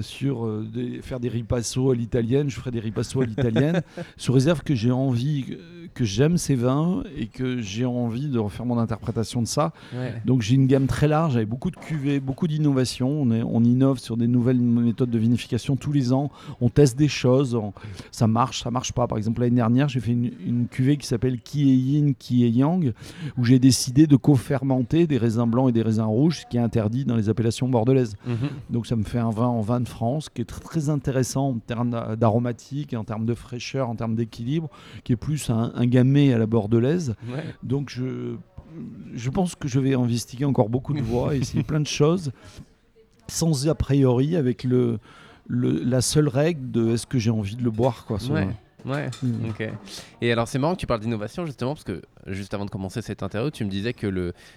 sur 0.00 0.46
euh, 0.46 0.66
des- 0.72 1.02
faire 1.02 1.20
des 1.20 1.28
ripasso 1.28 1.90
à 1.90 1.94
l'italienne, 1.94 2.48
je 2.48 2.56
ferai 2.56 2.70
des 2.70 2.80
ripasso 2.80 3.20
à 3.20 3.26
l'italienne. 3.26 3.82
sous 4.16 4.32
réserve 4.32 4.62
que 4.62 4.74
j'ai 4.74 4.90
envie, 4.90 5.58
que 5.94 6.04
j'aime 6.04 6.36
ces 6.36 6.54
vins 6.56 7.02
et 7.16 7.26
que 7.26 7.60
j'ai 7.60 7.84
envie 7.84 8.28
de 8.28 8.38
refaire 8.38 8.66
mon 8.66 8.78
interprétation 8.78 9.40
de 9.40 9.46
ça. 9.46 9.72
Ouais. 9.94 10.14
Donc 10.24 10.42
j'ai 10.42 10.54
une 10.56 10.66
gamme 10.66 10.86
très 10.86 11.08
large 11.08 11.36
avec 11.36 11.48
beaucoup 11.48 11.70
de 11.70 11.76
cuvées, 11.76 12.20
beaucoup 12.20 12.46
d'innovation. 12.48 13.22
On, 13.22 13.30
on 13.30 13.64
innove 13.64 13.98
sur 13.98 14.16
des 14.16 14.26
nouvelles 14.26 14.60
méthodes 14.60 15.10
de 15.10 15.18
vinification 15.18 15.76
tous 15.76 15.92
les 15.92 16.12
ans. 16.12 16.30
On 16.60 16.68
teste 16.68 16.98
des 16.98 17.08
choses. 17.08 17.54
on- 17.54 17.72
ça 18.10 18.26
marche, 18.26 18.62
ça 18.62 18.70
marche 18.70 18.92
pas. 18.92 19.06
Par 19.06 19.16
exemple 19.18 19.40
l'année 19.40 19.56
dernière, 19.56 19.88
j'ai 19.88 20.00
fait 20.00 20.12
une, 20.12 20.30
une 20.46 20.66
cuvée 20.66 20.96
qui 20.96 21.06
s'appelle 21.06 21.40
Qui 21.40 21.70
est 21.70 21.76
Yin, 21.76 22.14
Qui 22.18 22.44
est 22.44 22.50
Yang, 22.50 22.92
où 23.38 23.44
j'ai 23.44 23.58
décidé 23.58 24.06
de 24.06 24.16
co-fermenter 24.16 25.06
des 25.06 25.18
raisins 25.18 25.46
blancs 25.46 25.68
et 25.68 25.72
des 25.72 25.82
raisins 25.82 26.02
rouges, 26.02 26.40
ce 26.40 26.46
qui 26.46 26.56
est 26.56 26.60
interdit 26.60 27.04
dans 27.04 27.16
les 27.16 27.28
appellations 27.28 27.68
bordelaises. 27.68 28.16
Mhm. 28.26 28.36
Donc 28.70 28.86
ça 28.86 28.96
me 28.96 29.04
fait 29.04 29.18
un 29.18 29.30
vin 29.30 29.46
en 29.46 29.60
vin 29.60 29.80
de 29.80 29.88
France 29.88 30.28
qui 30.28 30.42
est 30.42 30.50
tr- 30.50 30.60
très 30.60 30.88
intéressant 30.90 31.48
en 31.50 31.54
termes 31.58 31.90
d'a- 31.90 32.16
d'aromatique, 32.16 32.94
en 32.94 33.04
termes 33.04 33.26
de 33.26 33.34
fraîcheur, 33.34 33.88
en 33.88 33.94
termes 33.96 34.14
d'équilibre, 34.14 34.68
qui 35.04 35.12
est 35.12 35.16
plus 35.16 35.50
un, 35.50 35.72
un 35.74 35.83
gamay 35.86 36.32
à 36.32 36.38
la 36.38 36.46
bordelaise. 36.46 37.14
Ouais. 37.32 37.44
Donc 37.62 37.90
je, 37.90 38.34
je 39.14 39.30
pense 39.30 39.54
que 39.54 39.68
je 39.68 39.78
vais 39.80 39.94
investiguer 39.94 40.44
encore 40.44 40.68
beaucoup 40.68 40.92
de 40.94 41.00
voies, 41.00 41.36
essayer 41.36 41.62
plein 41.62 41.80
de 41.80 41.86
choses, 41.86 42.32
sans 43.28 43.68
a 43.68 43.74
priori, 43.74 44.36
avec 44.36 44.64
le, 44.64 44.98
le- 45.46 45.82
la 45.84 46.00
seule 46.00 46.28
règle 46.28 46.70
de 46.70 46.90
est-ce 46.90 47.06
que 47.06 47.18
j'ai 47.18 47.30
envie 47.30 47.56
de 47.56 47.62
le 47.62 47.70
boire. 47.70 48.04
Quoi, 48.06 48.18
Ouais. 48.30 48.48
Ouais. 48.84 49.08
Mm. 49.22 49.48
Ok. 49.48 49.68
Et 50.20 50.32
alors 50.32 50.46
c'est 50.48 50.58
marrant 50.58 50.74
que 50.74 50.80
tu 50.80 50.86
parles 50.86 51.00
d'innovation 51.00 51.46
justement 51.46 51.74
parce 51.74 51.84
que 51.84 52.02
juste 52.26 52.52
avant 52.54 52.64
de 52.66 52.70
commencer 52.70 53.00
cette 53.02 53.22
interview, 53.22 53.50
tu 53.50 53.64
me 53.64 53.70
disais 53.70 53.92
que 53.94 54.06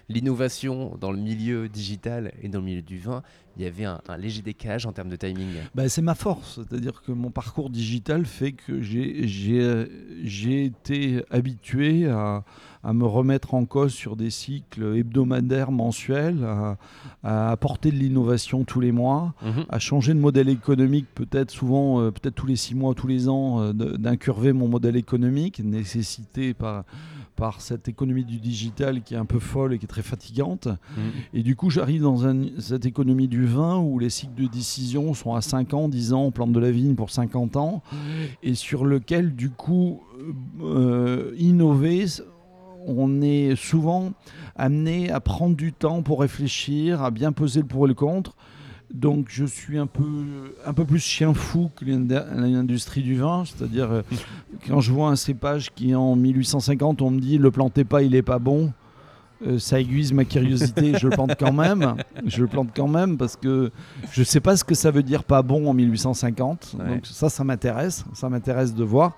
l'innovation 0.09 0.95
dans 0.99 1.11
le 1.11 1.17
milieu 1.17 1.67
digital 1.69 2.31
et 2.41 2.47
dans 2.49 2.59
le 2.59 2.65
milieu 2.65 2.81
du 2.81 2.97
vin, 2.99 3.23
il 3.57 3.63
y 3.63 3.65
avait 3.67 3.85
un, 3.85 4.01
un 4.07 4.17
léger 4.17 4.41
décalage 4.41 4.85
en 4.85 4.91
termes 4.91 5.09
de 5.09 5.15
timing. 5.15 5.47
Bah, 5.73 5.89
c'est 5.89 6.01
ma 6.01 6.15
force, 6.15 6.59
c'est-à-dire 6.61 7.01
que 7.01 7.11
mon 7.11 7.31
parcours 7.31 7.69
digital 7.69 8.25
fait 8.25 8.51
que 8.51 8.81
j'ai- 8.81 9.25
euh, 9.59 9.85
j'ai 10.23 10.65
été 10.65 11.23
habitué 11.31 12.07
à, 12.07 12.43
à 12.87 12.93
me 12.93 13.05
remettre 13.05 13.53
en 13.53 13.65
cause 13.65 13.91
sur 13.93 14.15
des 14.15 14.29
cycles 14.29 14.95
hebdomadaires, 14.95 15.71
mensuels, 15.71 16.43
à, 16.45 16.77
à 17.21 17.51
apporter 17.51 17.91
de 17.91 17.97
l'innovation 17.97 18.63
tous 18.63 18.79
les 18.79 18.93
mois. 18.93 19.33
Mhm. 19.43 19.65
à 19.69 19.77
changer 19.79 20.13
de 20.13 20.19
modèle 20.19 20.47
économique, 20.47 21.05
peut-être 21.13 21.51
souvent, 21.51 21.99
euh, 21.99 22.11
peut-être 22.11 22.35
tous 22.35 22.45
les 22.47 22.55
six 22.55 22.75
mois, 22.75 22.93
tous 22.93 23.07
les 23.07 23.27
ans, 23.27 23.59
euh, 23.61 23.73
d'incurver 23.73 24.53
mon 24.53 24.69
modèle 24.69 24.95
économique, 24.95 25.59
nécessité 25.63 26.53
par, 26.53 26.85
par 27.35 27.59
cette 27.61 27.87
économie 27.89 28.23
du 28.23 28.39
digital 28.39 29.01
qui 29.03 29.13
est 29.15 29.17
un 29.17 29.25
peu 29.25 29.39
folle 29.39 29.73
et 29.73 29.79
qui 29.79 29.85
est 29.85 29.87
très 29.89 30.01
fatigante. 30.01 30.67
Mhm. 30.67 31.03
Et 31.33 31.43
du 31.43 31.55
coup, 31.57 31.69
j'arrive 31.69 32.01
dans 32.01 32.25
un- 32.25 32.45
cette 32.59 32.85
économie 32.85 33.27
du 33.27 33.45
vin 33.45 33.77
où 33.79 33.99
les 33.99 34.09
cycles 34.09 34.41
de 34.41 34.47
décision 34.47 35.13
sont 35.13 35.35
à 35.35 35.41
5 35.41 35.73
ans, 35.73 35.89
10 35.89 36.13
ans, 36.13 36.23
on 36.23 36.31
plante 36.31 36.53
de 36.53 36.59
la 36.59 36.71
vigne 36.71 36.95
pour 36.95 37.09
50 37.11 37.57
ans, 37.57 37.83
et 38.43 38.55
sur 38.55 38.85
lequel, 38.85 39.35
du 39.35 39.49
coup, 39.49 40.01
euh, 40.61 41.33
innover, 41.37 42.05
on 42.87 43.21
est 43.21 43.55
souvent 43.55 44.13
amené 44.55 45.11
à 45.11 45.19
prendre 45.19 45.55
du 45.55 45.73
temps 45.73 46.01
pour 46.01 46.21
réfléchir, 46.21 47.03
à 47.03 47.11
bien 47.11 47.31
peser 47.31 47.59
le 47.61 47.67
pour 47.67 47.85
et 47.85 47.89
le 47.89 47.93
contre. 47.93 48.35
Donc 48.93 49.25
je 49.29 49.43
suis 49.43 49.77
un 49.77 49.85
peu, 49.85 50.03
un 50.65 50.73
peu 50.73 50.85
plus 50.85 50.99
chien 51.03 51.33
fou 51.33 51.69
que 51.75 51.83
l'ind- 51.83 52.25
l'industrie 52.35 53.01
du 53.03 53.15
vin, 53.17 53.43
c'est-à-dire 53.45 53.91
euh, 53.91 54.01
quand 54.67 54.79
je 54.79 54.91
vois 54.93 55.09
un 55.09 55.17
cépage 55.17 55.73
qui 55.75 55.93
en 55.93 56.15
1850 56.15 57.01
on 57.01 57.11
me 57.11 57.19
dit 57.19 57.37
le 57.37 57.51
plantez 57.51 57.83
pas, 57.83 58.01
il 58.01 58.15
est 58.15 58.21
pas 58.21 58.39
bon, 58.39 58.71
euh, 59.45 59.59
ça 59.59 59.79
aiguise 59.79 60.13
ma 60.13 60.25
curiosité, 60.25 60.93
je 60.97 61.07
le 61.07 61.11
plante 61.15 61.35
quand 61.39 61.53
même, 61.53 61.95
je 62.25 62.41
le 62.41 62.47
plante 62.47 62.69
quand 62.75 62.87
même 62.87 63.17
parce 63.17 63.35
que 63.35 63.71
je 64.11 64.23
sais 64.23 64.39
pas 64.39 64.57
ce 64.57 64.63
que 64.63 64.73
ça 64.75 64.89
veut 64.91 65.03
dire 65.03 65.23
pas 65.23 65.41
bon 65.41 65.69
en 65.69 65.73
1850, 65.73 66.75
Ouais. 66.79 66.87
donc 66.87 67.05
ça 67.05 67.29
ça 67.29 67.43
m'intéresse, 67.43 68.03
ça 68.13 68.29
m'intéresse 68.29 68.73
de 68.73 68.83
voir. 68.83 69.15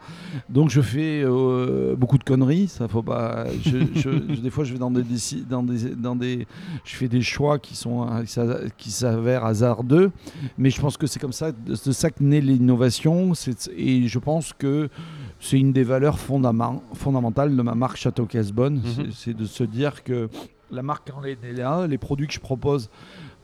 Donc 0.50 0.70
je 0.70 0.82
fais 0.82 1.22
euh, 1.24 1.96
beaucoup 1.96 2.18
de 2.18 2.24
conneries, 2.24 2.68
ça 2.68 2.88
faut 2.88 3.04
pas. 3.04 3.46
Je, 3.64 3.78
je- 3.96 4.34
je- 4.36 4.42
des 4.42 4.50
fois 4.50 4.64
je 4.64 4.74
vais 4.74 4.80
dans 4.80 4.92
des, 4.92 5.04
dans 5.50 5.64
des 5.64 5.96
dans 5.96 6.16
des 6.16 6.48
je 6.84 6.96
fais 6.96 7.08
des 7.08 7.22
choix 7.22 7.60
qui 7.60 7.76
sont 7.76 8.08
euh, 8.10 8.24
qui 8.24 8.32
s'a- 8.34 8.60
qui 8.78 8.92
s'avèrent 8.92 9.46
hasardeux, 9.46 10.12
mais 10.58 10.70
je 10.70 10.82
pense 10.82 10.98
que 10.98 11.08
c'est 11.08 11.20
comme 11.20 11.34
ça 11.34 11.52
de 11.52 11.76
ça 11.76 12.10
que 12.10 12.24
naît 12.24 12.42
l'innovation. 12.42 13.32
Et 13.78 14.08
je 14.08 14.20
pense 14.20 14.54
que 14.54 14.90
c'est 15.40 15.60
une 15.60 15.72
des 15.74 15.84
valeurs 15.84 16.20
fondamentales 16.20 17.56
de 17.56 17.62
ma 17.62 17.76
marque 17.76 17.98
Château 17.98 18.26
Casbonne, 18.26 18.82
Mhm. 18.84 19.12
c'est- 19.12 19.34
de 19.34 19.46
se 19.46 19.64
dire 19.64 20.04
que 20.04 20.30
la 20.72 20.84
marque 20.84 21.10
elle 21.24 21.38
est 21.44 21.54
là, 21.54 21.88
les 21.88 21.98
produits 21.98 22.28
que 22.28 22.34
je 22.34 22.40
propose 22.40 22.90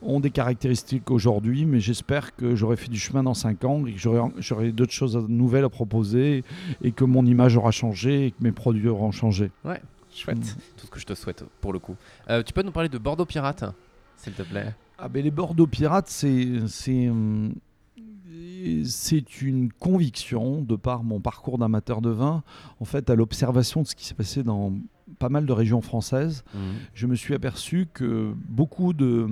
ont 0.01 0.19
des 0.19 0.29
caractéristiques 0.29 1.09
aujourd'hui, 1.09 1.65
mais 1.65 1.79
j'espère 1.79 2.35
que 2.35 2.53
j'aurai 2.55 2.75
fait 2.75 2.89
du 2.89 2.99
chemin 2.99 3.23
dans 3.23 3.33
5 3.33 3.63
ans 3.63 3.85
et 3.87 3.93
que 3.93 3.99
j'aurai 4.39 4.71
d'autres 4.71 4.91
choses 4.91 5.15
nouvelles 5.27 5.63
à 5.63 5.69
proposer 5.69 6.43
et 6.83 6.91
que 6.91 7.03
mon 7.05 7.25
image 7.25 7.57
aura 7.57 7.71
changé 7.71 8.27
et 8.27 8.31
que 8.31 8.37
mes 8.41 8.51
produits 8.51 8.87
auront 8.87 9.11
changé. 9.11 9.51
Ouais, 9.63 9.81
chouette. 10.13 10.37
Mm. 10.37 10.59
Tout 10.77 10.85
ce 10.85 10.91
que 10.91 10.99
je 10.99 11.05
te 11.05 11.15
souhaite 11.15 11.43
pour 11.61 11.73
le 11.73 11.79
coup. 11.79 11.95
Euh, 12.29 12.43
tu 12.43 12.53
peux 12.53 12.61
nous 12.61 12.71
parler 12.71 12.89
de 12.89 12.97
Bordeaux 12.99 13.25
Pirate, 13.25 13.63
s'il 14.17 14.33
te 14.33 14.43
plaît? 14.43 14.75
Ah 14.99 15.09
ben 15.09 15.23
Les 15.23 15.31
Bordeaux 15.31 15.67
Pirates, 15.67 16.07
c'est 16.09 17.09
hum, 17.09 17.53
c'est 18.86 19.41
une 19.41 19.72
conviction 19.72 20.61
de 20.61 20.76
par 20.76 21.03
mon 21.03 21.20
parcours 21.20 21.57
d'amateur 21.57 22.01
de 22.01 22.09
vin, 22.09 22.43
en 22.80 22.86
fait, 22.86 23.09
à 23.09 23.16
l'observation 23.16 23.82
de 23.82 23.88
ce 23.88 23.95
qui 23.95 24.05
s'est 24.05 24.16
passé 24.16 24.43
dans 24.43 24.74
pas 25.20 25.30
mal 25.30 25.45
de 25.45 25.53
régions 25.53 25.82
françaises, 25.82 26.43
mmh. 26.53 26.59
je 26.93 27.07
me 27.07 27.16
suis 27.16 27.34
aperçu 27.34 27.88
que 27.93 28.34
beaucoup 28.49 28.93
de, 28.93 29.28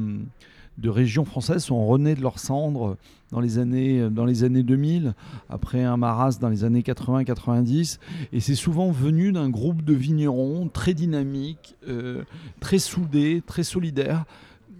de, 0.77 0.89
régions 0.89 1.25
françaises 1.25 1.63
sont 1.63 1.85
renées 1.85 2.15
de 2.15 2.21
leurs 2.21 2.39
cendres 2.39 2.97
dans 3.31 3.39
les 3.39 3.57
années, 3.57 4.09
dans 4.09 4.25
les 4.25 4.43
années 4.43 4.63
2000, 4.63 5.15
après 5.49 5.83
un 5.83 5.97
maras 5.97 6.37
dans 6.39 6.49
les 6.49 6.63
années 6.63 6.81
80-90, 6.81 7.97
et 8.31 8.39
c'est 8.39 8.55
souvent 8.55 8.91
venu 8.91 9.31
d'un 9.31 9.49
groupe 9.49 9.83
de 9.83 9.93
vignerons 9.93 10.69
très 10.71 10.93
dynamiques, 10.93 11.75
euh, 11.87 12.23
très 12.59 12.79
soudés, 12.79 13.41
très 13.45 13.63
solidaires, 13.63 14.25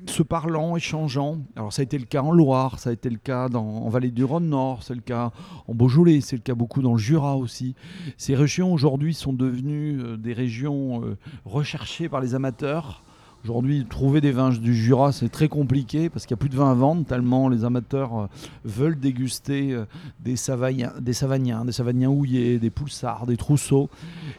se 0.10 0.24
parlant, 0.24 0.76
échangeant. 0.76 1.38
Alors 1.56 1.74
ça 1.74 1.82
a 1.82 1.84
été 1.84 1.98
le 1.98 2.06
cas 2.06 2.22
en 2.22 2.32
Loire, 2.32 2.80
ça 2.80 2.90
a 2.90 2.94
été 2.94 3.10
le 3.10 3.18
cas 3.18 3.50
dans, 3.50 3.66
en 3.66 3.90
Vallée 3.90 4.12
du 4.12 4.24
Rhône 4.24 4.50
Nord, 4.50 4.84
c'est 4.84 4.96
le 4.96 5.02
cas 5.02 5.32
en 5.68 5.74
Beaujolais, 5.74 6.22
c'est 6.22 6.36
le 6.36 6.42
cas 6.42 6.56
beaucoup 6.56 6.82
dans 6.82 6.94
le 6.94 7.00
Jura 7.00 7.38
aussi. 7.38 7.76
Ces 8.18 8.36
régions 8.36 8.74
aujourd'hui 8.74 9.14
sont 9.14 9.34
devenues 9.34 10.00
euh, 10.02 10.18
des 10.18 10.34
régions 10.34 11.04
euh, 11.04 11.18
recherchées 11.46 12.10
par 12.10 12.22
les 12.22 12.36
amateurs. 12.36 13.04
Aujourd'hui, 13.44 13.86
trouver 13.90 14.22
des 14.22 14.32
vins 14.32 14.52
du 14.52 14.74
Jura, 14.74 15.12
c'est 15.12 15.28
très 15.28 15.50
compliqué 15.50 16.10
parce 16.10 16.26
qu'il 16.26 16.34
n'y 16.34 16.40
a 16.40 16.42
plus 16.42 16.50
de 16.50 16.56
vin 16.56 16.72
à 16.72 16.74
vendre, 16.74 17.06
tellement 17.06 17.50
les 17.50 17.66
amateurs 17.66 18.18
euh, 18.18 18.28
veulent 18.64 19.00
déguster 19.00 19.78
des, 20.22 20.38
Savagnins, 20.38 20.94
des 21.02 21.14
Savagniens, 21.14 21.66
des 21.66 21.74
Savagniens 21.74 22.10
houillés, 22.10 22.58
des 22.58 22.70
Poulsards, 22.70 23.26
des 23.26 23.36
Trousseaux. 23.36 23.90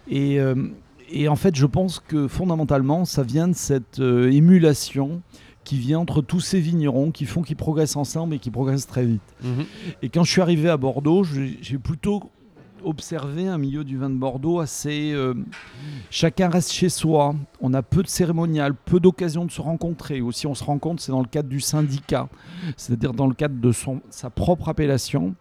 Et, 0.09 0.39
en 1.29 1.37
fait, 1.37 1.55
je 1.55 1.67
pense 1.67 2.01
que 2.01 2.29
fondamentalement, 2.29 3.05
ça 3.05 3.23
vient 3.23 3.47
de 3.47 3.55
cette 3.55 3.99
émulation 3.99 5.21
qui 5.65 5.79
vient 5.79 5.99
entre 5.99 6.23
tous 6.23 6.41
ces 6.41 6.61
vignerons 6.61 7.11
qui 7.11 7.25
font 7.25 7.43
qu'ils 7.43 7.57
progressent 7.57 7.97
ensemble 7.97 8.35
et 8.35 8.39
qui 8.39 8.51
progressent 8.51 8.87
très 8.87 9.05
vite. 9.05 9.23
Mhm. 9.43 9.65
Et 10.03 10.09
quand 10.09 10.25
je 10.25 10.31
suis 10.31 10.41
arrivé 10.41 10.69
à 10.69 10.77
Bordeaux, 10.77 11.25
j'ai 11.25 11.79
plutôt 11.79 12.31
observer 12.85 13.49
un 13.49 13.59
milieu 13.59 13.85
du 13.85 13.99
vin 13.99 14.11
de 14.11 14.15
Bordeaux 14.15 14.61
assez. 14.61 15.13
Euh, 15.13 15.35
chacun 16.11 16.49
reste 16.49 16.73
chez 16.73 16.89
soi. 16.89 17.35
On 17.61 17.75
a 17.75 17.83
peu 17.83 18.03
de 18.03 18.09
cérémonial, 18.09 18.75
peu 18.75 19.01
d'occasions 19.01 19.45
de 19.45 19.51
se 19.51 19.61
rencontrer. 19.61 20.21
Ou 20.21 20.33
si 20.33 20.47
on 20.47 20.55
se 20.55 20.65
rencontre, 20.65 21.03
c'est 21.03 21.13
dans 21.13 21.21
le 21.21 21.29
cadre 21.29 21.49
du 21.49 21.61
syndicat, 21.61 22.29
c'est-à-dire 22.77 23.13
dans 23.13 23.27
le 23.27 23.35
cadre 23.35 23.61
de 23.61 23.73
son, 23.73 24.01
sa 24.11 24.31
propre 24.31 24.69
appellation. 24.69 25.35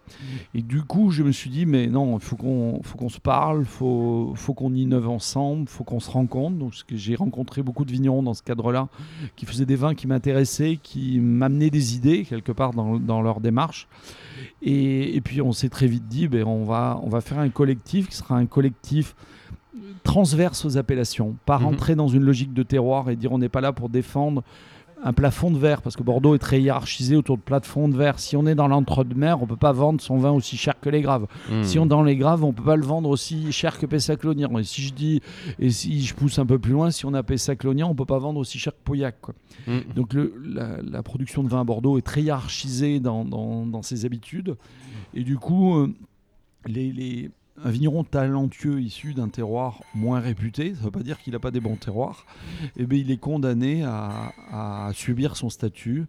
Et 0.54 0.62
du 0.62 0.82
coup, 0.82 1.10
je 1.10 1.22
me 1.22 1.32
suis 1.32 1.50
dit, 1.50 1.66
mais 1.66 1.86
non, 1.86 2.18
il 2.18 2.24
faut 2.24 2.36
qu'on 2.36 2.80
qu'on 2.96 3.08
se 3.08 3.18
parle, 3.18 3.60
il 3.60 3.66
faut, 3.66 4.32
faut 4.36 4.54
qu'on 4.54 4.72
innove 4.72 5.08
ensemble, 5.08 5.62
il 5.62 5.68
faut 5.68 5.84
qu'on 5.84 6.00
se 6.00 6.10
rencontre. 6.10 6.56
Donc, 6.56 6.72
j'ai 6.90 7.16
rencontré 7.16 7.62
beaucoup 7.62 7.84
de 7.84 7.90
vignerons 7.90 8.22
dans 8.22 8.34
ce 8.34 8.42
cadre-là 8.42 8.88
qui 9.36 9.46
faisaient 9.46 9.66
des 9.66 9.76
vins 9.76 9.94
qui 9.94 10.06
m'intéressaient, 10.06 10.78
qui 10.82 11.18
m'amenaient 11.20 11.70
des 11.70 11.96
idées 11.96 12.24
quelque 12.24 12.52
part 12.52 12.72
dans, 12.72 12.98
dans 12.98 13.20
leur 13.20 13.40
démarche. 13.40 13.88
Et, 14.62 15.20
puis 15.22 15.40
on 15.42 15.52
s'est 15.52 15.68
très 15.68 15.86
vite 15.86 16.06
dit, 16.08 16.28
ben, 16.28 16.44
on, 16.44 16.64
va, 16.64 17.00
on 17.02 17.08
va 17.08 17.20
faire 17.20 17.38
un 17.38 17.48
collectif 17.48 18.08
qui 18.08 18.16
sera 18.16 18.36
un 18.36 18.46
collectif 18.46 19.14
transverse 20.02 20.64
aux 20.64 20.76
appellations, 20.76 21.36
pas 21.46 21.58
mhm. 21.58 21.64
rentrer 21.64 21.94
dans 21.94 22.08
une 22.08 22.22
logique 22.22 22.52
de 22.52 22.62
terroir 22.62 23.10
et 23.10 23.16
dire 23.16 23.32
on 23.32 23.38
n'est 23.38 23.48
pas 23.48 23.60
là 23.60 23.72
pour 23.72 23.88
défendre 23.88 24.42
un 25.04 25.12
plafond 25.12 25.50
de 25.50 25.58
verre, 25.58 25.82
parce 25.82 25.96
que 25.96 26.02
Bordeaux 26.02 26.34
est 26.34 26.38
très 26.38 26.62
hiérarchisé 26.62 27.14
autour 27.14 27.36
de 27.36 27.42
plafond 27.42 27.88
de 27.88 27.96
verre. 27.96 28.18
Si 28.18 28.36
on 28.36 28.46
est 28.46 28.54
dans 28.54 28.68
l'entre-deux-mer, 28.68 29.38
on 29.38 29.42
ne 29.42 29.46
peut 29.46 29.56
pas 29.56 29.72
vendre 29.72 30.00
son 30.00 30.16
vin 30.16 30.30
aussi 30.30 30.56
cher 30.56 30.80
que 30.80 30.88
les 30.88 31.02
graves. 31.02 31.26
Hmm. 31.50 31.62
Si 31.62 31.78
on 31.78 31.84
est 31.84 31.88
dans 31.88 32.02
les 32.02 32.16
graves, 32.16 32.42
on 32.42 32.48
ne 32.48 32.52
peut 32.52 32.64
pas 32.64 32.76
le 32.76 32.84
vendre 32.84 33.10
aussi 33.10 33.52
cher 33.52 33.78
que 33.78 33.84
Pessac-Lognan. 33.84 34.58
Et 34.58 34.64
si 34.64 34.80
je 34.80 34.94
dis, 34.94 35.20
et 35.58 35.68
si 35.68 36.02
je 36.02 36.14
pousse 36.14 36.38
un 36.38 36.46
peu 36.46 36.58
plus 36.58 36.72
loin, 36.72 36.90
si 36.90 37.04
on 37.04 37.12
a 37.12 37.22
Pessac-Lognan, 37.22 37.88
on 37.88 37.90
ne 37.90 37.96
peut 37.96 38.06
pas 38.06 38.18
vendre 38.18 38.40
aussi 38.40 38.58
cher 38.58 38.72
que 38.72 38.82
Pauillac. 38.82 39.16
Hmm. 39.66 39.80
Donc 39.94 40.14
le, 40.14 40.32
la, 40.42 41.02
production 41.02 41.42
de 41.42 41.48
vin 41.48 41.60
à 41.60 41.64
Bordeaux 41.64 41.98
est 41.98 42.02
très 42.02 42.22
hiérarchisée 42.22 42.98
dans, 42.98 43.26
dans, 43.26 43.82
ses 43.82 44.06
habitudes. 44.06 44.56
Et 45.12 45.22
du 45.22 45.36
coup, 45.36 45.76
euh, 45.76 45.94
les, 46.66 46.92
les 46.92 47.30
un 47.62 47.70
vigneron 47.70 48.04
talentueux 48.04 48.80
issu 48.80 49.14
d'un 49.14 49.28
terroir 49.28 49.80
moins 49.94 50.20
réputé, 50.20 50.74
ça 50.74 50.80
ne 50.80 50.84
veut 50.86 50.90
pas 50.90 51.02
dire 51.02 51.20
qu'il 51.20 51.32
n'a 51.32 51.38
pas 51.38 51.50
des 51.50 51.60
bons 51.60 51.76
terroirs, 51.76 52.26
et 52.76 52.82
eh 52.82 52.86
bien, 52.86 52.98
il 52.98 53.10
est 53.10 53.16
condamné 53.16 53.84
à, 53.84 54.90
subir 54.94 55.36
son 55.36 55.50
statut. 55.50 56.06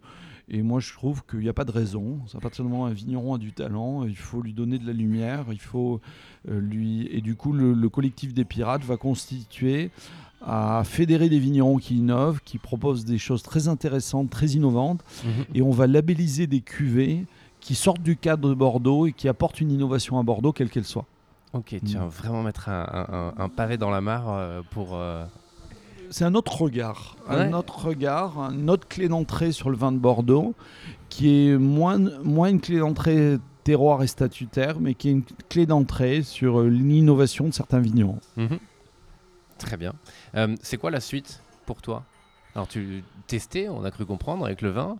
Et 0.48 0.62
moi, 0.62 0.78
je 0.78 0.92
trouve 0.92 1.24
qu'il 1.28 1.40
n'y 1.40 1.48
a 1.48 1.52
pas 1.52 1.64
de 1.64 1.72
raison. 1.72 2.20
À 2.32 2.38
partir 2.38 2.64
du 2.64 2.70
moment 2.70 2.84
où 2.84 2.86
un 2.86 2.92
vigneron 2.92 3.34
a 3.34 3.38
du 3.38 3.52
talent, 3.52 4.04
il 4.04 4.16
faut 4.16 4.40
lui 4.40 4.52
donner 4.52 4.78
de 4.78 4.86
la 4.86 4.92
lumière, 4.92 5.46
il 5.50 5.60
faut 5.60 6.00
euh, 6.48 6.60
lui. 6.60 7.08
Et 7.10 7.20
du 7.20 7.34
coup, 7.34 7.52
le, 7.52 7.88
collectif 7.88 8.32
des 8.32 8.44
pirates 8.44 8.84
va 8.84 8.96
constituer 8.96 9.90
à 10.40 10.82
fédérer 10.84 11.28
des 11.28 11.40
vignerons 11.40 11.78
qui 11.78 11.96
innovent, 11.96 12.40
qui 12.44 12.58
proposent 12.58 13.04
des 13.04 13.18
choses 13.18 13.42
très 13.42 13.66
intéressantes, 13.66 14.30
très 14.30 14.50
innovantes, 14.50 15.02
mhm. 15.24 15.30
et 15.54 15.62
on 15.62 15.72
va 15.72 15.88
labelliser 15.88 16.46
des 16.46 16.60
cuvées 16.60 17.24
qui 17.58 17.74
sortent 17.74 18.02
du 18.02 18.16
cadre 18.16 18.48
de 18.48 18.54
Bordeaux 18.54 19.06
et 19.06 19.12
qui 19.12 19.26
apportent 19.26 19.60
une 19.60 19.72
innovation 19.72 20.20
à 20.20 20.22
Bordeaux, 20.22 20.52
quelle 20.52 20.70
qu'elle 20.70 20.84
soit. 20.84 21.06
Ok, 21.56 21.74
tu 21.84 21.96
vas 21.96 22.04
mm. 22.04 22.08
vraiment 22.08 22.42
mettre 22.42 22.68
un, 22.68 23.48
pavé 23.54 23.76
dans 23.76 23.90
la 23.90 24.00
mare 24.00 24.26
euh, 24.28 24.62
pour. 24.70 24.90
Euh, 24.92 25.24
C'est 26.10 26.24
un 26.24 26.34
autre 26.34 26.60
regard, 26.60 27.16
un 27.28 27.52
autre 27.52 27.86
regard, 27.86 28.38
une 28.50 28.68
autre 28.68 28.86
clé 28.86 29.08
d'entrée 29.08 29.52
sur 29.52 29.70
le 29.70 29.76
vin 29.76 29.92
de 29.92 29.98
Bordeaux, 29.98 30.54
qui 31.08 31.48
est 31.48 31.56
moins, 31.56 31.98
moins 32.22 32.48
une 32.48 32.60
clé 32.60 32.78
d'entrée 32.78 33.38
terroir 33.64 34.02
et 34.02 34.06
statutaire, 34.06 34.78
mais 34.78 34.94
qui 34.94 35.08
est 35.08 35.12
une 35.12 35.24
clé 35.48 35.66
d'entrée 35.66 36.22
sur 36.22 36.60
euh, 36.60 36.68
l'innovation 36.68 37.46
de 37.46 37.54
certains 37.54 37.80
vignerons. 37.80 38.20
Mhm. 38.36 38.58
Très 39.58 39.78
bien. 39.78 39.94
C'est 40.60 40.76
quoi 40.76 40.90
la 40.90 41.00
suite 41.00 41.42
pour 41.64 41.80
toi? 41.80 42.04
Alors, 42.54 42.68
tu 42.68 43.02
testais, 43.26 43.70
on 43.70 43.82
a 43.84 43.90
cru 43.90 44.04
comprendre, 44.04 44.44
avec 44.44 44.60
le 44.60 44.68
vin, 44.68 44.98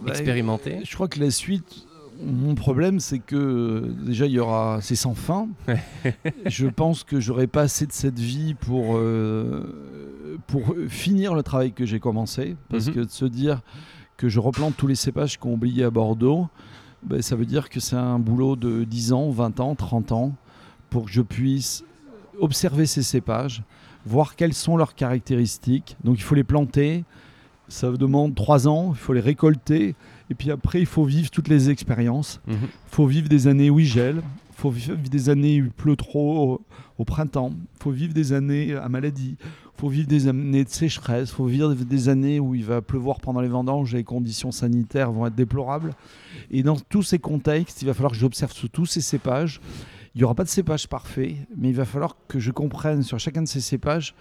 bah, 0.00 0.10
expérimenter 0.10 0.80
Je 0.84 0.94
crois 0.94 1.06
que 1.06 1.20
la 1.20 1.30
suite, 1.30 1.86
mon 2.20 2.54
problème, 2.54 3.00
c'est 3.00 3.18
que 3.18 3.94
déjà, 4.04 4.26
il 4.26 4.32
y 4.32 4.38
aura. 4.38 4.78
C'est 4.80 4.96
sans 4.96 5.14
fin. 5.14 5.48
je 6.46 6.66
pense 6.66 7.04
que 7.04 7.20
j'aurai 7.20 7.46
pas 7.46 7.62
assez 7.62 7.86
de 7.86 7.92
cette 7.92 8.18
vie 8.18 8.54
pour, 8.54 8.96
euh, 8.96 10.38
pour 10.46 10.74
finir 10.88 11.34
le 11.34 11.42
travail 11.42 11.72
que 11.72 11.84
j'ai 11.84 12.00
commencé. 12.00 12.56
Parce 12.68 12.88
mhm. 12.88 12.94
que 12.94 13.00
de 13.00 13.10
se 13.10 13.24
dire 13.24 13.62
que 14.16 14.28
je 14.28 14.38
replante 14.38 14.76
tous 14.76 14.86
les 14.86 14.94
cépages 14.94 15.38
qu'on 15.38 15.54
oublié 15.54 15.84
à 15.84 15.90
Bordeaux, 15.90 16.48
ben, 17.02 17.20
ça 17.22 17.34
veut 17.34 17.46
dire 17.46 17.68
que 17.68 17.80
c'est 17.80 17.96
un 17.96 18.18
boulot 18.18 18.54
de 18.56 18.84
10 18.84 19.12
ans, 19.12 19.30
20 19.30 19.60
ans, 19.60 19.74
30 19.74 20.12
ans 20.12 20.32
pour 20.90 21.06
que 21.06 21.10
je 21.10 21.22
puisse 21.22 21.84
observer 22.38 22.86
ces 22.86 23.02
cépages, 23.02 23.62
voir 24.06 24.36
quelles 24.36 24.54
sont 24.54 24.76
leurs 24.76 24.94
caractéristiques. 24.94 25.96
Donc, 26.04 26.18
il 26.18 26.22
faut 26.22 26.34
les 26.34 26.44
planter. 26.44 27.04
Ça 27.68 27.90
demande 27.90 28.34
3 28.34 28.68
ans, 28.68 28.90
il 28.92 28.98
faut 28.98 29.12
les 29.12 29.20
récolter 29.20 29.94
et 30.32 30.34
puis 30.34 30.50
après, 30.50 30.80
il 30.80 30.86
faut 30.86 31.04
vivre 31.04 31.30
toutes 31.30 31.48
les 31.48 31.68
expériences. 31.68 32.40
Il 32.48 32.54
mhm. 32.54 32.68
faut 32.86 33.06
vivre 33.06 33.28
des 33.28 33.48
années 33.48 33.68
où 33.68 33.78
il 33.80 33.84
gèle. 33.84 34.22
Il 34.48 34.54
faut 34.56 34.70
vivre 34.70 34.96
des 34.96 35.28
années 35.28 35.60
où 35.60 35.66
il 35.66 35.70
pleut 35.70 35.94
trop 35.94 36.64
au, 36.96 37.04
printemps. 37.04 37.50
Il 37.52 37.82
faut 37.82 37.90
vivre 37.90 38.14
des 38.14 38.32
années 38.32 38.74
à 38.74 38.88
maladie. 38.88 39.36
Il 39.38 39.78
faut 39.80 39.90
vivre 39.90 40.08
des 40.08 40.28
années 40.28 40.64
de 40.64 40.70
sécheresse. 40.70 41.28
Il 41.28 41.34
faut 41.34 41.44
vivre 41.44 41.74
des 41.74 42.08
années 42.08 42.40
où 42.40 42.54
il 42.54 42.64
va 42.64 42.80
pleuvoir 42.80 43.20
pendant 43.20 43.42
les 43.42 43.48
vendanges 43.48 43.92
et 43.92 43.98
les 43.98 44.04
conditions 44.04 44.52
sanitaires 44.52 45.12
vont 45.12 45.26
être 45.26 45.34
déplorables. 45.34 45.92
Et 46.50 46.62
dans 46.62 46.76
tous 46.76 47.02
ces 47.02 47.18
contextes, 47.18 47.82
il 47.82 47.84
va 47.84 47.92
falloir 47.92 48.12
que 48.12 48.18
j'observe 48.18 48.52
sur 48.52 48.70
tous 48.70 48.86
ces 48.86 49.02
cépages. 49.02 49.60
Il 50.14 50.18
n'y 50.18 50.24
aura 50.24 50.34
pas 50.34 50.44
de 50.44 50.48
cépage 50.48 50.88
parfait, 50.88 51.36
mais 51.58 51.68
il 51.68 51.74
va 51.74 51.84
falloir 51.84 52.16
que 52.26 52.38
je 52.38 52.52
comprenne 52.52 53.02
sur 53.02 53.18
chacun 53.18 53.42
de 53.42 53.48
ces 53.48 53.60
cépages 53.60 54.14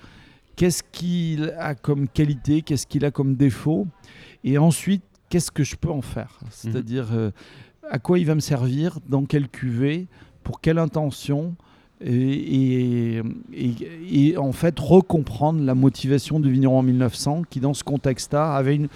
qu'est-ce 0.58 0.84
qu'il 0.84 1.54
a 1.58 1.76
comme 1.76 2.10
qualité, 2.10 2.62
qu'est-ce 2.64 2.86
qu'il 2.86 3.06
a 3.06 3.12
comme 3.12 3.36
défaut. 3.36 3.88
Et 4.44 4.58
ensuite, 4.58 5.04
qu'est-ce 5.32 5.50
que 5.50 5.64
je 5.64 5.76
peux 5.76 5.90
en 5.90 6.02
faire 6.02 6.38
mhm. 6.42 6.48
C'est-à-dire 6.52 7.08
euh, 7.14 7.32
à 7.90 7.98
quoi 7.98 8.20
il 8.20 8.26
va 8.26 8.36
me 8.36 8.42
servir, 8.42 9.00
dans 9.10 9.26
quelle 9.26 9.48
cuvée, 9.50 10.08
pour 10.44 10.62
quelle 10.62 10.78
intention 10.78 11.56
et, 12.04 13.22
et, 13.54 14.38
en 14.38 14.52
fait 14.52 14.80
recomprendre 14.80 15.64
la 15.64 15.76
motivation 15.76 16.40
du 16.40 16.52
vigneron 16.52 16.80
en 16.80 16.84
1900 16.84 17.44
qui 17.48 17.60
dans 17.60 17.76
ce 17.76 17.84
contexte-là 17.84 18.56
avait 18.56 18.76
une... 18.76 18.88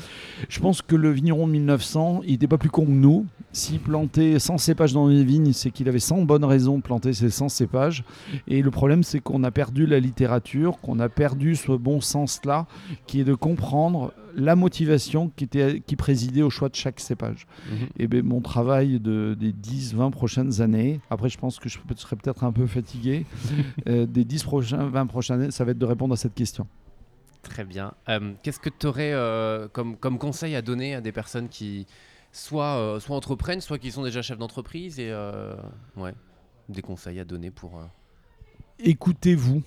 Je 0.49 0.59
pense 0.59 0.81
que 0.81 0.95
le 0.95 1.11
vigneron 1.11 1.45
de 1.45 1.51
1900, 1.51 2.21
il 2.25 2.31
n'était 2.31 2.47
pas 2.47 2.57
plus 2.57 2.71
con 2.71 2.85
que 2.85 2.89
nous. 2.89 3.27
S'il 3.51 3.79
plantait 3.79 4.39
100 4.39 4.57
cépages 4.57 4.93
dans 4.93 5.07
les 5.07 5.23
vignes, 5.23 5.53
c'est 5.53 5.69
qu'il 5.69 5.87
avait 5.87 5.99
100 5.99 6.23
bonnes 6.23 6.45
raisons 6.45 6.77
de 6.77 6.81
planter 6.81 7.13
ces 7.13 7.29
100 7.29 7.49
cépages. 7.49 8.03
Et 8.47 8.61
le 8.61 8.71
problème, 8.71 9.03
c'est 9.03 9.19
qu'on 9.19 9.43
a 9.43 9.51
perdu 9.51 9.85
la 9.85 9.99
littérature, 9.99 10.79
qu'on 10.81 10.99
a 10.99 11.07
perdu 11.07 11.55
ce 11.55 11.73
bon 11.73 12.01
sens-là, 12.01 12.65
qui 13.05 13.19
est 13.19 13.23
de 13.23 13.35
comprendre 13.35 14.13
la 14.35 14.55
motivation 14.55 15.31
qui, 15.35 15.45
était, 15.45 15.81
qui 15.85 15.95
présidait 15.95 16.41
au 16.41 16.49
choix 16.49 16.69
de 16.69 16.75
chaque 16.75 16.99
cépage. 16.99 17.47
Mhm. 17.69 17.87
Et 17.97 18.07
ben, 18.07 18.23
mon 18.23 18.41
travail 18.41 18.99
de, 18.99 19.35
des 19.39 19.51
10-20 19.51 20.11
prochaines 20.11 20.61
années, 20.61 20.99
après 21.09 21.29
je 21.29 21.37
pense 21.37 21.59
que 21.59 21.69
je 21.69 21.79
serai 21.95 22.15
peut-être 22.15 22.43
un 22.43 22.51
peu 22.51 22.67
fatigué, 22.67 23.25
euh, 23.87 24.05
des 24.05 24.25
10 24.25 24.43
prochains, 24.43 24.87
20 24.87 25.05
prochaines 25.07 25.41
années, 25.41 25.51
ça 25.51 25.63
va 25.63 25.71
être 25.71 25.77
de 25.77 25.85
répondre 25.85 26.13
à 26.13 26.17
cette 26.17 26.35
question. 26.35 26.67
Très 27.41 27.63
bien. 27.63 27.93
Euh, 28.09 28.33
qu'est-ce 28.43 28.59
que 28.59 28.69
tu 28.69 28.87
aurais 28.87 29.13
euh, 29.13 29.67
comme, 29.67 29.97
comme 29.97 30.17
conseil 30.17 30.55
à 30.55 30.61
donner 30.61 30.95
à 30.95 31.01
des 31.01 31.11
personnes 31.11 31.47
qui 31.47 31.85
soit, 32.31 32.97
soit 32.99 33.15
entreprennent, 33.15 33.61
soit 33.61 33.77
qui 33.77 33.91
sont 33.91 34.03
déjà 34.03 34.21
chefs 34.21 34.37
d'entreprise 34.37 34.99
et 34.99 35.13
ouais, 35.95 36.13
des 36.67 36.81
conseils 36.81 37.19
à 37.19 37.23
donner 37.23 37.51
pour. 37.51 37.81
Écoutez-vous 38.79 39.63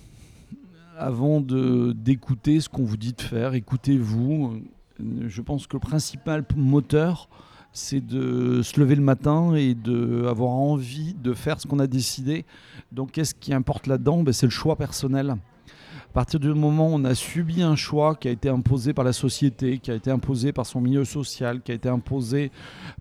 avant 0.99 1.39
d'écouter 1.39 2.59
ce 2.59 2.69
qu'on 2.69 2.83
vous 2.83 2.97
dit 2.97 3.13
de 3.13 3.21
faire. 3.21 3.53
Écoutez-vous. 3.53 4.61
Je 4.99 5.41
pense 5.41 5.65
que 5.65 5.77
le 5.77 5.79
principal 5.79 6.43
moteur, 6.57 7.29
c'est 7.71 8.05
de 8.05 8.61
se 8.61 8.79
lever 8.79 8.95
le 8.95 9.01
matin 9.01 9.55
et 9.55 9.75
d'avoir 9.75 10.51
envie 10.51 11.13
de 11.13 11.33
faire 11.33 11.61
ce 11.61 11.67
qu'on 11.67 11.79
a 11.79 11.87
décidé. 11.87 12.45
Donc, 12.91 13.11
qu'est-ce 13.11 13.33
qui 13.33 13.53
importe 13.53 13.87
là-dedans? 13.87 14.23
Ben, 14.23 14.33
C'est 14.33 14.45
le 14.45 14.51
choix 14.51 14.75
personnel. 14.75 15.29
À 15.29 16.11
partir 16.13 16.39
du 16.39 16.53
moment 16.53 16.89
où 16.89 16.95
on 16.95 17.05
a 17.05 17.15
subi 17.15 17.61
un 17.61 17.75
choix 17.75 18.15
qui 18.15 18.27
a 18.27 18.31
été 18.31 18.49
imposé 18.49 18.93
par 18.93 19.05
la 19.05 19.13
société, 19.13 19.77
qui 19.77 19.91
a 19.91 19.95
été 19.95 20.11
imposé 20.11 20.51
par 20.51 20.65
son 20.65 20.81
milieu 20.81 21.05
social, 21.05 21.61
qui 21.61 21.71
a 21.71 21.75
été 21.75 21.87
imposé 21.87 22.51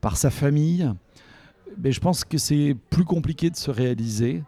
par 0.01 0.17
sa 0.17 0.31
famille, 0.31 0.89
ben, 1.77 1.93
je 1.93 1.99
pense 1.99 2.25
que 2.25 2.39
c'est 2.39 2.77
plus 2.91 3.05
compliqué 3.05 3.51
de 3.51 3.57
se 3.57 3.73
réaliser. 3.73 4.45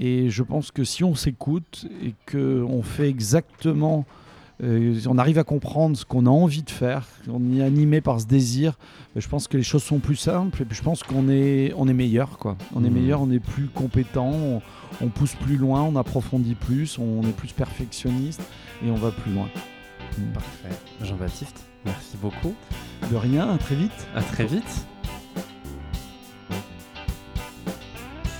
Et 0.00 0.30
je 0.30 0.42
pense 0.42 0.70
que 0.70 0.84
si 0.84 1.02
on 1.02 1.14
s'écoute 1.14 1.86
et 2.02 2.14
qu'on 2.30 2.82
fait 2.82 3.08
exactement 3.08 4.06
euh, 4.62 5.00
on 5.06 5.18
arrive 5.18 5.38
à 5.38 5.44
comprendre 5.44 5.96
ce 5.96 6.04
qu'on 6.04 6.26
a 6.26 6.30
envie 6.30 6.62
de 6.62 6.70
faire, 6.70 7.06
on 7.28 7.56
est 7.56 7.62
animé 7.62 8.00
par 8.00 8.20
ce 8.20 8.26
désir, 8.26 8.76
je 9.14 9.28
pense 9.28 9.46
que 9.46 9.56
les 9.56 9.62
choses 9.62 9.84
sont 9.84 10.00
plus 10.00 10.16
simples 10.16 10.62
et 10.62 10.64
puis 10.64 10.76
je 10.76 10.82
pense 10.82 11.04
qu'on 11.04 11.28
est, 11.28 11.72
on 11.76 11.86
est 11.86 11.92
meilleur. 11.92 12.38
Quoi. 12.38 12.56
On 12.74 12.84
est 12.84 12.90
mmh. 12.90 12.92
meilleur, 12.92 13.20
on 13.22 13.30
est 13.30 13.38
plus 13.38 13.68
compétent, 13.68 14.60
on, 15.00 15.08
pousse 15.08 15.34
plus 15.36 15.56
loin, 15.56 15.82
on 15.82 15.94
approfondit 15.94 16.56
plus, 16.56 16.98
on 16.98 17.22
est 17.22 17.36
plus 17.36 17.52
perfectionniste 17.52 18.42
et 18.84 18.90
on 18.90 18.96
va 18.96 19.12
plus 19.12 19.32
loin. 19.32 19.48
Parfait. 20.34 20.76
Jean-Baptiste, 21.02 21.64
merci 21.84 22.16
beaucoup. 22.20 22.54
De 23.10 23.16
rien, 23.16 23.48
à 23.50 23.58
très 23.58 23.76
vite. 23.76 24.08
À 24.16 24.22
très 24.22 24.46
vite. 24.46 24.86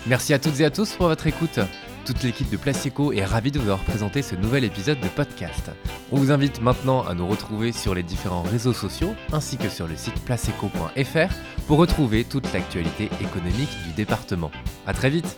Merci 0.08 0.32
à 0.32 0.38
toutes 0.38 0.58
et 0.60 0.64
à 0.64 0.70
tous 0.70 0.92
pour 0.94 1.08
votre 1.08 1.26
écoute. 1.26 1.60
Toute 2.06 2.22
l'équipe 2.22 2.48
de 2.48 2.56
Placeco 2.56 3.12
est 3.12 3.26
ravie 3.26 3.50
de 3.50 3.58
vous 3.58 3.68
avoir 3.68 3.84
présenté 3.84 4.22
ce 4.22 4.34
nouvel 4.34 4.64
épisode 4.64 4.98
de 5.00 5.08
podcast. 5.08 5.70
On 6.10 6.16
vous 6.16 6.32
invite 6.32 6.62
maintenant 6.62 7.06
à 7.06 7.12
nous 7.12 7.26
retrouver 7.26 7.72
sur 7.72 7.94
les 7.94 8.02
différents 8.02 8.40
réseaux 8.40 8.72
sociaux 8.72 9.14
ainsi 9.32 9.58
que 9.58 9.68
sur 9.68 9.86
le 9.86 9.96
site 9.96 10.18
placeco.fr 10.24 11.34
pour 11.66 11.76
retrouver 11.76 12.24
toute 12.24 12.50
l'actualité 12.54 13.10
économique 13.20 13.68
du 13.86 13.92
département. 13.92 14.50
A 14.86 14.94
très 14.94 15.10
vite 15.10 15.36